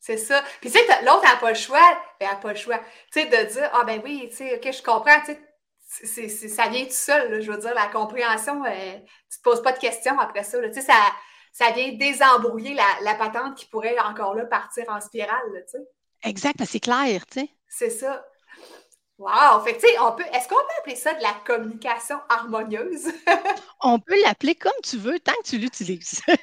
C'est 0.00 0.18
ça. 0.18 0.42
Puis, 0.60 0.70
tu 0.70 0.78
sais, 0.78 1.04
l'autre 1.04 1.24
n'a 1.24 1.36
pas 1.36 1.50
le 1.50 1.56
choix. 1.56 1.80
Ben, 2.20 2.28
elle 2.28 2.28
n'a 2.28 2.36
pas 2.36 2.52
le 2.52 2.58
choix. 2.58 2.78
Tu 3.12 3.20
sais, 3.20 3.26
de 3.26 3.52
dire 3.52 3.70
Ah, 3.72 3.84
ben 3.84 4.00
oui, 4.04 4.28
tu 4.30 4.36
sais, 4.36 4.56
OK, 4.56 4.72
je 4.72 4.82
comprends. 4.82 5.20
Tu 5.26 6.06
sais, 6.06 6.28
ça 6.28 6.68
vient 6.68 6.84
tout 6.84 6.90
seul. 6.90 7.40
je 7.40 7.50
veux 7.50 7.58
dire, 7.58 7.74
la 7.74 7.86
compréhension, 7.86 8.64
euh, 8.64 8.70
tu 8.70 9.00
ne 9.00 9.36
te 9.36 9.42
poses 9.42 9.62
pas 9.62 9.72
de 9.72 9.78
questions 9.78 10.18
après 10.18 10.44
ça. 10.44 10.60
Tu 10.68 10.74
sais, 10.74 10.82
ça 10.82 10.94
ça 11.56 11.70
vient 11.70 11.90
désembrouiller 11.92 12.76
la, 13.00 13.14
patente 13.14 13.54
qui 13.56 13.64
pourrait 13.64 13.98
encore 13.98 14.34
là 14.34 14.44
partir 14.44 14.84
en 14.88 15.00
spirale, 15.00 15.64
tu 15.64 15.78
sais. 15.78 15.88
Exact, 16.22 16.62
c'est 16.66 16.80
clair, 16.80 17.24
tu 17.26 17.40
sais. 17.40 17.48
C'est 17.66 17.88
ça. 17.88 18.26
Wow! 19.16 19.64
Fait 19.64 19.72
tu 19.72 19.88
sais, 19.88 19.98
on 20.00 20.12
peut, 20.12 20.24
est-ce 20.34 20.48
qu'on 20.48 20.56
peut 20.56 20.74
appeler 20.80 20.96
ça 20.96 21.14
de 21.14 21.22
la 21.22 21.32
communication 21.46 22.18
harmonieuse? 22.28 23.06
on 23.82 23.98
peut 23.98 24.20
l'appeler 24.22 24.54
comme 24.54 24.74
tu 24.84 24.98
veux, 24.98 25.18
tant 25.18 25.32
que 25.42 25.48
tu 25.48 25.56
l'utilises. 25.56 26.20
tant 26.26 26.34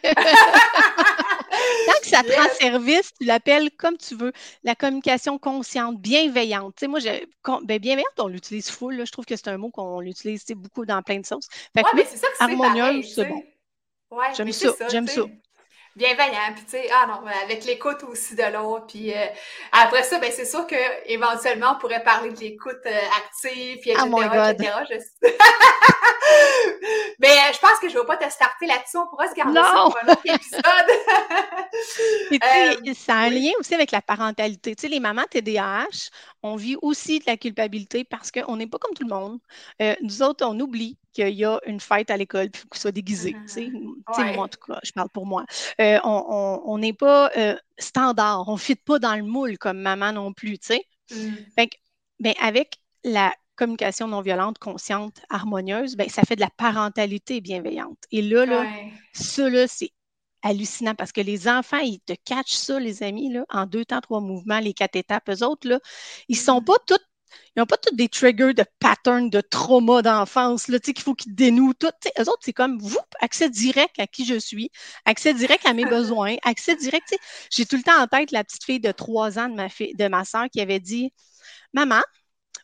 que 2.01 2.07
ça 2.07 2.23
te 2.23 2.31
rend 2.31 2.49
service, 2.59 3.11
tu 3.19 3.25
l'appelles 3.25 3.69
comme 3.77 3.97
tu 3.97 4.15
veux. 4.15 4.33
La 4.63 4.73
communication 4.73 5.37
consciente, 5.37 6.01
bienveillante. 6.01 6.73
Tu 6.77 6.85
sais, 6.85 6.87
moi, 6.87 6.99
ben, 7.65 7.77
bienveillante, 7.77 8.19
on 8.19 8.29
l'utilise 8.29 8.71
full. 8.71 9.05
Je 9.05 9.11
trouve 9.11 9.25
que 9.25 9.35
c'est 9.35 9.49
un 9.49 9.57
mot 9.57 9.69
qu'on 9.69 10.01
utilise 10.01 10.43
beaucoup 10.55 10.87
dans 10.87 11.03
plein 11.03 11.19
de 11.19 11.25
sauces. 11.27 11.49
Fait 11.75 11.83
mais 11.93 12.07
c'est 12.09 12.17
ça 12.17 12.27
que 12.29 12.43
harmonieuse, 12.43 13.13
c'est 13.13 13.25
bon. 13.25 13.43
Ouais, 14.13 14.27
j'aime 14.35 14.51
ça, 14.51 14.69
j'aime 14.89 15.07
ça. 15.07 15.21
Bienveillant, 15.95 16.53
puis 16.55 16.63
tu 16.65 16.71
sais, 16.71 16.89
ah 16.91 17.05
non, 17.07 17.27
avec 17.43 17.65
l'écoute 17.65 18.03
aussi 18.09 18.35
de 18.35 18.51
l'autre, 18.51 18.87
puis 18.87 19.13
euh, 19.13 19.27
après 19.71 20.01
ça, 20.01 20.17
ben 20.17 20.31
c'est 20.31 20.45
sûr 20.45 20.65
qu'éventuellement, 20.65 21.73
on 21.75 21.79
pourrait 21.79 22.03
parler 22.03 22.31
de 22.31 22.39
l'écoute 22.39 22.81
euh, 22.87 22.99
active, 23.15 23.77
puis 23.79 23.91
etc., 23.91 24.09
oh 24.11 24.21
etc. 24.21 24.71
Je... 24.89 24.95
Mais 27.19 27.27
euh, 27.27 27.53
je 27.53 27.59
pense 27.59 27.77
que 27.79 27.89
je 27.89 27.95
ne 27.95 27.99
vais 27.99 28.07
pas 28.07 28.17
te 28.17 28.27
starter 28.31 28.65
là-dessus, 28.65 28.97
on 28.97 29.07
pourra 29.07 29.27
se 29.29 29.35
garder 29.35 29.53
ça 29.53 29.83
pour 29.83 29.97
un 30.03 30.11
autre 30.11 30.25
épisode. 30.25 30.63
puis, 32.81 32.95
ça 32.95 33.13
a 33.13 33.17
un 33.17 33.29
lien 33.29 33.51
aussi 33.59 33.75
avec 33.75 33.91
la 33.91 34.01
parentalité. 34.01 34.75
Tu 34.75 34.81
sais, 34.81 34.87
les 34.87 34.99
mamans 34.99 35.25
TDAH, 35.29 36.09
on 36.41 36.55
vit 36.55 36.75
aussi 36.81 37.19
de 37.19 37.25
la 37.27 37.37
culpabilité 37.37 38.03
parce 38.03 38.31
qu'on 38.31 38.57
n'est 38.57 38.67
pas 38.67 38.79
comme 38.79 38.95
tout 38.95 39.07
le 39.07 39.13
monde. 39.13 39.39
nous 40.01 40.23
autres, 40.23 40.43
on 40.43 40.59
oublie 40.59 40.97
qu'il 41.13 41.29
y 41.29 41.45
a 41.45 41.59
une 41.65 41.79
fête 41.79 42.11
à 42.11 42.17
l'école 42.17 42.49
puis 42.49 42.63
qu'il 42.69 42.79
soit 42.81 42.91
déguisé. 42.91 43.35
Moi, 43.35 44.37
en 44.37 44.47
tout 44.47 44.59
cas, 44.67 44.79
je 44.83 44.91
parle 44.91 45.09
pour 45.09 45.25
moi. 45.25 45.45
Euh, 45.79 45.99
on 46.03 46.77
n'est 46.77 46.93
pas 46.93 47.31
euh, 47.37 47.55
standard, 47.77 48.47
on 48.47 48.53
ne 48.53 48.57
fit 48.57 48.75
pas 48.75 48.99
dans 48.99 49.15
le 49.15 49.23
moule 49.23 49.57
comme 49.57 49.79
maman 49.79 50.11
non 50.11 50.33
plus. 50.33 50.59
Mm. 51.11 51.33
Ben, 52.19 52.33
avec 52.41 52.77
la 53.03 53.33
communication 53.55 54.07
non 54.07 54.21
violente, 54.21 54.57
consciente, 54.57 55.21
harmonieuse, 55.29 55.95
ben, 55.95 56.09
ça 56.09 56.23
fait 56.23 56.35
de 56.35 56.41
la 56.41 56.49
parentalité 56.57 57.41
bienveillante. 57.41 57.99
Et 58.11 58.21
là, 58.21 58.45
là 58.45 58.65
ça, 59.13 59.67
c'est 59.67 59.91
hallucinant 60.41 60.95
parce 60.95 61.11
que 61.11 61.21
les 61.21 61.47
enfants, 61.47 61.79
ils 61.79 61.99
te 62.01 62.13
catchent 62.25 62.53
ça, 62.53 62.79
les 62.79 63.03
amis, 63.03 63.31
là, 63.31 63.45
en 63.49 63.65
deux 63.65 63.85
temps, 63.85 64.01
trois 64.01 64.21
mouvements, 64.21 64.59
les 64.59 64.73
quatre 64.73 64.95
étapes. 64.95 65.29
Eux 65.29 65.43
autres, 65.43 65.67
là, 65.67 65.79
ils 66.27 66.37
ne 66.37 66.41
sont 66.41 66.61
mm. 66.61 66.65
pas 66.65 66.77
tous 66.85 66.99
ils 67.55 67.59
n'ont 67.59 67.65
pas 67.65 67.77
tous 67.77 67.95
des 67.95 68.09
triggers 68.09 68.53
de 68.53 68.65
patterns 68.79 69.29
de 69.29 69.41
trauma 69.41 70.01
d'enfance, 70.01 70.67
là, 70.67 70.79
qu'il 70.79 70.99
faut 70.99 71.13
qu'ils 71.13 71.35
dénouent 71.35 71.73
tout. 71.73 71.91
Eux 72.19 72.29
autres, 72.29 72.41
c'est 72.41 72.53
comme, 72.53 72.79
vous, 72.79 72.99
accès 73.21 73.49
direct 73.49 73.99
à 73.99 74.07
qui 74.07 74.25
je 74.25 74.37
suis, 74.39 74.71
accès 75.05 75.33
direct 75.33 75.65
à 75.65 75.73
mes 75.73 75.85
besoins, 75.85 76.35
accès 76.43 76.75
direct. 76.75 77.15
J'ai 77.51 77.65
tout 77.65 77.77
le 77.77 77.83
temps 77.83 78.01
en 78.01 78.07
tête 78.07 78.31
la 78.31 78.43
petite 78.43 78.63
fille 78.63 78.79
de 78.79 78.91
trois 78.91 79.39
ans 79.39 79.49
de 79.49 79.55
ma, 79.55 79.69
fille, 79.69 79.93
de 79.95 80.07
ma 80.07 80.25
soeur 80.25 80.45
qui 80.51 80.61
avait 80.61 80.79
dit, 80.79 81.13
Maman, 81.73 82.01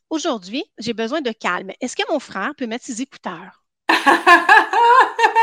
aujourd'hui, 0.10 0.64
j'ai 0.78 0.94
besoin 0.94 1.22
de 1.22 1.32
calme. 1.32 1.72
Est-ce 1.82 1.96
que 1.96 2.04
mon 2.12 2.20
frère 2.20 2.54
peut 2.58 2.68
mettre 2.68 2.86
ses 2.86 3.02
écouteurs? 3.02 3.64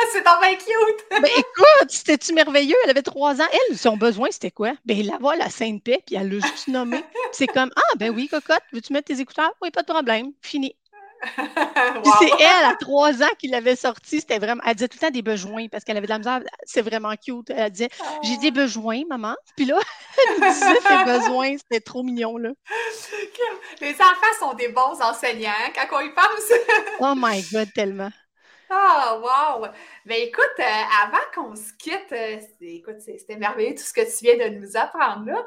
c'est 0.12 0.26
en 0.26 0.40
bien 0.40 0.54
cute! 0.54 1.04
ben 1.10 1.24
écoute, 1.24 1.90
c'était-tu 1.90 2.32
merveilleux? 2.32 2.76
Elle 2.84 2.90
avait 2.90 3.02
trois 3.02 3.40
ans. 3.40 3.46
Elle, 3.52 3.76
son 3.78 3.96
besoin, 3.96 4.28
c'était 4.30 4.50
quoi? 4.50 4.72
Ben 4.84 5.04
la 5.04 5.18
voix, 5.18 5.36
la 5.36 5.50
Sainte 5.50 5.82
Paix, 5.82 6.02
puis 6.06 6.16
elle 6.16 6.30
l'a 6.30 6.46
juste 6.46 6.68
nommé. 6.68 7.02
C'est 7.32 7.46
comme 7.46 7.70
Ah, 7.76 7.96
ben 7.96 8.10
oui, 8.10 8.28
cocotte, 8.28 8.62
veux-tu 8.72 8.92
mettre 8.92 9.06
tes 9.06 9.20
écouteurs? 9.20 9.52
Oui, 9.62 9.70
pas 9.70 9.82
de 9.82 9.92
problème. 9.92 10.32
Fini. 10.42 10.74
C'est 11.26 12.30
elle, 12.40 12.64
à 12.64 12.76
trois 12.78 13.22
ans, 13.22 13.34
qui 13.38 13.48
l'avait 13.48 13.76
sorti. 13.76 14.20
C'était 14.20 14.38
vraiment. 14.38 14.62
Elle 14.66 14.74
disait 14.74 14.88
tout 14.88 14.98
le 15.00 15.06
temps 15.06 15.12
des 15.12 15.22
besoins 15.22 15.66
parce 15.68 15.84
qu'elle 15.84 15.96
avait 15.96 16.06
de 16.06 16.12
la 16.12 16.18
misère. 16.18 16.40
C'est 16.64 16.82
vraiment 16.82 17.14
cute. 17.16 17.50
Elle 17.50 17.70
disait 17.70 17.88
J'ai 18.22 18.36
des 18.36 18.48
ah. 18.48 18.62
besoins, 18.62 19.02
maman. 19.08 19.34
Puis 19.56 19.66
là, 19.66 19.78
elle 20.28 20.40
disait 20.52 20.80
ses 20.80 21.04
besoins. 21.04 21.56
C'était 21.58 21.80
trop 21.80 22.02
mignon, 22.02 22.36
là. 22.36 22.50
Les 23.80 23.94
enfants 23.94 24.36
sont 24.38 24.54
des 24.54 24.68
bons 24.68 25.00
enseignants 25.00 25.52
quand 25.74 25.98
on 25.98 26.00
y 26.00 26.10
pense. 26.10 26.58
oh 27.00 27.14
my 27.16 27.42
God, 27.52 27.72
tellement. 27.74 28.10
Ah, 28.68 29.18
wow! 29.20 29.68
Ben 30.05 30.22
écoute, 30.22 30.44
euh, 30.59 30.83
avant 31.05 31.22
qu'on 31.35 31.55
se 31.55 31.72
quitte, 31.79 32.12
euh, 32.12 32.38
écoute, 32.61 33.00
c'était 33.00 33.37
merveilleux 33.37 33.74
tout 33.74 33.83
ce 33.83 33.92
que 33.92 34.00
tu 34.00 34.24
viens 34.24 34.48
de 34.48 34.57
nous 34.57 34.76
apprendre 34.76 35.26
là. 35.26 35.46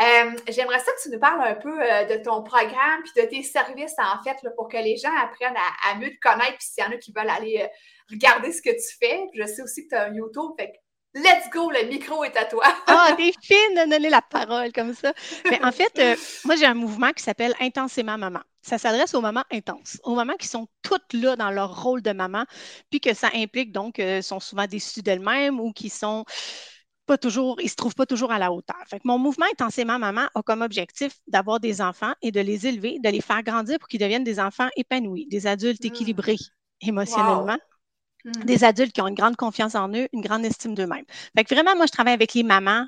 Euh, 0.00 0.32
j'aimerais 0.48 0.80
ça 0.80 0.92
que 0.92 1.02
tu 1.02 1.10
nous 1.10 1.18
parles 1.18 1.42
un 1.42 1.54
peu 1.54 1.70
de 1.70 2.22
ton 2.22 2.42
programme 2.42 3.02
puis 3.04 3.22
de 3.22 3.28
tes 3.28 3.42
services, 3.42 3.94
en 3.98 4.22
fait, 4.22 4.36
pour 4.56 4.68
que 4.68 4.76
les 4.76 4.96
gens 4.96 5.14
apprennent 5.16 5.56
à, 5.88 5.94
mieux 5.96 6.10
te 6.10 6.20
connaître. 6.20 6.58
Puis 6.58 6.68
s'il 6.72 6.84
y 6.84 6.86
en 6.86 6.90
a 6.90 6.96
qui 6.96 7.12
veulent 7.12 7.30
aller 7.30 7.66
regarder 8.10 8.52
ce 8.52 8.60
que 8.60 8.70
tu 8.70 8.96
fais, 9.00 9.24
je 9.34 9.46
sais 9.46 9.62
aussi 9.62 9.84
que 9.84 9.90
tu 9.90 9.94
as 9.94 10.04
un 10.04 10.14
YouTube, 10.14 10.52
fait 10.58 10.72
Let's 11.16 11.48
go, 11.50 11.70
le 11.70 11.88
micro 11.88 12.24
est 12.24 12.36
à 12.36 12.44
toi. 12.44 12.64
ah, 12.86 13.14
t'es 13.16 13.32
fine 13.40 13.74
de 13.74 13.90
donner 13.90 14.10
la 14.10 14.20
parole 14.20 14.70
comme 14.70 14.92
ça. 14.92 15.14
Mais 15.48 15.58
en 15.64 15.72
fait, 15.72 15.98
euh, 15.98 16.14
moi, 16.44 16.56
j'ai 16.56 16.66
un 16.66 16.74
mouvement 16.74 17.10
qui 17.12 17.22
s'appelle 17.22 17.54
Intensément 17.58 18.18
Maman. 18.18 18.40
Ça 18.66 18.78
s'adresse 18.78 19.14
aux 19.14 19.20
mamans 19.20 19.44
intenses, 19.52 20.00
aux 20.02 20.16
mamans 20.16 20.34
qui 20.34 20.48
sont 20.48 20.66
toutes 20.82 21.12
là 21.12 21.36
dans 21.36 21.52
leur 21.52 21.84
rôle 21.84 22.02
de 22.02 22.10
maman, 22.10 22.44
puis 22.90 23.00
que 23.00 23.14
ça 23.14 23.30
implique 23.32 23.70
donc, 23.70 24.00
euh, 24.00 24.20
sont 24.22 24.40
souvent 24.40 24.66
déçues 24.66 25.02
d'elles-mêmes 25.02 25.60
ou 25.60 25.72
qui 25.72 25.88
sont 25.88 26.24
pas 27.06 27.16
toujours, 27.16 27.60
ils 27.60 27.70
se 27.70 27.76
trouvent 27.76 27.94
pas 27.94 28.06
toujours 28.06 28.32
à 28.32 28.40
la 28.40 28.50
hauteur. 28.50 28.82
Fait 28.88 28.98
que 28.98 29.06
mon 29.06 29.18
mouvement 29.18 29.46
Intensément 29.52 30.00
Maman 30.00 30.26
a 30.34 30.42
comme 30.42 30.62
objectif 30.62 31.12
d'avoir 31.28 31.60
des 31.60 31.80
enfants 31.80 32.12
et 32.22 32.32
de 32.32 32.40
les 32.40 32.66
élever, 32.66 32.98
de 32.98 33.08
les 33.08 33.20
faire 33.20 33.44
grandir 33.44 33.78
pour 33.78 33.86
qu'ils 33.86 34.00
deviennent 34.00 34.24
des 34.24 34.40
enfants 34.40 34.68
épanouis, 34.76 35.28
des 35.28 35.46
adultes 35.46 35.84
mmh. 35.84 35.86
équilibrés 35.86 36.38
émotionnellement. 36.80 37.58
Mm. 38.24 38.44
des 38.44 38.64
adultes 38.64 38.92
qui 38.92 39.00
ont 39.00 39.06
une 39.06 39.14
grande 39.14 39.36
confiance 39.36 39.76
en 39.76 39.88
eux, 39.94 40.08
une 40.12 40.22
grande 40.22 40.44
estime 40.44 40.74
d'eux-mêmes. 40.74 41.04
Fait 41.36 41.44
que 41.44 41.54
vraiment, 41.54 41.76
moi, 41.76 41.86
je 41.86 41.92
travaille 41.92 42.14
avec 42.14 42.34
les 42.34 42.42
mamans 42.42 42.84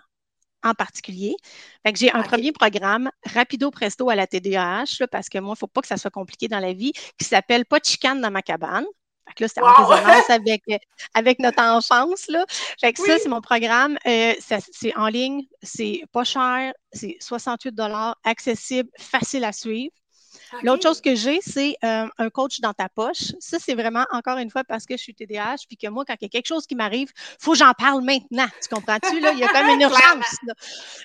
en 0.62 0.74
particulier. 0.74 1.36
Fait 1.84 1.92
que 1.92 1.98
j'ai 1.98 2.12
un 2.12 2.22
premier 2.22 2.52
programme 2.52 3.10
rapido 3.24 3.70
presto 3.70 4.10
à 4.10 4.14
la 4.14 4.26
TDAH, 4.26 5.06
parce 5.10 5.28
que 5.28 5.38
moi, 5.38 5.50
il 5.50 5.52
ne 5.52 5.58
faut 5.58 5.66
pas 5.66 5.80
que 5.80 5.88
ça 5.88 5.96
soit 5.96 6.10
compliqué 6.10 6.48
dans 6.48 6.60
la 6.60 6.72
vie, 6.72 6.92
qui 7.18 7.24
s'appelle 7.24 7.64
Pas 7.64 7.78
de 7.78 7.84
chicane 7.84 8.20
dans 8.20 8.30
ma 8.30 8.42
cabane. 8.42 8.84
Fait 9.28 9.34
que 9.34 9.44
là, 9.44 9.48
c'est 9.48 9.60
en 9.60 9.86
résonance 9.86 10.30
avec, 10.30 10.62
avec 11.14 11.38
notre 11.38 11.62
enfance. 11.62 12.28
Là. 12.28 12.44
Fait 12.80 12.92
que 12.92 13.04
ça, 13.04 13.18
c'est 13.18 13.28
mon 13.28 13.40
programme. 13.40 13.98
Euh, 14.06 14.34
c'est 14.72 14.96
en 14.96 15.08
ligne, 15.08 15.42
c'est 15.62 16.02
pas 16.12 16.24
cher, 16.24 16.72
c'est 16.92 17.16
68 17.20 17.74
accessible, 18.24 18.88
facile 18.98 19.44
à 19.44 19.52
suivre. 19.52 19.92
L'autre 20.62 20.82
chose 20.82 21.00
que 21.00 21.14
j'ai, 21.14 21.40
c'est 21.40 21.76
euh, 21.84 22.06
un 22.18 22.30
coach 22.30 22.60
dans 22.60 22.72
ta 22.72 22.88
poche. 22.88 23.32
Ça, 23.40 23.58
c'est 23.58 23.74
vraiment, 23.74 24.04
encore 24.12 24.38
une 24.38 24.50
fois, 24.50 24.64
parce 24.64 24.86
que 24.86 24.96
je 24.96 25.02
suis 25.02 25.14
TDAH, 25.14 25.66
puis 25.68 25.76
que 25.76 25.88
moi, 25.88 26.04
quand 26.06 26.14
il 26.20 26.24
y 26.24 26.26
a 26.26 26.28
quelque 26.28 26.46
chose 26.46 26.66
qui 26.66 26.74
m'arrive, 26.74 27.10
il 27.16 27.36
faut 27.40 27.52
que 27.52 27.58
j'en 27.58 27.72
parle 27.72 28.02
maintenant. 28.02 28.48
Tu 28.62 28.68
comprends-tu? 28.68 29.20
Là? 29.20 29.32
Il 29.32 29.38
y 29.38 29.44
a 29.44 29.48
comme 29.48 29.68
une 29.68 29.80
urgence. 29.82 30.36
Là. 30.46 30.54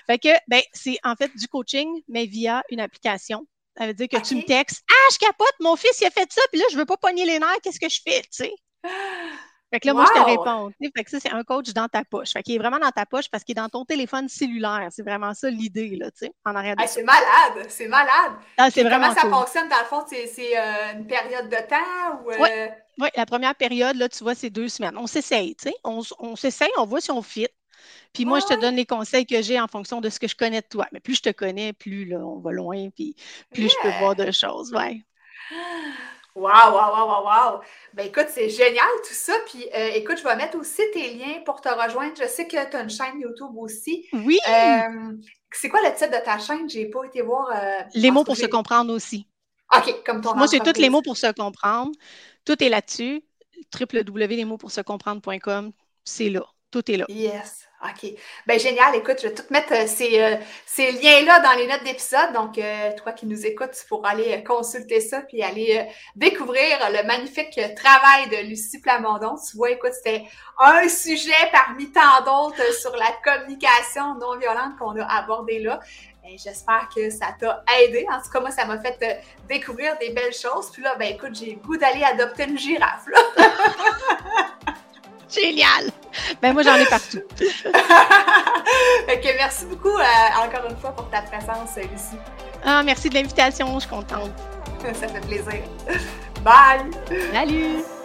Fait 0.06 0.18
que, 0.18 0.28
ben, 0.48 0.62
c'est 0.72 0.98
en 1.04 1.14
fait 1.14 1.34
du 1.36 1.48
coaching, 1.48 1.88
mais 2.08 2.26
via 2.26 2.62
une 2.70 2.80
application. 2.80 3.46
Ça 3.76 3.86
veut 3.86 3.94
dire 3.94 4.08
que 4.08 4.20
tu 4.20 4.36
me 4.36 4.42
textes 4.42 4.84
Ah, 4.88 5.12
je 5.12 5.18
capote, 5.18 5.54
mon 5.60 5.76
fils, 5.76 6.00
il 6.00 6.06
a 6.06 6.10
fait 6.10 6.30
ça, 6.32 6.42
puis 6.52 6.60
là, 6.60 6.66
je 6.70 6.76
veux 6.76 6.86
pas 6.86 6.96
pogner 6.96 7.24
les 7.24 7.38
nerfs, 7.38 7.60
qu'est-ce 7.62 7.80
que 7.80 7.88
je 7.88 8.00
fais? 8.04 8.22
Tu 8.22 8.28
sais? 8.30 8.54
Fait 9.74 9.80
que 9.80 9.88
là, 9.88 9.94
moi, 9.94 10.06
je 10.06 10.20
te 10.20 10.24
réponds. 10.24 10.70
Fait 10.96 11.02
que 11.02 11.10
ça, 11.10 11.18
c'est 11.18 11.32
un 11.32 11.42
coach 11.42 11.72
dans 11.72 11.88
ta 11.88 12.04
poche. 12.04 12.30
Fait 12.32 12.44
qu'il 12.44 12.54
est 12.54 12.58
vraiment 12.58 12.78
dans 12.78 12.92
ta 12.92 13.06
poche 13.06 13.28
parce 13.28 13.42
qu'il 13.42 13.58
est 13.58 13.60
dans 13.60 13.68
ton 13.68 13.84
téléphone 13.84 14.28
cellulaire. 14.28 14.86
C'est 14.92 15.02
vraiment 15.02 15.34
ça 15.34 15.50
l'idée, 15.50 15.96
là, 15.96 16.12
tu 16.12 16.26
sais, 16.26 16.32
en 16.44 16.54
arrière 16.54 16.76
de 16.76 16.82
C'est 16.86 17.02
malade! 17.02 17.66
C'est 17.68 17.88
malade! 17.88 18.34
Ah, 18.56 18.70
c'est 18.70 18.84
vraiment 18.84 19.08
Comment 19.08 19.20
ça 19.20 19.28
fonctionne, 19.28 19.68
dans 19.68 19.80
le 19.80 19.84
fond? 19.86 20.04
C'est 20.08 20.56
euh, 20.56 20.92
une 20.94 21.08
période 21.08 21.48
de 21.48 21.56
temps 21.68 22.22
ou... 22.24 22.30
Oui. 22.40 22.48
Euh? 22.48 23.08
la 23.16 23.26
première 23.26 23.56
période, 23.56 23.96
là, 23.96 24.08
tu 24.08 24.22
vois, 24.22 24.36
c'est 24.36 24.50
deux 24.50 24.68
semaines. 24.68 24.96
On 24.96 25.08
s'essaye, 25.08 25.56
tu 25.56 25.70
sais. 25.70 25.74
On, 25.82 26.02
on 26.20 26.36
s'essaye, 26.36 26.70
on 26.78 26.86
voit 26.86 27.00
si 27.00 27.10
on 27.10 27.22
fit. 27.22 27.48
Puis 28.12 28.26
moi, 28.26 28.38
je 28.38 28.46
te 28.46 28.60
donne 28.60 28.76
les 28.76 28.86
conseils 28.86 29.26
que 29.26 29.42
j'ai 29.42 29.58
en 29.60 29.66
fonction 29.66 30.00
de 30.00 30.08
ce 30.08 30.20
que 30.20 30.28
je 30.28 30.36
connais 30.36 30.60
de 30.60 30.68
toi. 30.68 30.86
Mais 30.92 31.00
plus 31.00 31.16
je 31.16 31.22
te 31.22 31.30
connais, 31.30 31.72
plus 31.72 32.04
là, 32.04 32.18
on 32.18 32.38
va 32.38 32.52
loin, 32.52 32.90
puis 32.90 33.16
plus 33.52 33.68
je 33.68 33.74
peux 33.82 33.98
voir 33.98 34.14
de 34.14 34.30
choses. 34.30 34.72
Ouais. 34.72 35.02
Wow, 36.34 36.72
wow, 36.72 36.90
wow, 36.92 37.06
wow, 37.06 37.22
wow. 37.24 37.60
Ben 37.92 38.06
écoute, 38.06 38.26
c'est 38.28 38.48
génial 38.48 38.88
tout 39.06 39.14
ça. 39.14 39.34
Puis 39.46 39.68
euh, 39.72 39.90
écoute, 39.94 40.18
je 40.18 40.24
vais 40.24 40.34
mettre 40.34 40.58
aussi 40.58 40.82
tes 40.92 41.14
liens 41.14 41.40
pour 41.44 41.60
te 41.60 41.68
rejoindre. 41.68 42.14
Je 42.20 42.26
sais 42.26 42.48
que 42.48 42.70
tu 42.70 42.76
as 42.76 42.82
une 42.82 42.90
chaîne 42.90 43.20
YouTube 43.20 43.56
aussi. 43.56 44.08
Oui. 44.12 44.38
Euh, 44.48 45.12
c'est 45.52 45.68
quoi 45.68 45.80
le 45.82 45.94
titre 45.94 46.10
de 46.10 46.24
ta 46.24 46.40
chaîne? 46.40 46.68
J'ai 46.68 46.86
pas 46.86 47.04
été 47.04 47.22
voir. 47.22 47.50
Euh, 47.54 47.82
les 47.94 48.10
mots 48.10 48.24
pour 48.24 48.36
se 48.36 48.46
comprendre 48.46 48.92
aussi. 48.92 49.28
OK, 49.76 50.02
comme 50.04 50.20
ton 50.20 50.34
Moi, 50.34 50.48
c'est 50.48 50.58
tous 50.58 50.80
les 50.80 50.90
mots 50.90 51.02
pour 51.02 51.16
se 51.16 51.30
comprendre. 51.32 51.92
Tout 52.44 52.60
est 52.62 52.68
là-dessus. 52.68 53.22
www.lesmotspourseComprendre.com, 53.78 55.70
c'est 56.04 56.30
là. 56.30 56.44
Tout 56.74 56.90
est 56.90 56.96
là. 56.96 57.04
Yes. 57.08 57.68
OK. 57.84 58.14
Ben 58.48 58.58
génial. 58.58 58.96
Écoute, 58.96 59.18
je 59.22 59.28
vais 59.28 59.34
tout 59.34 59.44
mettre 59.50 59.72
euh, 59.74 59.84
euh, 59.84 60.36
ces, 60.66 60.90
liens-là 60.90 61.38
dans 61.38 61.52
les 61.52 61.68
notes 61.68 61.84
d'épisode. 61.84 62.32
Donc, 62.32 62.58
euh, 62.58 62.90
toi 62.96 63.12
qui 63.12 63.26
nous 63.26 63.46
écoutes, 63.46 63.70
tu 63.80 63.86
pourras 63.86 64.10
aller 64.10 64.42
consulter 64.42 64.98
ça 64.98 65.20
puis 65.20 65.40
aller 65.44 65.86
découvrir 66.16 66.78
le 66.90 67.06
magnifique 67.06 67.60
travail 67.76 68.28
de 68.28 68.48
Lucie 68.48 68.80
Plamondon. 68.80 69.36
Tu 69.36 69.56
vois, 69.56 69.70
écoute, 69.70 69.92
c'était 69.92 70.24
un 70.58 70.88
sujet 70.88 71.32
parmi 71.52 71.92
tant 71.92 72.24
d'autres 72.24 72.74
sur 72.74 72.96
la 72.96 73.12
communication 73.22 74.16
non 74.16 74.36
violente 74.36 74.76
qu'on 74.76 75.00
a 75.00 75.04
abordé 75.04 75.60
là. 75.60 75.78
Ben, 76.24 76.32
j'espère 76.36 76.88
que 76.92 77.08
ça 77.08 77.36
t'a 77.38 77.62
aidé. 77.78 78.04
En 78.10 78.20
tout 78.20 78.30
cas, 78.32 78.40
moi, 78.40 78.50
ça 78.50 78.64
m'a 78.64 78.80
fait 78.80 79.24
découvrir 79.48 79.96
des 79.98 80.10
belles 80.10 80.34
choses. 80.34 80.72
Puis 80.72 80.82
là, 80.82 80.96
ben 80.96 81.14
écoute, 81.14 81.36
j'ai 81.38 81.52
le 81.52 81.60
goût 81.60 81.76
d'aller 81.76 82.02
adopter 82.02 82.48
une 82.48 82.58
girafe. 82.58 83.06
Là. 83.06 83.20
Génial! 85.28 85.92
Ben 86.42 86.52
moi, 86.52 86.62
j'en 86.62 86.76
ai 86.76 86.86
partout. 86.86 87.22
ok, 89.08 89.34
merci 89.36 89.64
beaucoup 89.66 89.88
euh, 89.88 90.44
encore 90.44 90.70
une 90.70 90.76
fois 90.76 90.92
pour 90.92 91.08
ta 91.10 91.22
présence, 91.22 91.76
Lucie. 91.76 92.18
Ah, 92.64 92.82
merci 92.82 93.08
de 93.08 93.14
l'invitation, 93.14 93.72
je 93.74 93.80
suis 93.80 93.90
contente. 93.90 94.30
Ça 94.94 95.08
fait 95.08 95.20
plaisir. 95.20 95.62
Bye! 96.42 96.90
Salut! 97.32 98.03